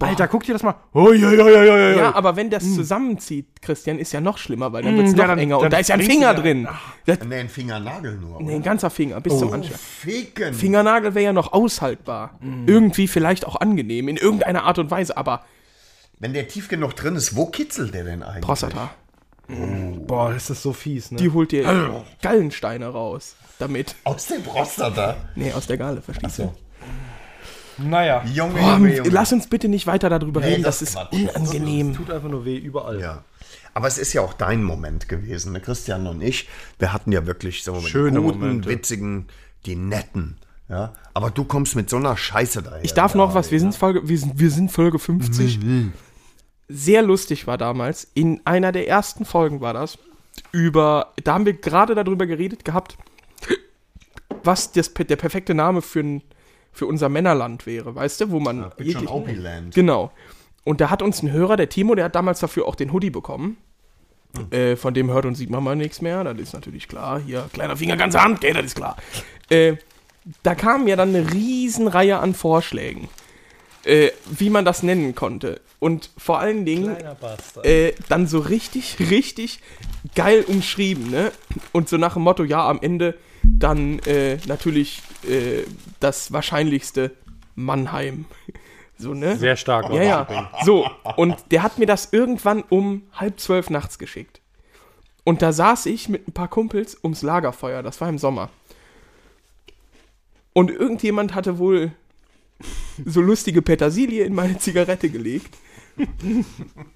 [0.00, 0.74] Alter, guck dir das mal.
[0.92, 1.96] Ui, ui, ui, ui, ui.
[1.96, 5.16] Ja, aber wenn das zusammenzieht, Christian, ist ja noch schlimmer, weil dann wird es Mm,
[5.16, 5.56] ja, noch dann- enger.
[5.56, 6.68] dann Und da ist ja ein Finger ja- drin.
[7.06, 8.42] Das, Nee, ein Fingernagel nur.
[8.42, 9.78] nee, ein ganzer Finger, bis zum Anschlag.
[9.78, 10.52] Ficken.
[10.52, 12.38] Fingernagel wäre ja noch aushaltbar.
[12.66, 15.44] Irgendwie vielleicht auch angenehm, in irgendeiner Art und Weise, aber
[16.18, 18.44] Wenn der tief genug drin ist, wo kitzelt der denn eigentlich?
[18.44, 18.90] Prostata,
[20.06, 21.18] Boah, das ist so fies, ne?
[21.18, 23.36] die holt dir Gallensteine raus.
[23.58, 23.94] Damit.
[24.04, 25.16] Aus dem Prostata.
[25.34, 26.52] Nee, aus der Gale, verstehst du?
[27.78, 28.24] Naja.
[28.24, 29.08] Junge, Junge, Junge.
[29.10, 31.12] lass uns bitte nicht weiter darüber Nee, reden, das das, ist Quatsch.
[31.12, 31.94] unangenehm.
[31.94, 33.00] Tut einfach nur weh überall.
[33.00, 33.24] Ja.
[33.72, 35.60] Aber es ist ja auch dein Moment gewesen, ne?
[35.60, 36.48] Christian und ich.
[36.78, 38.68] Wir hatten ja wirklich so Schöne guten, Momente.
[38.68, 39.26] witzigen,
[39.66, 40.36] die netten.
[40.68, 40.92] Ja?
[41.12, 42.84] Aber du kommst mit so einer Scheiße daher.
[42.84, 45.58] Ich darf noch was, wir sind Folge, wir sind, wir sind Folge 50.
[46.68, 49.98] Sehr lustig war damals, in einer der ersten Folgen war das,
[50.52, 52.96] über, da haben wir gerade darüber geredet gehabt,
[54.42, 56.22] was das, der perfekte Name für, ein,
[56.74, 58.70] für unser Männerland wäre, weißt du, wo man...
[58.76, 59.74] Bitch und jeglichen- Opieland.
[59.74, 60.12] Genau.
[60.64, 63.10] Und da hat uns ein Hörer, der Timo, der hat damals dafür auch den Hoodie
[63.10, 63.56] bekommen.
[64.50, 66.24] Äh, von dem hört und sieht man mal nichts mehr.
[66.24, 67.20] Das ist natürlich klar.
[67.24, 68.96] Hier, kleiner Finger, ganze Hand, okay, das ist klar.
[69.48, 69.74] Äh,
[70.42, 73.08] da kam ja dann eine Reihe an Vorschlägen,
[73.84, 75.60] äh, wie man das nennen konnte.
[75.78, 76.96] Und vor allen Dingen
[77.62, 79.60] äh, dann so richtig, richtig
[80.16, 81.30] geil umschrieben, ne?
[81.70, 85.64] Und so nach dem Motto, ja, am Ende dann äh, natürlich äh,
[86.00, 87.12] das wahrscheinlichste
[87.54, 88.26] Mannheim.
[88.96, 89.36] So, ne?
[89.36, 89.92] Sehr stark.
[89.92, 90.50] Ja, ja.
[90.64, 94.40] So, und der hat mir das irgendwann um halb zwölf nachts geschickt.
[95.24, 98.50] Und da saß ich mit ein paar Kumpels ums Lagerfeuer, das war im Sommer.
[100.52, 101.90] Und irgendjemand hatte wohl
[103.04, 105.58] so lustige Petersilie in meine Zigarette gelegt.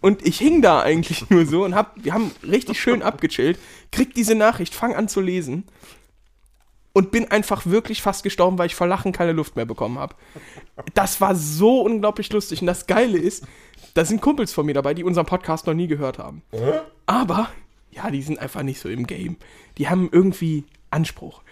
[0.01, 3.59] Und ich hing da eigentlich nur so und hab, wir haben richtig schön abgechillt,
[3.91, 5.65] krieg diese Nachricht, fang an zu lesen
[6.93, 10.15] und bin einfach wirklich fast gestorben, weil ich vor Lachen keine Luft mehr bekommen habe.
[10.95, 12.61] Das war so unglaublich lustig.
[12.61, 13.47] Und das Geile ist,
[13.95, 16.43] da sind Kumpels von mir dabei, die unseren Podcast noch nie gehört haben.
[17.07, 17.49] Aber,
[17.91, 19.37] ja, die sind einfach nicht so im Game.
[19.77, 21.43] Die haben irgendwie Anspruch.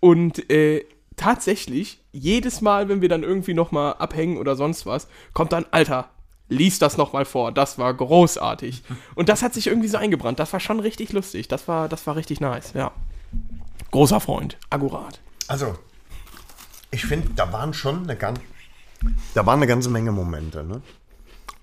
[0.00, 0.84] Und äh,
[1.16, 6.10] tatsächlich, jedes Mal, wenn wir dann irgendwie nochmal abhängen oder sonst was, kommt dann, Alter,
[6.48, 7.52] lies das nochmal vor.
[7.52, 8.82] Das war großartig.
[9.14, 10.38] Und das hat sich irgendwie so eingebrannt.
[10.38, 11.48] Das war schon richtig lustig.
[11.48, 12.92] Das war, das war richtig nice, ja.
[13.90, 15.20] Großer Freund, akkurat.
[15.48, 15.76] Also,
[16.90, 18.40] ich finde, da waren schon eine ganz,
[19.34, 20.82] da waren eine ganze Menge Momente, ne?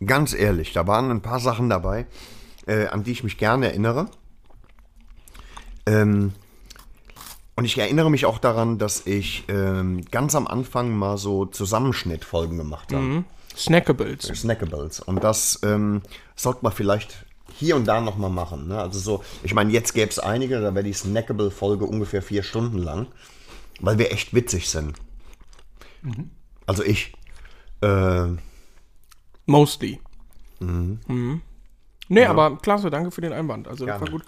[0.06, 2.06] Ganz ehrlich, da waren ein paar Sachen dabei,
[2.68, 4.10] äh, an die ich mich gerne erinnere.
[5.86, 6.34] Ähm,
[7.56, 12.58] und ich erinnere mich auch daran, dass ich ähm, ganz am Anfang mal so Zusammenschnittfolgen
[12.58, 13.24] gemacht habe.
[13.56, 14.26] Snackables.
[14.26, 15.00] Snackables.
[15.00, 16.04] Und das ähm,
[16.36, 17.26] sollte man vielleicht
[17.58, 18.68] hier und da nochmal machen.
[18.68, 18.80] Ne?
[18.80, 22.78] Also so, ich meine, jetzt gäbe es einige, da wäre die Snackable-Folge ungefähr vier Stunden
[22.78, 23.08] lang,
[23.80, 24.96] weil wir echt witzig sind.
[26.66, 27.14] Also ich.
[27.82, 28.28] Äh,
[29.46, 30.00] Mostly.
[30.60, 31.42] Mhm.
[32.10, 33.68] Nee, aber klasse, danke für den Einwand.
[33.68, 34.12] Also, das Gerne.
[34.12, 34.26] war gut.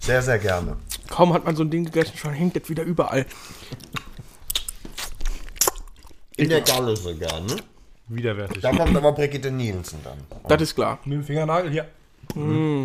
[0.00, 0.76] sehr, sehr gerne.
[1.08, 3.26] Kaum hat man so ein Ding gegessen, schon hängt das wieder überall.
[6.36, 7.56] In der Galle sogar, ne?
[8.08, 8.62] Widerwärtig.
[8.62, 10.18] Da kommt aber Brigitte Nielsen dann.
[10.48, 10.98] Das ist klar.
[11.04, 11.88] Mit dem Fingernagel hier.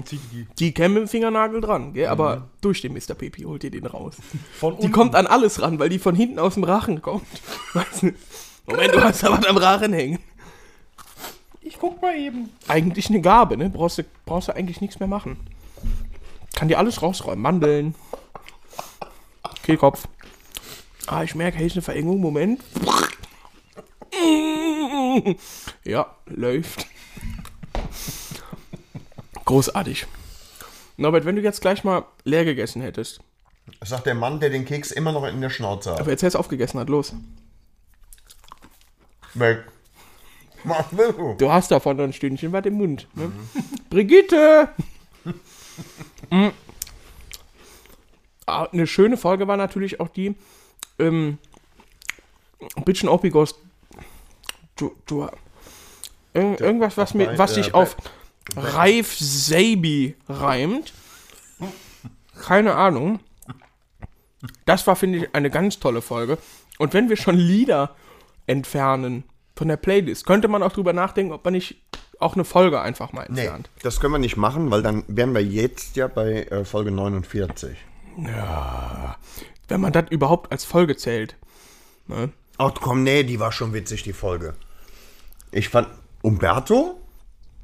[0.05, 0.19] Zieht
[0.59, 2.07] die kämen mit dem Fingernagel dran, gell?
[2.07, 3.13] aber durch den Mr.
[3.13, 4.15] Pepi holt ihr den raus.
[4.59, 7.27] von Die kommt an alles ran, weil die von hinten aus dem Rachen kommt.
[7.73, 8.13] Weißt du?
[8.65, 10.19] Moment, du hast da was am Rachen hängen.
[11.61, 12.49] Ich guck mal eben.
[12.67, 13.69] Eigentlich eine Gabe, ne?
[13.69, 15.37] Brauchst du, brauchst du eigentlich nichts mehr machen.
[16.55, 17.41] Kann dir alles rausräumen.
[17.41, 17.95] Mandeln.
[19.63, 20.07] Kehlkopf.
[21.07, 22.19] Ah, ich merke, hier ist eine Verengung.
[22.19, 22.61] Moment.
[25.83, 26.87] Ja, läuft.
[29.45, 30.07] Großartig.
[30.97, 33.19] Norbert, wenn du jetzt gleich mal leer gegessen hättest.
[33.79, 35.99] Das sagt der Mann, der den Keks immer noch in der Schnauze hat.
[35.99, 37.13] Aber jetzt erst aufgegessen hat, los.
[39.33, 39.65] Weg.
[40.63, 41.35] Was willst du?
[41.37, 43.07] Du hast davon noch ein Stündchen was im Mund.
[43.13, 43.31] Ne?
[43.89, 44.69] Brigitte!
[46.29, 46.47] Mm.
[48.47, 50.35] Ah, Eine schöne Folge war natürlich auch die
[50.97, 51.37] ähm,
[52.83, 53.55] Bitchen Opigos.
[54.75, 55.27] Du, du,
[56.33, 57.95] irg irgendwas, was, mir, was sich äh, auf
[58.55, 60.93] Raif Sabi reimt.
[62.41, 63.19] Keine Ahnung.
[64.65, 66.37] Das war, finde ich, eine ganz tolle Folge.
[66.77, 67.95] Und wenn wir schon Lieder
[68.45, 69.23] entfernen
[69.55, 71.81] von der Playlist, könnte man auch drüber nachdenken, ob man nicht
[72.19, 73.69] auch eine Folge einfach mal Nee, entfernt.
[73.81, 77.75] das können wir nicht machen, weil dann wären wir jetzt ja bei äh, Folge 49.
[79.67, 81.35] Wenn man das überhaupt als Folge zählt.
[82.07, 82.31] Ne?
[82.57, 84.53] Ach komm, nee, die war schon witzig, die Folge.
[85.51, 85.87] Ich fand
[86.21, 87.01] Umberto,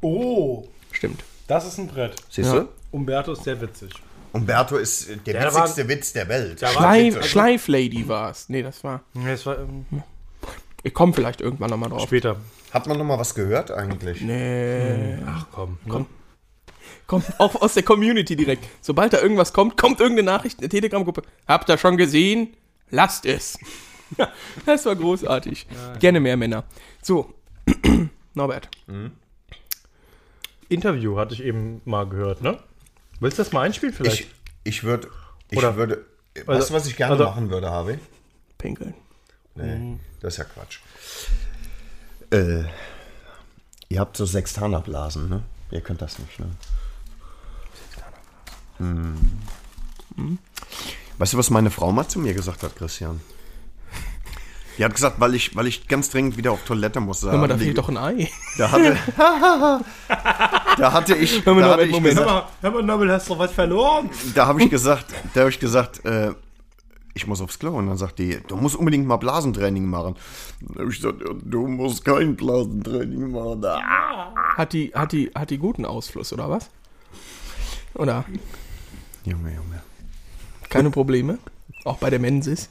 [0.03, 0.67] Oh,
[1.01, 1.23] Stimmt.
[1.47, 2.15] das ist ein Brett.
[2.29, 2.59] siehst Ja.
[2.59, 2.67] du?
[2.91, 3.89] Umberto ist sehr witzig.
[4.33, 6.61] Umberto ist äh, der Ja, da war- witzigste Witz der Welt.
[6.61, 8.47] War- Schleif, Schleiflady war es.
[8.49, 9.01] Nee, das war.
[9.13, 9.85] Nee, es war ähm,
[10.83, 12.03] Ich komme vielleicht irgendwann nochmal drauf.
[12.03, 12.35] später.
[12.71, 14.21] Hat man noch mal was gehört eigentlich?
[14.21, 15.17] Nee.
[15.27, 15.77] Ach komm.
[15.89, 16.05] komm.
[17.07, 18.63] Kommt auch aus der Community direkt.
[18.81, 21.23] Sobald da irgendwas kommt, kommt irgendeine Nachricht in der Telegram-Gruppe.
[21.47, 22.55] Habt ihr schon gesehen?
[22.91, 23.57] Lasst es.
[24.65, 25.65] das war großartig.
[25.99, 26.63] Gerne mehr Männer.
[27.01, 27.33] So,
[28.33, 28.69] Norbert.
[30.71, 32.57] Interview hatte ich eben mal gehört, ne?
[33.19, 34.21] Willst du das mal einspielen vielleicht?
[34.21, 34.27] Ich,
[34.63, 35.09] ich würde,
[35.49, 37.99] ich Oder- würde, weißt also- du, was ich gerne also- machen würde, Harvey?
[38.57, 38.93] Pinkeln.
[39.55, 40.79] Nee, das ist ja Quatsch.
[42.31, 42.63] Äh,
[43.89, 45.43] ihr habt so Sextanerblasen, ne?
[45.71, 46.45] Ihr könnt das nicht, ne?
[48.77, 49.17] Hm.
[51.17, 53.21] Weißt du, was meine Frau mal zu mir gesagt hat, Christian?
[54.77, 57.21] Die hat gesagt, weil ich, weil ich ganz dringend wieder auf Toilette muss.
[57.23, 58.29] Hör mal, da fehlt doch ein Ei.
[58.57, 58.97] da hatte,
[60.77, 62.17] da hatte ich, Hör mal, da hatte Norbert, ich Moment.
[62.17, 64.09] gesagt, mal, hör mal, Nobel, hast du was verloren?
[64.35, 66.33] da habe ich gesagt, da habe ich gesagt, äh,
[67.13, 67.71] ich muss aufs Klo.
[67.71, 70.15] Und dann sagt die, du musst unbedingt mal Blasentraining machen.
[70.61, 73.65] Dann habe ich gesagt, ja, du musst kein Blasentraining machen.
[73.65, 74.33] Ah.
[74.55, 76.69] Hat die, hat die, hat die guten Ausfluss, oder was?
[77.93, 78.23] Oder
[79.25, 79.81] Junge, Junge.
[80.69, 81.37] keine Probleme?
[81.83, 82.69] Auch bei der Mensis?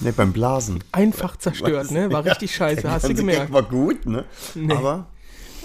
[0.00, 0.82] Ne, beim Blasen.
[0.92, 2.10] Einfach zerstört, ne?
[2.12, 3.46] War richtig scheiße, hast du gemerkt.
[3.46, 4.24] Gag war gut, ne?
[4.70, 5.06] Aber,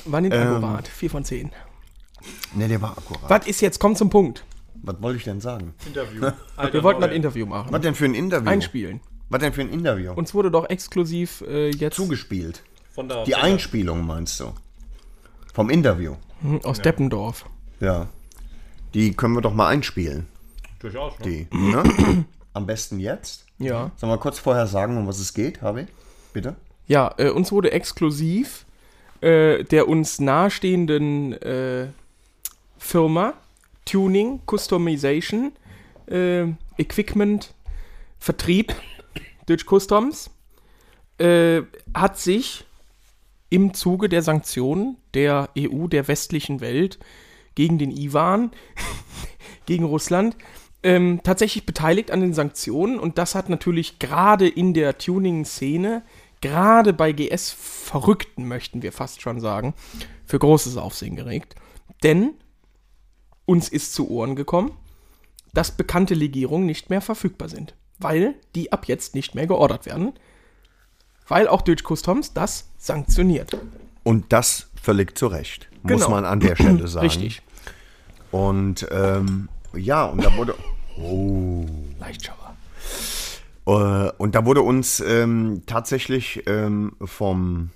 [0.05, 0.47] War nicht Ähm.
[0.55, 0.87] akkurat.
[0.87, 1.51] 4 von 10.
[2.53, 3.29] ne, der war akkurat.
[3.29, 3.79] Was ist jetzt?
[3.79, 4.43] Komm zum Punkt.
[4.83, 5.73] Was wollte ich denn sagen?
[5.85, 6.21] Interview.
[6.71, 7.71] Wir wollten ein Interview machen.
[7.71, 8.49] Was denn für ein Interview?
[8.49, 9.01] Einspielen.
[9.29, 10.13] Was denn für ein Interview?
[10.13, 12.61] Uns wurde doch exklusiv äh, jetzt Zugespielt.
[12.93, 13.23] Von da.
[13.23, 14.53] Die Einspielung meinst du?
[15.53, 16.15] Vom Interview.
[16.41, 17.45] Hm, aus Deppendorf.
[17.79, 18.07] Ja.
[18.93, 20.27] Die können wir doch mal einspielen.
[20.79, 21.25] Durchaus, ne?
[21.25, 21.47] Die.
[21.57, 22.25] Ne?
[22.53, 23.45] Am besten jetzt.
[23.57, 23.91] Ja.
[23.97, 25.87] Sollen wir kurz vorher sagen, um was es geht, Harvey?
[26.33, 26.55] Bitte?
[26.87, 28.64] Ja, äh, uns wurde exklusiv
[29.21, 31.87] äh, der uns nahestehenden äh,
[32.77, 33.33] Firma
[33.85, 35.51] Tuning, Customization,
[36.07, 36.47] äh,
[36.77, 37.53] Equipment,
[38.19, 38.75] Vertrieb,
[39.45, 40.31] Deutsch Customs,
[41.19, 41.61] äh,
[41.93, 42.65] hat sich
[43.49, 46.99] im Zuge der Sanktionen der EU, der westlichen Welt
[47.53, 48.51] gegen den Iwan,
[49.65, 50.35] gegen Russland,
[50.83, 52.99] ähm, tatsächlich beteiligt an den Sanktionen.
[52.99, 56.03] Und das hat natürlich gerade in der Tuning-Szene,
[56.41, 59.73] gerade bei GS-Verrückten, möchten wir fast schon sagen,
[60.25, 61.55] für großes Aufsehen geregt.
[62.03, 62.33] Denn
[63.45, 64.71] uns ist zu Ohren gekommen,
[65.53, 70.13] dass bekannte Legierungen nicht mehr verfügbar sind, weil die ab jetzt nicht mehr geordert werden,
[71.27, 73.57] weil auch Deutsch Customs das sanktioniert.
[74.03, 76.09] Und das völlig zu Recht, muss Genau.
[76.09, 77.05] man an der Stelle sagen.
[77.07, 77.41] Richtig.
[78.31, 80.55] Und ähm, ja, und da wurde.
[81.99, 82.44] Leichtschauer.
[83.65, 83.71] Äh,
[84.17, 87.71] und da wurde uns ähm, tatsächlich ähm, vom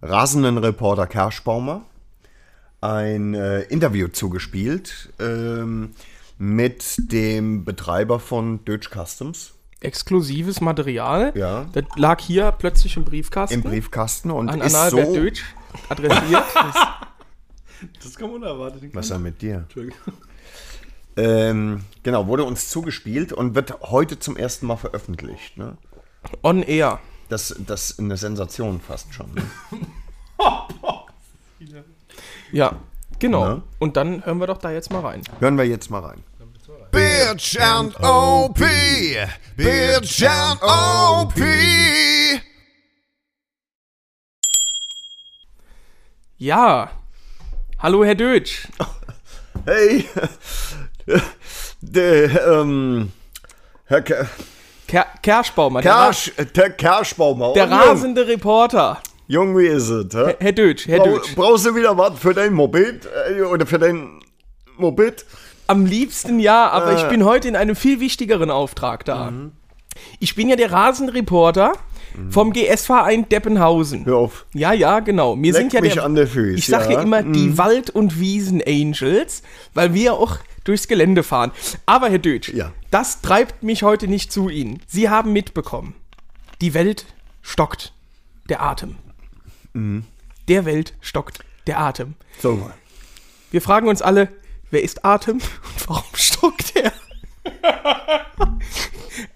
[0.00, 1.82] rasenden Reporter Kerschbaumer
[2.80, 5.90] ein äh, Interview zugespielt ähm,
[6.38, 11.32] mit dem Betreiber von Deutsch Customs Exklusives Material.
[11.34, 11.66] Ja.
[11.72, 13.54] Das lag hier plötzlich im Briefkasten.
[13.54, 14.96] im Briefkasten und an ist so.
[14.96, 15.44] Deutsch
[15.88, 16.44] adressiert.
[18.02, 18.94] Das kann man unerwartet.
[18.94, 19.56] Was ist denn mit dir?
[19.56, 19.98] Entschuldigung.
[21.16, 25.56] Ähm, genau, wurde uns zugespielt und wird heute zum ersten Mal veröffentlicht.
[25.58, 25.76] Ne?
[26.42, 27.00] On Air.
[27.28, 29.32] Das, das ist eine Sensation fast schon.
[29.34, 29.42] Ne?
[32.52, 32.76] Ja,
[33.18, 33.44] genau.
[33.46, 33.62] Ja.
[33.78, 35.22] Und dann hören wir doch da jetzt mal rein.
[35.40, 36.22] Hören wir jetzt mal rein.
[36.90, 38.58] Bitch and OP.
[39.56, 41.34] Bitch and OP.
[46.36, 46.90] Ja.
[47.78, 48.68] Hallo, Herr Deutsch.
[49.64, 50.04] Hey,
[51.80, 53.10] der, ähm,
[53.86, 54.26] Herr Ke
[54.88, 55.80] Ker Kerschbaumer.
[55.80, 57.52] Der, Kersch, der Kerschbaumer.
[57.54, 58.98] der Jung, rasende Reporter.
[59.26, 60.14] Jung, wie ist es?
[60.14, 60.34] hä?
[60.38, 61.34] Herr Deutsch, Herr Brau, Deutsch.
[61.34, 63.08] brauchst du wieder was für dein Moped?
[63.30, 64.20] Äh, Oder für dein
[64.76, 65.24] Moped?
[65.68, 66.96] Am liebsten ja, aber Äh.
[66.96, 69.30] ich bin heute in einem viel wichtigeren Auftrag da.
[69.30, 69.52] Mhm.
[70.18, 71.72] Ich bin ja der Rasenreporter
[72.28, 74.04] vom GS-Verein Deppenhausen.
[74.04, 74.44] Hör auf.
[74.52, 75.34] Ja, ja, genau.
[75.40, 76.90] Wir Leck sind ja mich der, an der Füße, Ich sage ja.
[76.92, 76.96] ja.
[76.98, 77.04] Mhm.
[77.06, 79.42] immer die Wald- und Wiesen-Angels,
[79.72, 81.52] weil wir auch durchs Gelände fahren.
[81.86, 82.72] Aber Herr Deutsch, Ja.
[82.90, 84.80] das treibt mich heute nicht zu Ihnen.
[84.86, 85.94] Sie haben mitbekommen,
[86.60, 87.06] die Welt
[87.42, 87.92] stockt.
[88.48, 88.96] Der Atem.
[89.72, 90.04] Mhm.
[90.48, 92.14] Der Welt stockt der Atem.
[92.40, 92.74] So mal.
[93.50, 94.28] Wir fragen uns alle,
[94.70, 96.92] wer ist Atem und warum stockt er?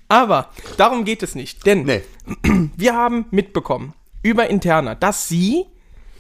[0.09, 2.03] Aber darum geht es nicht, denn Nee.
[2.77, 3.93] wir haben mitbekommen
[4.23, 5.67] über Interna, dass Sie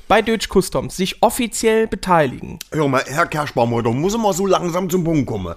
[0.08, 2.58] bei Deutsch Customs sich offiziell beteiligen.
[2.72, 5.54] Hör mal, Herr Kerschbaumer, da muss ich mal so langsam zum Punkt kommen.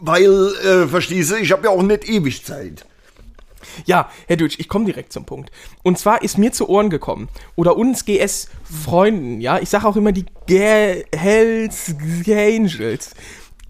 [0.00, 2.84] Weil, äh, verstehst du, ich habe ja auch nicht ewig Zeit.
[3.84, 5.50] Ja, Herr Deutsch, ich komme direkt zum Punkt.
[5.82, 10.12] Und zwar ist mir zu Ohren gekommen, oder uns GS-Freunden, ja, ich sage auch immer
[10.12, 11.94] die Ge Hells
[12.26, 13.14] Angels,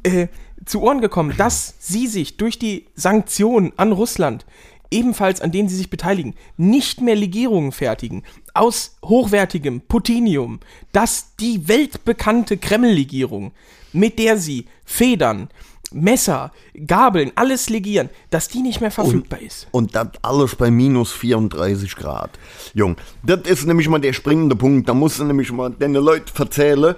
[0.02, 0.28] äh,
[0.64, 4.44] zu Ohren gekommen, dass sie sich durch die Sanktionen an Russland,
[4.90, 8.22] ebenfalls an denen sie sich beteiligen, nicht mehr Legierungen fertigen
[8.54, 10.60] aus hochwertigem Putinium,
[10.92, 13.52] dass die weltbekannte Kreml-Legierung,
[13.92, 15.48] mit der sie Federn,
[15.92, 16.52] Messer,
[16.86, 19.68] Gabeln, alles legieren, dass die nicht mehr verfügbar ist.
[19.70, 22.30] Und das alles bei minus 34 Grad.
[22.74, 24.88] Jung, das ist nämlich mal der springende Punkt.
[24.88, 26.96] Da musst du nämlich mal den Leuten erzählen,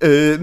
[0.00, 0.38] äh,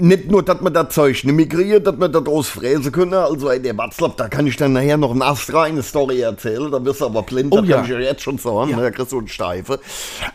[0.00, 3.14] nicht nur, dass man das Zeug nicht migriert, dass man das ausfräsen können.
[3.14, 6.70] Also, ey, der Watzlaw, da kann ich dann nachher noch eine astreine Story erzählen.
[6.70, 7.76] Da wirst du aber blind, Oh das ja.
[7.76, 8.70] kann ich dir jetzt schon sagen.
[8.70, 8.80] Ja.
[8.80, 9.80] Da kriegst du einen Steife.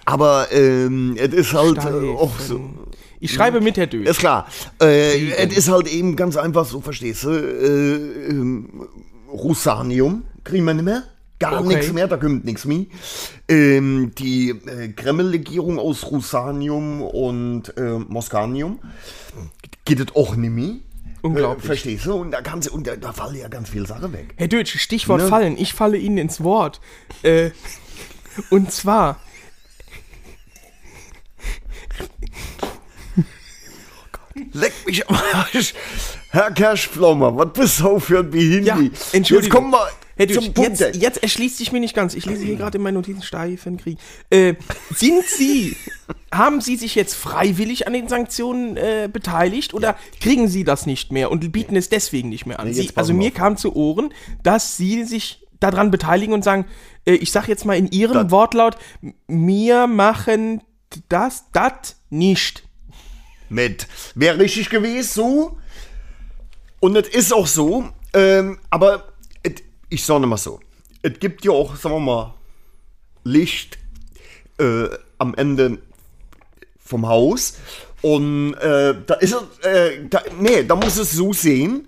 [0.05, 2.59] Aber ähm, es ist halt äh, auch so.
[3.19, 4.07] Ich schreibe mit, Herr Dösch.
[4.07, 4.47] Ist klar.
[4.81, 7.29] Äh, es ist halt eben ganz einfach so, verstehst du?
[7.29, 8.87] Äh, ähm,
[9.31, 11.03] Russanium kriegen wir nicht mehr.
[11.37, 11.67] Gar Okay.
[11.75, 12.85] nichts mehr, da kommt nichts mehr.
[13.49, 18.79] Ähm, die äh, Kreml-Legierung aus Russanium und äh, Moskanium
[19.85, 20.75] geht es auch nicht mehr.
[21.21, 21.63] Unglaublich.
[21.63, 22.13] Äh, verstehst du?
[22.15, 24.33] Und da, kannst, und da, da fallen ja ganz viele Sachen weg.
[24.37, 25.27] Herr Deutsch, Stichwort Ne?
[25.27, 25.57] fallen.
[25.57, 26.79] Ich falle Ihnen ins Wort.
[27.23, 27.49] Äh,
[28.51, 29.19] und zwar.
[34.53, 35.73] Leck mich am Arsch.
[36.31, 38.67] Herr Kerschpflaumer, was bist du für ein Behindi?
[38.67, 38.77] Ja,
[39.13, 39.41] Entschuldigung.
[39.41, 40.79] Jetzt kommen wir Deutsch, Punkt.
[40.79, 42.13] jetzt, jetzt erschließt sich mir nicht ganz.
[42.15, 43.97] Ich lese hier gerade in meinen Notizen Steifen Krieg.
[44.29, 44.55] Äh,
[44.95, 45.75] sind Sie,
[46.33, 51.11] haben Sie sich jetzt freiwillig an den Sanktionen äh, beteiligt oder kriegen Sie das nicht
[51.11, 52.67] mehr und bieten es deswegen nicht mehr an?
[52.67, 53.33] Nee, Sie, also mir auf.
[53.33, 54.13] kam zu Ohren,
[54.43, 56.65] dass Sie sich daran beteiligen und sagen,
[57.05, 58.77] äh, ich sage jetzt mal in Ihrem Das- Wortlaut,
[59.27, 60.61] wir machen
[61.09, 62.63] das, das nicht.
[63.49, 63.87] mit.
[64.15, 65.57] Wäre richtig gewesen, so.
[66.79, 69.13] Und es ist auch so, ähm, aber
[69.89, 70.59] ich sage mal so,
[71.01, 72.33] es gibt ja auch, sagen wir mal,
[73.23, 73.77] Licht
[74.59, 74.87] äh,
[75.17, 75.79] am Ende
[76.79, 77.57] vom Haus.
[78.01, 81.87] Und äh, da ist es, äh, da, nee, da muss es so sehen,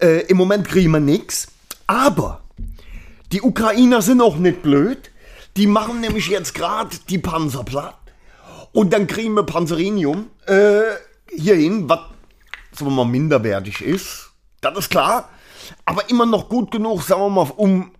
[0.00, 1.48] äh, im Moment kriegen wir nichts,
[1.86, 2.42] aber
[3.32, 5.10] die Ukrainer sind auch nicht blöd.
[5.56, 7.96] Die machen nämlich jetzt gerade die Panzer platt.
[8.72, 10.82] Und dann kriegen wir Panzerinium äh,
[11.30, 12.00] hierhin, was
[12.72, 14.30] sagen wir mal minderwertig ist.
[14.60, 15.28] Das ist klar.
[15.84, 17.92] Aber immer noch gut genug, sagen wir mal, um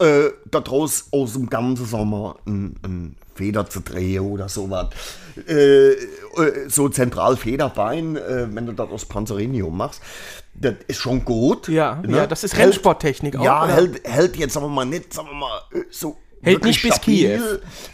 [0.00, 4.88] äh, daraus aus dem Ganzen, sagen wir mal, ein, ein Feder zu drehen oder sowas.
[5.48, 5.96] Äh, äh,
[6.68, 10.02] so Zentralfederbein, äh, wenn du das aus Panzerinium machst,
[10.54, 11.68] das ist schon gut.
[11.68, 12.18] Ja, ne?
[12.18, 15.36] ja, das ist Rennsporttechnik auch, Ja, hält, hält jetzt, sagen wir mal, nicht, sagen wir
[15.36, 16.16] mal, äh, so.
[16.42, 17.38] Hält nicht bis Kiew,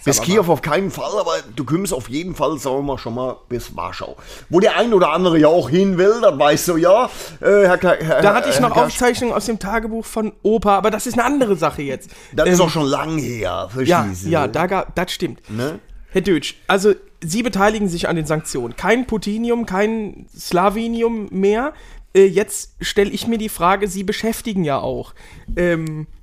[0.05, 3.14] Bis Kiew auf keinen Fall, aber du kommst auf jeden Fall, sagen wir mal, schon
[3.14, 4.16] mal bis Warschau.
[4.48, 7.06] Wo der ein oder andere ja auch hin will, das weißt du ja.
[7.40, 11.06] Äh, Herr, Herr, Da hatte ich noch Aufzeichnungen aus dem Tagebuch von Opa, aber das
[11.09, 12.10] ist eine andere Sache jetzt.
[12.32, 14.28] Das ist Ähm, auch schon lang her, Ja, du?
[14.28, 15.40] ja, da gab, das stimmt.
[15.51, 15.81] Ne?
[16.10, 16.94] Herr Deutsch, also
[17.24, 18.77] Sie beteiligen sich an den Sanktionen.
[18.77, 21.73] Kein Putinium, kein Slavinium mehr.
[22.14, 25.14] Äh, jetzt stelle ich mir die Frage, Sie beschäftigen ja auch.
[25.56, 26.15] Ähm, äh,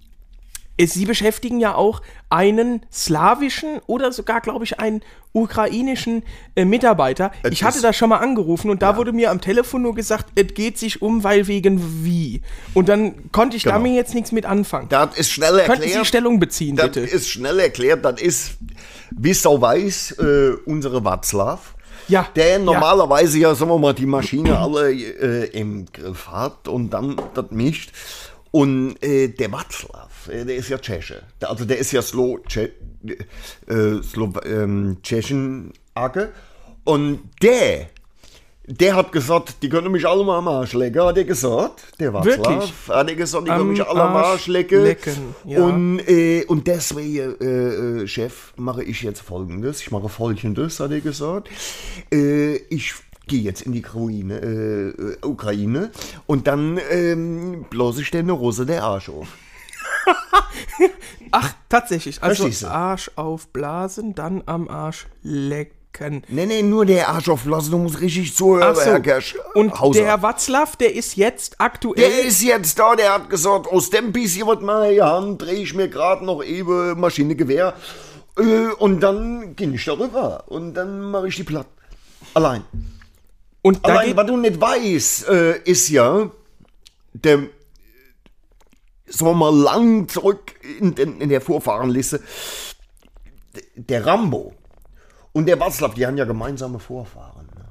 [0.80, 5.02] Sie beschäftigen ja auch einen slawischen oder sogar, glaube ich, einen
[5.32, 6.24] ukrainischen
[6.56, 7.32] äh, Mitarbeiter.
[7.44, 10.28] Es ich hatte da schon mal angerufen und da wurde mir am Telefon nur gesagt,
[10.36, 12.42] es geht sich um, weil wegen wie.
[12.74, 13.80] Und dann konnte ich Genau.
[13.80, 14.90] mir jetzt nichts mit anfangen.
[14.90, 16.00] Das ist schnell Könnten erklärt.
[16.00, 17.02] Sie Stellung beziehen, Das bitte?
[17.02, 18.54] ist schnell erklärt, das ist,
[19.12, 21.60] wie Sau weiß, äh, unsere Watzlaw.
[22.08, 22.60] Ja, Der ja.
[22.60, 27.46] normalerweise ja, sagen wir mal, die Maschine alle äh, im Griff hat und dann das
[27.52, 27.92] mischt.
[28.52, 31.24] Und äh, der Watzlaw, äh, der ist ja Tscheche.
[31.42, 32.72] Der- Also der ist ja Slo, Tsche,
[33.68, 36.30] äh, Slo ähm, Tschechen-Ake.
[36.86, 37.88] Und der,
[38.66, 41.84] der hat gesagt, die können mich alle mal am Arsch lecken, hat er gesagt.
[42.00, 42.38] Der Watzlaw.
[42.38, 42.74] Wirklich?
[42.90, 44.84] Hat er gesagt, die Am können mich alle am Arsch lecken.
[44.84, 45.64] lecken, ja.
[45.64, 49.82] Und, äh, und deswegen, äh, äh, Chef, mache ich jetzt folgendes.
[49.82, 51.50] Ich mache folgendes, hat er gesagt.
[52.12, 52.94] Äh, ich
[53.28, 55.92] gehe jetzt in die Ruine, äh, äh, Ukraine
[56.26, 59.28] und dann ähm, blase ich den Rose der Arsch auf.
[61.32, 62.22] Ach, tatsächlich.
[62.22, 62.50] Also?
[62.68, 66.24] Arsch aufblasen, dann am Arsch lecken.
[66.28, 68.92] Nee, nee, nur der Arsch aufblasen, du musst richtig zuhören, Ach so.
[68.92, 69.36] Herr Kersch.
[69.54, 70.02] Und Hauser.
[70.02, 71.96] der Watzlaw, der ist jetzt aktuell.
[72.10, 75.62] Der ist jetzt da, der hat gesagt, aus dem bisschen, was mal hier haben, drehe
[75.62, 77.76] ich mir gerade noch eben Maschinengewehr.
[78.38, 80.44] Äh, und dann gehe ich darüber.
[80.48, 81.68] Und dann mache ich die platt.
[82.34, 82.64] Allein.
[83.62, 86.30] und Allein, was du nicht weißt, äh, ist ja,
[87.14, 87.44] der,
[89.08, 92.22] sagen wir mal, lang zurück in, in, in der Vorfahrenliste,
[93.76, 94.54] der Rambo
[95.34, 97.46] und der Václav, die haben ja gemeinsame Vorfahren.
[97.56, 97.66] Ne?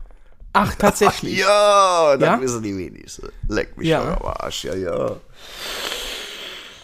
[0.53, 1.39] ach, tatsächlich.
[1.39, 2.41] Ja, das Ja?
[2.41, 3.29] wissen die wenigsten.
[3.49, 4.17] Leck mich Ja.
[4.17, 5.17] am Arsch, ja, ja.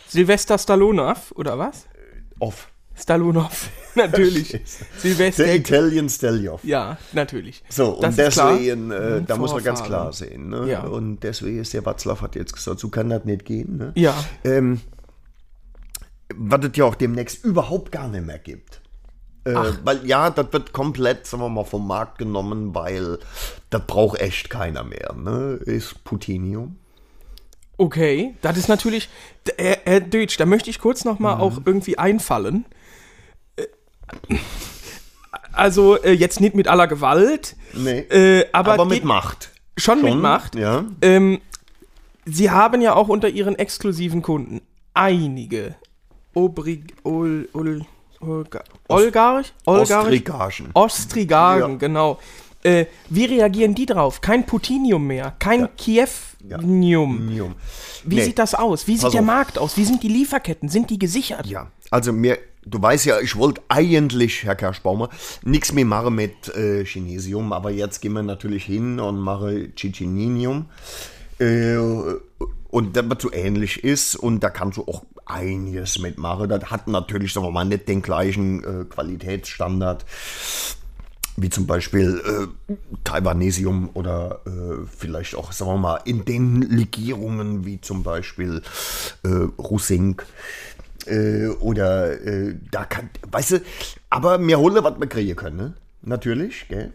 [0.09, 1.85] Sylvester Stallonov, oder was?
[2.39, 2.69] Off.
[3.01, 4.51] Stallonov, natürlich.
[4.51, 4.61] Der
[4.99, 5.55] Silvester.
[5.55, 6.65] Italian Stelioff.
[6.65, 7.63] Ja, natürlich.
[7.69, 10.49] So, und Das deswegen, äh, da muss man ganz klar sehen.
[10.49, 10.69] Ne?
[10.69, 10.83] Ja.
[10.83, 13.77] Und deswegen ist der Watzlaw hat jetzt gesagt, so kann das nicht gehen.
[13.77, 13.93] Ne?
[13.95, 14.15] Ja.
[14.45, 14.81] Ähm,
[16.35, 18.81] was es ja auch demnächst überhaupt gar nicht mehr gibt.
[19.45, 19.55] Äh,
[19.85, 23.19] weil ja, das wird komplett, sagen wir mal, vom Markt genommen, weil
[23.71, 25.15] das braucht echt keiner mehr.
[25.15, 25.59] Ne?
[25.65, 26.77] Ist Putinium.
[27.81, 29.09] Okay, das ist natürlich,
[29.57, 31.41] Herr, Herr Deutsch, da möchte ich kurz noch mal Mhm.
[31.41, 32.65] auch irgendwie einfallen.
[35.53, 38.01] Also äh, jetzt nicht mit aller Gewalt, Nee.
[38.11, 39.51] äh, aber, aber mit Macht.
[39.77, 40.55] schon, mit Schon, Macht.
[40.55, 40.85] Ja.
[41.03, 41.41] Ähm,
[42.25, 44.23] Sie haben ja auch unter Ihren exklusiven
[44.95, 45.75] einige
[46.35, 47.81] Obrig, Ol, Ol,
[48.21, 49.53] Olga, Olgarch?
[49.65, 50.05] Olgarch?
[50.05, 50.71] Ostrigagen.
[50.75, 51.79] Ostrigagen, Ja.
[51.79, 52.19] genau.
[52.63, 54.21] Äh, wie reagieren die drauf?
[54.21, 57.27] Kein Putinium mehr, kein Kievnium.
[57.27, 57.55] Nium.
[58.05, 58.25] Wie Nee.
[58.25, 58.87] sieht das aus?
[58.87, 59.23] Wie sieht Pass der.
[59.23, 59.77] Markt aus?
[59.77, 60.69] Wie sind die Lieferketten?
[60.69, 61.47] Sind die gesichert?
[61.47, 62.39] Ja, also mir,
[62.71, 65.09] du weißt ja, ich wollte eigentlich, Herr Kerschbaumer,
[65.43, 70.67] nichts mehr machen mit äh, Chinesium, aber jetzt gehen wir natürlich hin und machen Chichininium.
[71.39, 71.77] Äh,
[72.71, 76.49] und das was so ähnlich ist und da kannst du auch einiges mitmachen.
[76.49, 80.05] Das hat natürlich, sagen wir mal, nicht den gleichen äh, Qualitätsstandard
[81.41, 82.21] wie zum Beispiel
[82.69, 82.75] äh,
[83.05, 88.63] Taiwanesium oder äh, vielleicht auch, sagen wir mal, in den Legierungen wie zum Beispiel
[89.23, 89.29] äh,
[89.59, 90.27] Rusink
[91.11, 93.61] äh, oder äh, da kann, weißt du,
[94.11, 95.75] aber mir holen, was wir kriegen können, ne?
[96.03, 96.93] natürlich, gell?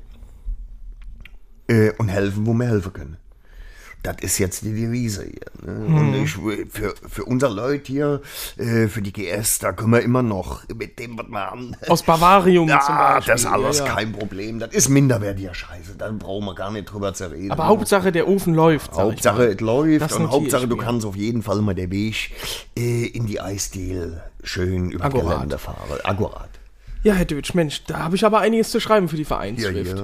[1.68, 3.18] Äh, und helfen, wo wir helfen können.
[4.04, 5.72] Das ist jetzt die Devise hier.
[5.74, 5.86] Ne?
[5.98, 8.22] Und ich, für, für unser Leute hier,
[8.58, 11.74] äh, für die GS, da können wir immer noch mit dem, was wir haben.
[11.88, 13.34] Aus Bavarium zum Ja, Beispiel.
[13.34, 13.94] das ist alles Ja, ja.
[13.96, 14.60] kein Problem.
[14.60, 15.96] Das ist minderwertiger Scheiße.
[15.98, 17.50] Da brauchen wir gar nicht drüber zu reden.
[17.52, 18.92] Aber Hauptsache der Ofen läuft.
[18.92, 22.32] Hauptsache, es läuft Das und Hauptsache, du kannst auf jeden Fall mal der Weg
[22.78, 25.36] äh, in die Eisdiele schön über Akkurat.
[25.36, 25.78] Gelände fahren.
[26.04, 26.50] Akkurat.
[27.04, 29.96] Ja, Herr Deutsch, Mensch, da habe ich aber einiges zu schreiben für die Vereinsschrift.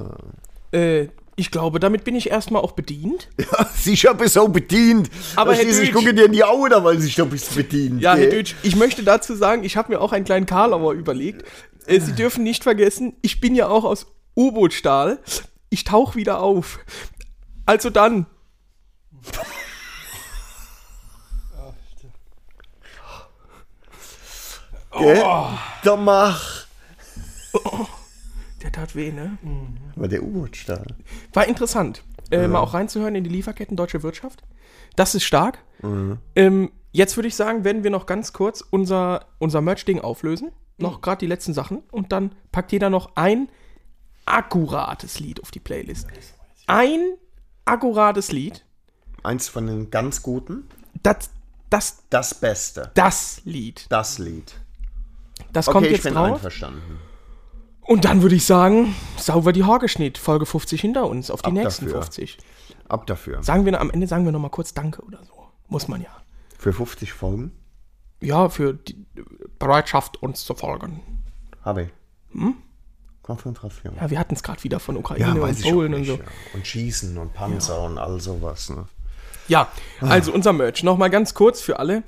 [0.72, 1.08] Äh,
[1.40, 3.28] ich glaube, damit bin ich erstmal auch bedient.
[3.40, 5.10] Ja, sicher bist du auch bedient.
[5.36, 8.00] Aber schließlich Deutsch- gucke dir in die Augen, da weil sich doch bist bedient.
[8.02, 8.30] Ja, Herr?
[8.30, 11.44] Deutsch, ich möchte dazu sagen, ich habe mir auch einen kleinen Karlauer überlegt.
[11.86, 14.06] Äh, Sie dürfen nicht vergessen, ich bin ja auch aus
[14.36, 15.18] U-Boot-Stahl.
[15.70, 16.78] Ich tauche wieder auf.
[17.66, 18.26] Also dann.
[24.98, 25.22] Gell?
[25.84, 26.66] Dann mach.
[28.62, 29.38] Der tat weh, ne?
[29.96, 30.86] War der U-Boot-Stahl.
[31.32, 34.42] War interessant, äh, mal auch reinzuhören in die Lieferketten Deutsche Wirtschaft.
[34.96, 35.58] Das ist stark.
[36.34, 40.50] Ähm, jetzt würde ich sagen, werden wir noch ganz kurz unser, unser Merch-Ding auflösen.
[40.78, 41.78] Noch gerade die letzten Sachen.
[41.90, 43.48] Und dann packt jeder noch ein
[44.26, 46.06] akkurates Lied auf die Playlist.
[46.66, 47.00] Ein
[47.64, 48.64] akkurates Lied.
[49.22, 50.68] Eins von den ganz guten.
[51.02, 51.30] Das,
[51.70, 52.90] das, Das Beste.
[52.94, 53.86] das Lied.
[53.90, 54.54] Das Lied.
[55.52, 56.34] Das Okay, kommt ich jetzt bin drauf.
[56.34, 56.98] einverstanden.
[57.90, 61.54] Und dann würde ich sagen, sauber die Haargeschnitt, Folge 50 hinter uns, auf die Ab
[61.54, 62.02] nächsten dafür.
[62.02, 62.38] 50.
[62.88, 63.42] Ab dafür.
[63.42, 65.48] Sagen wir am Ende, sagen wir noch mal kurz Danke oder so.
[65.66, 66.16] Muss man ja.
[66.56, 67.50] Für 50 Folgen
[68.20, 69.04] Ja, für die
[69.58, 71.00] Bereitschaft, uns zu folgen.
[71.64, 71.88] habe ich.
[72.30, 72.54] Hm?
[73.22, 73.96] Konzentration.
[74.00, 76.14] Ja, wir hatten es gerade wieder von Ukraine Ja, und Polen und so.
[76.14, 76.20] Ja.
[76.54, 78.70] Und Schießen und Panzer und all sowas.
[78.70, 78.86] Ne?
[79.48, 79.66] Ja,
[80.00, 80.84] also unser Merch.
[80.84, 82.04] Nochmal ganz kurz für alle.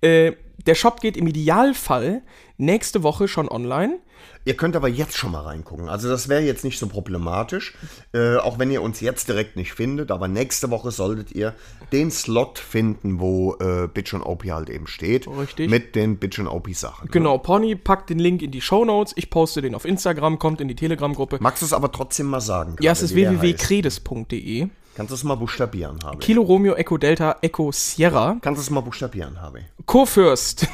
[0.00, 0.32] Äh,
[0.66, 2.22] der Shop geht im Idealfall
[2.58, 3.98] nächste Woche schon online.
[4.44, 5.88] Ihr könnt aber jetzt schon mal reingucken.
[5.88, 7.74] Also das wäre jetzt nicht so problematisch,
[8.12, 10.12] äh, auch wenn ihr uns jetzt direkt nicht findet.
[10.12, 11.54] Aber nächste Woche solltet ihr
[11.92, 15.26] den Slot finden, wo äh, Bitch und OP halt eben steht.
[15.26, 15.68] Richtig.
[15.68, 17.10] Mit den Bitch und OP Sachen.
[17.10, 19.12] Genau, Pony packt den Link in die Show Notes.
[19.16, 21.38] Ich poste den auf Instagram, kommt in die Telegram-Gruppe.
[21.40, 22.76] Magst du es aber trotzdem mal sagen?
[22.80, 24.68] Ja, es ist www.credes.de.
[24.96, 28.38] Kannst du es mal buchstabieren, habe Kilo Romeo Echo Delta Echo Sierra.
[28.40, 30.66] Kannst du es mal buchstabieren, habe Kurfürst.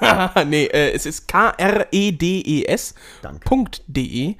[0.46, 2.94] nee, äh, es ist K-R-E-D-E-S.
[3.20, 3.40] Danke.
[3.40, 4.36] Punkt .de.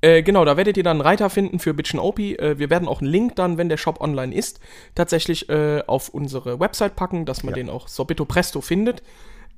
[0.00, 2.20] Äh, genau, da werdet ihr dann einen Reiter finden für Bitchen OP.
[2.20, 4.60] Äh, wir werden auch einen Link dann, wenn der Shop online ist,
[4.94, 9.02] tatsächlich äh, auf unsere Website packen, dass man den auch Sorbito Presto findet.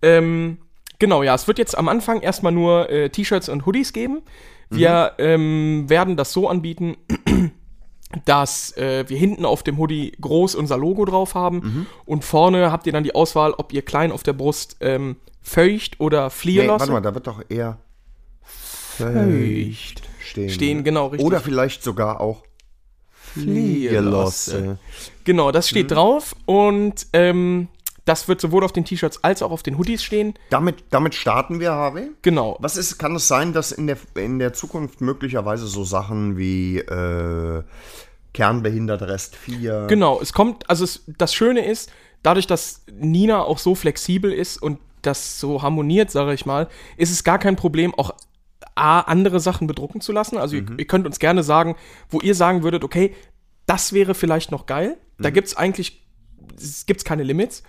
[0.02, 0.58] Ähm,
[0.98, 4.22] genau, ja, es wird jetzt am Anfang erstmal nur äh, T-Shirts und Hoodies geben.
[4.68, 6.96] Wir ähm, werden das so anbieten,
[8.24, 11.86] dass äh, wir hinten auf dem Hoodie groß unser Logo drauf haben Mhm.
[12.06, 16.00] und vorne habt ihr dann die Auswahl, ob ihr klein auf der Brust ähm, feucht
[16.00, 16.80] oder Nee, flierlosse.
[16.80, 17.78] warte mal, da wird doch eher
[18.42, 20.02] Feucht.
[20.20, 20.50] stehen.
[20.50, 21.26] Stehen, genau, richtig.
[21.26, 22.42] Oder vielleicht sogar auch
[23.10, 24.78] Flierlosse.
[25.24, 25.68] Genau, das Mhm.
[25.70, 27.68] steht drauf und ähm,
[28.10, 30.34] das wird sowohl auf den T-Shirts als auch auf den Hoodies stehen.
[30.50, 32.10] Damit, damit starten wir, Harvey.
[32.22, 32.56] Genau.
[32.58, 36.78] Was ist, kann es sein, dass in der, in der Zukunft möglicherweise so Sachen wie
[36.78, 37.62] äh,
[38.34, 39.86] kernbehindert Rest 4.
[39.88, 41.92] Genau, es kommt, also es, das Schöne ist,
[42.24, 46.66] dadurch, dass Nina auch so flexibel ist und das so harmoniert, sage ich mal,
[46.96, 48.10] ist es gar kein Problem, auch
[48.74, 50.36] A, andere Sachen bedrucken zu lassen.
[50.36, 51.76] Also ihr, ihr könnt uns gerne sagen,
[52.08, 53.14] wo ihr sagen würdet, okay,
[53.66, 54.96] das wäre vielleicht noch geil.
[55.16, 56.02] Da gibt's eigentlich,
[56.62, 57.62] es gibt's keine Limits.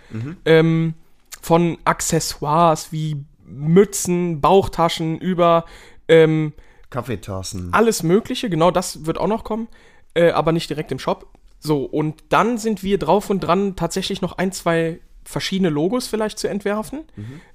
[0.46, 0.94] Ähm,
[1.42, 5.66] von Accessoires wie Mützen, Bauchtaschen über
[6.08, 6.54] ähm,
[6.90, 7.74] Kaffeetassen.
[7.74, 9.68] alles Mögliche, genau das wird auch noch kommen,
[10.14, 11.28] äh, aber nicht direkt im Shop.
[11.60, 16.40] So, und dann sind wir drauf und dran, tatsächlich noch ein, zwei verschiedene Logos vielleicht
[16.40, 17.04] zu entwerfen.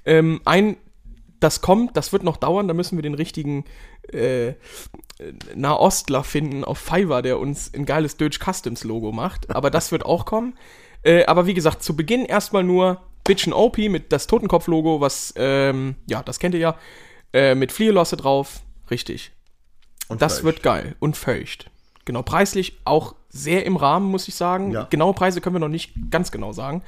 [0.05, 0.77] Ähm, ein,
[1.41, 3.65] das kommt, das wird noch dauern, da müssen wir den richtigen
[4.13, 4.55] äh,
[5.55, 9.51] Nahostler finden auf Fiverr, der uns ein geiles Deutsch Customs Logo macht.
[9.51, 10.55] Aber das wird auch kommen.
[11.07, 15.95] Äh, aber wie gesagt, zu Beginn erstmal nur Bitchin' OP mit das Totenkopf-Logo, was, ähm,
[16.07, 16.77] ja, das kennt ihr ja,
[17.33, 18.61] äh, mit Fliegelosse drauf.
[18.91, 19.33] Richtig.
[20.09, 20.45] Und Das feucht.
[20.45, 21.71] wird geil und feucht.
[22.05, 24.71] Genau, preislich auch sehr im Rahmen, muss ich sagen.
[24.73, 24.87] Ja.
[24.91, 26.83] Genaue Preise können wir noch nicht ganz genau sagen.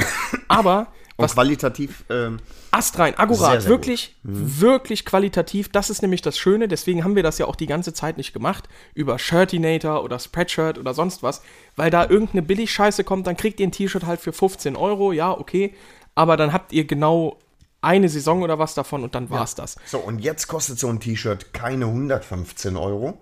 [0.48, 0.88] Aber
[1.18, 2.38] Und was qualitativ, ähm,
[2.70, 5.68] astrein, akkurat, Sehr, sehr wirklich, wirklich qualitativ.
[5.68, 6.68] Das ist nämlich das Schöne.
[6.68, 10.78] Deswegen haben wir das ja auch die ganze Zeit nicht gemacht über Shirtinator oder Spreadshirt
[10.78, 11.42] oder sonst was,
[11.74, 15.32] weil da irgendeine Billig-Scheiße kommt, dann kriegt ihr ein T-Shirt halt für 15 Euro, ja,
[15.32, 15.74] okay.
[16.14, 17.38] Aber dann habt ihr genau
[17.80, 19.76] eine Saison oder was davon und dann war's das.
[19.86, 23.18] so, und jetzt kostet so ein T-Shirt keine 115 Euro.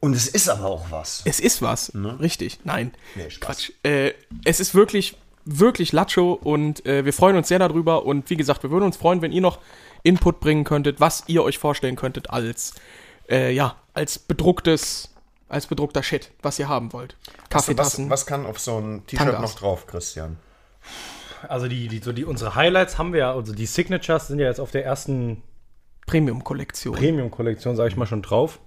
[0.00, 1.22] Und es ist aber auch was.
[1.24, 2.60] Es ist was, richtig.
[2.64, 3.28] Nein, Nee.
[3.40, 3.72] Quatsch.
[3.82, 4.12] Äh,
[4.44, 8.04] es ist wirklich, wirklich Lacho und äh, wir freuen uns sehr darüber.
[8.04, 9.58] Und wie gesagt, wir würden uns freuen, wenn ihr noch
[10.02, 12.74] Input bringen könntet, was ihr euch vorstellen könntet als,
[13.28, 15.14] äh, ja, als bedrucktes,
[15.48, 17.16] als bedruckter Shit, was ihr haben wollt.
[17.26, 18.10] Was, Kaffeetassen.
[18.10, 20.38] was kann auf so ein T-Shirt noch drauf, Christian?
[21.48, 24.46] Also die, die, so die, unsere Highlights haben wir ja, also die Signatures sind ja
[24.46, 25.42] jetzt auf der ersten
[26.06, 26.94] Premium-Kollektion.
[26.94, 28.60] Premium-Kollektion, sage ich mal, schon drauf.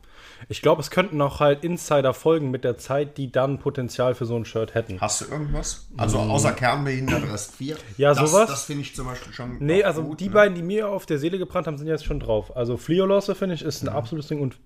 [0.49, 4.25] Ich glaube, es könnten auch halt Insider folgen mit der Zeit, die dann Potenzial für
[4.25, 5.01] so ein Shirt hätten.
[5.01, 5.87] Hast du irgendwas?
[5.97, 7.77] Also außer kernbehindert Rest 4?
[7.97, 8.49] Ja, das, sowas.
[8.49, 9.57] Das finde ich zum Beispiel schon.
[9.59, 10.33] Nee, also gut, die ne?
[10.33, 12.55] beiden, die mir auf der Seele gebrannt haben, sind jetzt schon drauf.
[12.55, 14.57] Also Fliolosse, finde ich, ist ein absolutes Ding und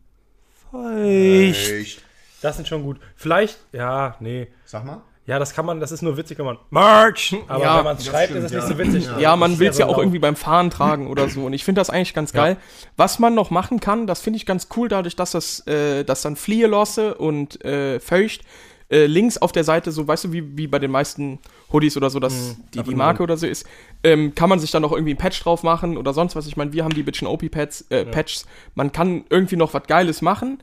[0.72, 2.04] Echt?
[2.42, 3.00] das sind schon gut.
[3.16, 4.48] Vielleicht, ja, nee.
[4.66, 5.02] Sag mal.
[5.30, 7.98] Ja, das kann man, das ist nur witzig, wenn man Merch, aber Ja, wenn man
[7.98, 8.68] es schreibt, stimmt, ist es nicht ja.
[8.68, 9.10] so witzig.
[9.20, 10.00] Ja, man Das will es ja auch laut.
[10.00, 11.46] irgendwie beim Fahren tragen oder so.
[11.46, 12.58] Und ich finde das eigentlich ganz geil.
[12.98, 16.24] Was man noch machen kann, das finde ich ganz cool, dadurch, dass das, äh, dass
[16.24, 18.42] dann Fliehelosse und äh, Feucht
[18.90, 21.38] äh, links auf der Seite, so weißt du, wie, wie bei den meisten
[21.72, 23.68] Hoodies oder so, dass die, die Marke oder so ist,
[24.04, 26.48] ähm, kann man sich dann noch irgendwie ein Patch drauf machen oder sonst was.
[26.48, 28.48] Ich meine, wir haben die Bitchin' OP Pads, äh, Patches.
[28.74, 30.58] Man kann irgendwie noch was Geiles machen.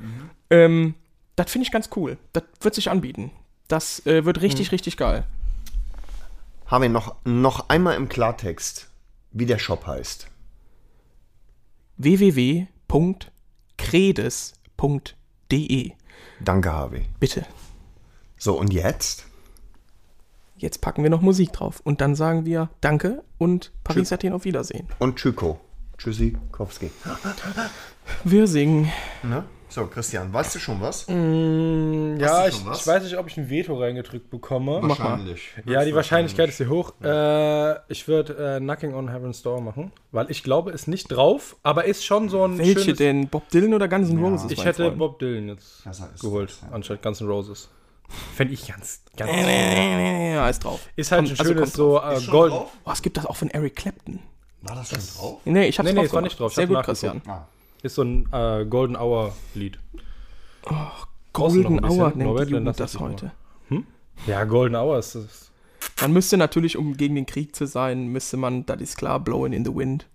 [0.50, 0.94] Ähm,
[1.36, 2.18] das finde ich ganz cool.
[2.32, 3.30] Das wird sich anbieten.
[3.68, 5.24] Das äh, wird richtig, richtig geil.
[6.66, 8.88] Haben wir noch, noch einmal im Klartext,
[9.32, 10.28] wie der Shop heißt.
[11.96, 12.66] www.credes.de.
[16.40, 17.06] Danke, Harvey.
[17.20, 17.46] Bitte.
[18.36, 19.26] So, und jetzt?
[20.56, 21.80] Jetzt packen wir noch Musik drauf.
[21.84, 24.88] Und dann sagen wir Danke und Paris Athen auf Wiedersehen.
[24.98, 25.60] Und Tschüko.
[25.98, 26.90] Tschüssikowski.
[28.24, 28.90] Wir singen.
[29.22, 29.44] Ne?
[29.76, 31.04] So, Christian, weißt du schon was?
[31.06, 32.80] Ja, du ich, was?
[32.80, 34.80] ich weiß nicht, ob ich ein Veto reingedrückt bekomme.
[34.82, 35.50] Wahrscheinlich.
[35.66, 36.94] Ja, die Wahrscheinlichkeit ist sehr hoch.
[37.02, 41.56] Äh, ich würde äh, Knocking on Heaven's Door machen, weil ich glaube, ist nicht drauf,
[41.62, 42.96] aber ist schon so ein Welche schönes...
[42.96, 43.28] denn?
[43.28, 44.50] Bob Dylan oder Guns N' Roses?
[44.50, 44.98] Ich mein hätte Freund?
[44.98, 45.84] Bob Dylan jetzt
[46.22, 46.68] geholt, das, ja.
[46.74, 47.68] anstatt Guns N' Roses.
[48.34, 49.30] Fände ich ganz, ganz...
[49.30, 50.80] Ja, ist drauf.
[50.96, 52.52] Ist halt Kommt- ein also schönes kommt so äh, Gold...
[52.54, 54.20] Oh, es gibt das auch von Eric Clapton.
[54.62, 55.40] War das schon drauf?
[55.44, 56.52] Nee, ich hab's Nee, nee, drauf es war nicht drauf.
[56.52, 56.82] Ich Sehr gut.
[56.82, 57.20] Christian.
[57.86, 59.78] Ist so ein äh, Golden Hour Lied.
[61.32, 62.48] Golden ein bisschen, Hour nennt Norbert?
[62.48, 63.32] die Jugend das ich heute.
[64.26, 65.14] Ja, Golden Hour ist...
[65.14, 65.52] ist
[66.00, 69.52] Man müsste natürlich, um gegen den Krieg zu sein, müsste man, das ist klar, Blowing
[69.52, 70.06] in the Wind.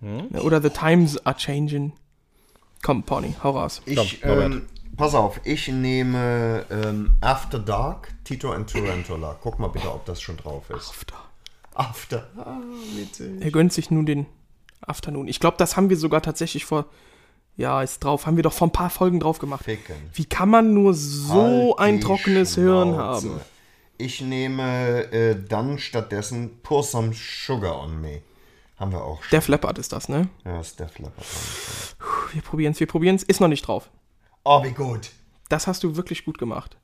[0.00, 0.28] Hm?
[0.40, 1.92] Oder The Times are changing.
[2.82, 3.82] Komm, Pony, hau raus.
[3.86, 4.62] Ich, Komm, ähm,
[4.96, 9.38] pass auf, ich nehme ähm, After Dark, Tito and Tarantula.
[9.40, 10.88] Guck mal bitte, ob das schon drauf ist.
[10.90, 11.16] After.
[11.74, 12.26] After.
[12.36, 12.58] Ah,
[12.96, 13.40] witzig.
[13.40, 14.26] Er gönnt sich nun den
[14.80, 15.28] Afternoon.
[15.28, 16.86] Ich glaube, das haben wir sogar tatsächlich vor.
[17.56, 18.26] Ja, ist drauf.
[18.26, 19.64] Haben wir doch vor ein paar Folgen drauf gemacht.
[19.64, 19.94] Ficken.
[20.14, 23.30] Wie kann man nur so Halt ein trockenes Hirn Schnauze.
[23.30, 23.40] haben?
[23.98, 28.22] Ich nehme äh, dann stattdessen Pour some Sugar on Me.
[28.78, 29.30] Haben wir auch schon.
[29.30, 30.28] Def Leppard ist das, ne?
[30.44, 31.24] ja, ist Def Leppard.
[32.32, 33.22] Wir probieren's, wir probieren's.
[33.22, 33.90] Ist noch nicht drauf.
[34.44, 35.10] Oh, wie gut.
[35.48, 36.76] Das hast du wirklich gut gemacht.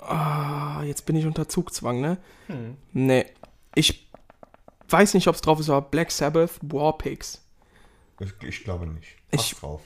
[0.00, 2.18] Ah, jetzt bin ich unter Zugzwang, ne?
[2.48, 2.76] Hm.
[2.92, 3.26] Nee.
[3.74, 4.10] Ich
[4.88, 7.34] weiß nicht, ob es drauf ist, aber Black Sabbath Warpigs.
[7.36, 7.43] Ich,
[8.20, 9.16] ich glaube nicht.
[9.30, 9.82] Ich- Passt drauf.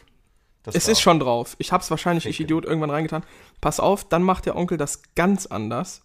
[0.65, 1.57] Das Es war- ist schon drauf.
[1.59, 2.47] Ich hab's wahrscheinlich, ich Ficken.
[2.47, 3.25] Idiot, irgendwann reingetan.
[3.61, 6.03] Pass auf, dann macht der Onkel das ganz anders.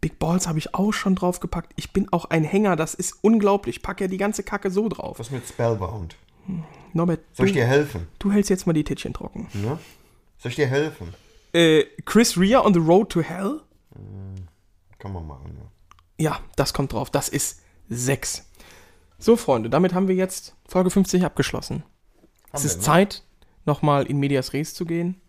[0.00, 1.72] Big Balls habe ich auch schon draufgepackt.
[1.76, 3.82] Ich bin auch ein Hänger, das ist unglaublich.
[3.82, 5.18] Pack ja die ganze Kacke so drauf.
[5.18, 6.16] Was mit Spellbound?
[6.92, 8.06] Norbert, Soll du, ich dir helfen?
[8.20, 9.48] du hältst jetzt mal die Tittchen trocken.
[9.54, 9.78] Ne?
[10.38, 11.12] Soll ich dir helfen?
[11.52, 13.62] Äh, Chris Rea on the Road to Hell.
[14.98, 16.24] Kann man machen, ja.
[16.30, 17.10] Ja, das kommt drauf.
[17.10, 18.45] Das ist 6.
[19.18, 21.82] So, Freunde, damit haben wir jetzt Folge 50 abgeschlossen.
[22.52, 22.84] es ist wir, ne?
[22.84, 23.22] Zeit,
[23.64, 25.20] nochmal in Medias Res zu gehen.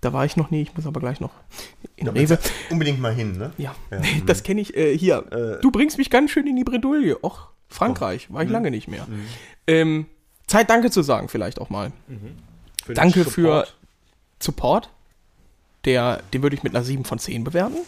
[0.00, 1.32] Da war ich noch nie, ich muss aber gleich noch
[1.96, 2.38] in Rewe.
[2.70, 3.52] Unbedingt mal hin, ne?
[3.56, 3.74] Ja,
[4.26, 5.58] das kenne ich äh, hier.
[5.62, 7.16] du bringst mich ganz schön in die Bredouille.
[7.22, 9.06] Och, Frankreich, war ich lange nicht mehr.
[9.66, 10.06] Ähm,
[10.46, 11.92] Zeit, Danke zu sagen, vielleicht auch mal.
[12.84, 13.76] Für den Danke für Support.
[14.40, 14.90] Support.
[15.84, 17.78] Der, den würde ich mit einer 7 von 10 bewerten.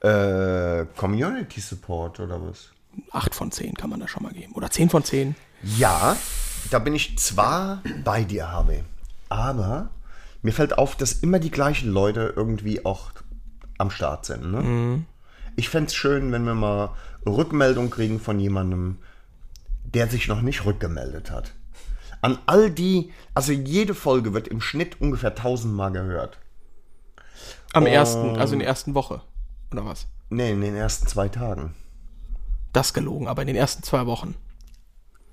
[0.00, 2.70] Äh, Community Support oder was?
[3.12, 4.52] 8 von 10 kann man da schon mal geben.
[4.54, 5.34] Oder 10 von 10.
[5.62, 6.16] Ja,
[6.70, 8.84] da bin ich zwar bei dir, Harvey,
[9.28, 9.90] aber
[10.42, 13.10] mir fällt auf, dass immer die gleichen Leute irgendwie auch
[13.78, 14.52] am Start sind.
[14.52, 15.04] Ne?
[15.56, 16.90] Ich fände es schön, wenn wir mal
[17.26, 18.98] Rückmeldung kriegen von jemandem,
[19.84, 21.52] der sich noch nicht rückgemeldet hat.
[22.20, 26.38] An all die, also jede Folge wird im Schnitt ungefähr tausendmal gehört.
[27.72, 29.22] Am ersten, also in der ersten Woche.
[29.72, 30.06] Oder was?
[30.30, 31.74] Nee, in den ersten zwei Tagen.
[32.72, 34.34] Das gelogen, aber in den ersten zwei Wochen.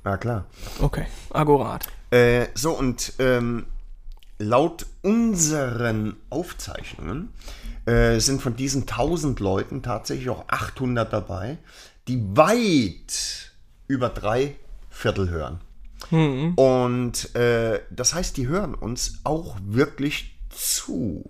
[0.04, 0.46] Na klar.
[0.80, 1.88] Okay, Agorat.
[2.12, 3.66] Äh, so, und ähm,
[4.38, 7.34] laut unseren Aufzeichnungen
[7.86, 11.58] äh, sind von diesen 1000 Leuten tatsächlich auch 800 dabei,
[12.08, 13.52] die weit
[13.88, 14.56] über drei
[14.90, 15.62] Viertel hören.
[16.56, 21.30] Und äh, das heißt, die hören uns auch wirklich zu.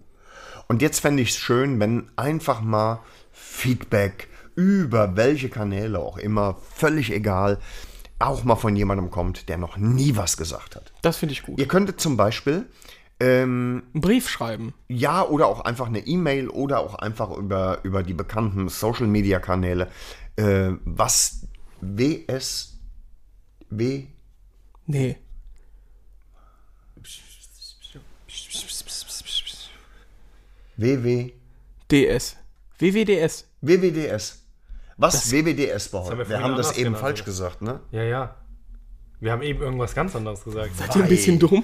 [0.67, 2.99] Und jetzt fände ich es schön, wenn einfach mal
[3.31, 7.59] Feedback über welche Kanäle auch immer, völlig egal,
[8.19, 10.93] auch mal von jemandem kommt, der noch nie was gesagt hat.
[11.01, 11.59] Das finde ich gut.
[11.59, 12.65] Ihr könntet zum Beispiel
[13.19, 14.73] ähm, Einen Brief schreiben.
[14.87, 19.39] ja oder auch einfach eine E-Mail oder auch einfach über, über die bekannten Social Media
[19.39, 19.89] Kanäle,
[20.37, 21.47] äh, was
[21.81, 22.77] WS,
[23.69, 24.07] W,
[24.87, 25.17] Nee.
[30.77, 31.31] WW,
[31.89, 32.35] DS.
[32.79, 33.45] WWDS.
[33.61, 34.44] WWDS.
[34.97, 36.17] Was WWDS bei haben heute?
[36.19, 37.25] wir Wir haben das eben genannt, falsch oder?
[37.25, 37.79] gesagt, ne?
[37.91, 38.35] Ja, ja.
[39.19, 40.75] Wir haben eben irgendwas ganz anderes gesagt.
[40.75, 41.63] Seid ihr ein bisschen dumm?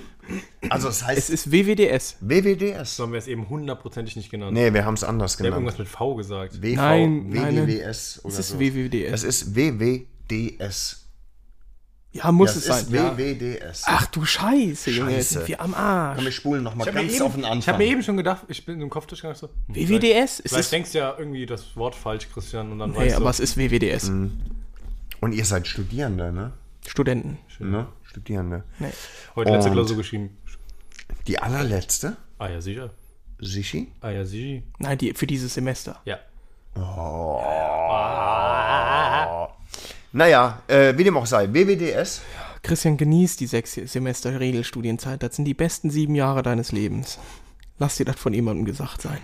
[0.69, 2.17] Also es Es heißt ist WWDS.
[2.21, 2.95] WWDS.
[2.95, 4.53] So haben wir es eben hundertprozentig nicht genannt.
[4.53, 5.77] Nee, wir haben es anders Wir haben genannt.
[5.77, 6.61] irgendwas mit V gesagt.
[6.61, 8.59] WV, Nein, nein, WWWS oder Es ist so.
[8.59, 9.11] WWDS.
[9.11, 11.00] Es ist WWDS.
[12.13, 13.17] Ja, muss Ja, es es sein.
[13.17, 13.83] WWDS.
[13.85, 15.11] Ach du Scheiße, Junge.
[15.11, 15.33] Jetzt Scheiße.
[15.39, 16.23] sind wir am Komm, Arsch.
[16.25, 17.59] wir spulen nochmal habe ganz eben- auf den Anfang.
[17.59, 19.47] ich hab mir eben schon gedacht, ich bin im Kopf durchgegangen so.
[19.67, 19.91] hm, WWDS?
[20.09, 22.97] Vielleicht, Es vielleicht ist, denkst du ja irgendwie das Wort falsch, Christian, und dann nee,
[22.97, 23.29] weißt aber du.
[23.31, 24.09] es ist WWDS.
[24.09, 26.51] Und ihr seid Studierende, ne?
[26.85, 27.37] Studenten.
[27.59, 27.87] ne?
[28.03, 28.63] Studierende.
[28.79, 28.89] Nee.
[29.35, 30.35] Heute letzte Klausur geschrieben.
[31.27, 32.17] Die allerletzte?
[32.39, 32.89] Ah ja, sicher.
[33.39, 33.89] Sichi?
[34.01, 34.63] Ah ja, sicher.
[34.79, 36.01] Nein, die, für dieses Semester.
[36.05, 36.19] Ja.
[40.13, 42.21] Naja, äh, wie dem auch sei, WWDS.
[42.63, 45.23] Christian, genieß die sechs Semester Regelstudienzeit.
[45.23, 47.17] Das sind die besten sieben Jahre deines Lebens.
[47.79, 49.19] Lass dir das von jemandem gesagt sein.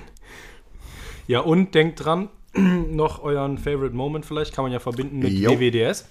[1.27, 5.51] Ja, und denkt dran, noch euren Favorite Moment vielleicht, kann man ja verbinden mit Jo.
[5.51, 6.05] WWDS.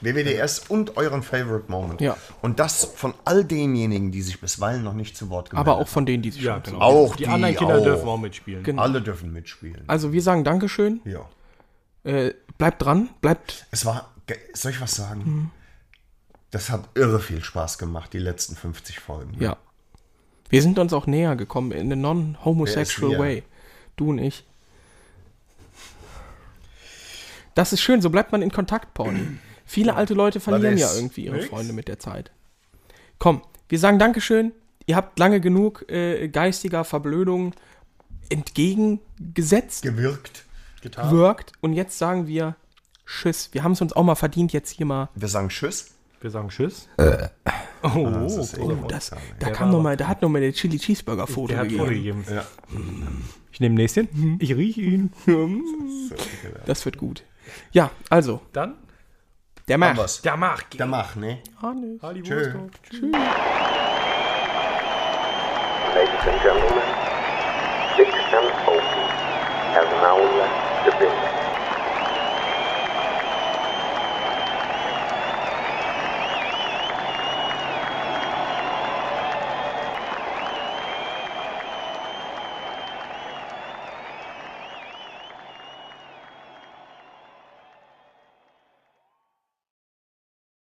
[0.00, 2.00] WWDS und euren Favorite Moment.
[2.00, 2.16] Ja.
[2.40, 5.86] Und das von all denjenigen, die sich bisweilen noch nicht zu Wort gemeldet Aber auch
[5.86, 6.80] von denen, die sich Ja, schon genau.
[6.80, 7.84] Auch die, die anderen Kinder auch.
[7.84, 8.62] dürfen auch mitspielen.
[8.64, 8.82] Genau.
[8.82, 9.82] Alle dürfen mitspielen.
[9.86, 11.00] Also wir sagen Dankeschön.
[11.04, 11.28] Ja.
[12.04, 13.66] Äh, bleibt dran, bleibt.
[13.70, 14.11] Es war,
[14.54, 15.50] soll ich was sagen?
[16.50, 19.36] Das hat irre viel Spaß gemacht, die letzten 50 Folgen.
[19.40, 19.56] Ja.
[20.50, 23.42] Wir sind uns auch näher gekommen in a non-homosexual way.
[23.96, 24.44] Du und ich.
[27.54, 29.26] Das ist schön, so bleibt man in Kontakt, Pauli.
[29.64, 31.48] Viele alte Leute verlieren ja irgendwie ihre nix.
[31.48, 32.30] Freunde mit der Zeit.
[33.18, 34.52] Komm, wir sagen Dankeschön.
[34.84, 37.54] Ihr habt lange genug äh, geistiger Verblödung
[38.28, 40.44] entgegengesetzt, Gewirkt.
[40.82, 41.52] gewirkt.
[41.60, 42.56] Und jetzt sagen wir
[43.20, 43.50] Tschüss.
[43.52, 45.08] Wir haben es uns auch mal verdient, jetzt hier mal.
[45.14, 45.94] Wir sagen Tschüss.
[46.20, 46.88] Wir sagen Tschüss.
[46.96, 47.30] Das
[47.82, 49.10] Oh, ist Oh, echt das,
[49.40, 52.24] da kam noch mal, da hat noch mal der Chili Cheeseburger Foto gegeben.
[52.32, 52.44] Ja.
[53.50, 54.38] Ich nehme Näschen.
[54.40, 55.12] Ich rieche ihn.
[56.66, 57.24] Das wird gut.
[57.72, 58.74] Ja, also, Dann?
[59.68, 60.24] der macht.
[60.24, 60.70] Der mag.
[60.70, 61.38] Der Mach, ne?
[61.60, 62.00] Hannes.
[62.22, 62.54] Tschö.
[62.54, 62.70] Wursthof.
[65.94, 66.88] Ladies and gentlemen,
[67.96, 69.06] Big and Opie
[69.74, 71.31] has now left the building.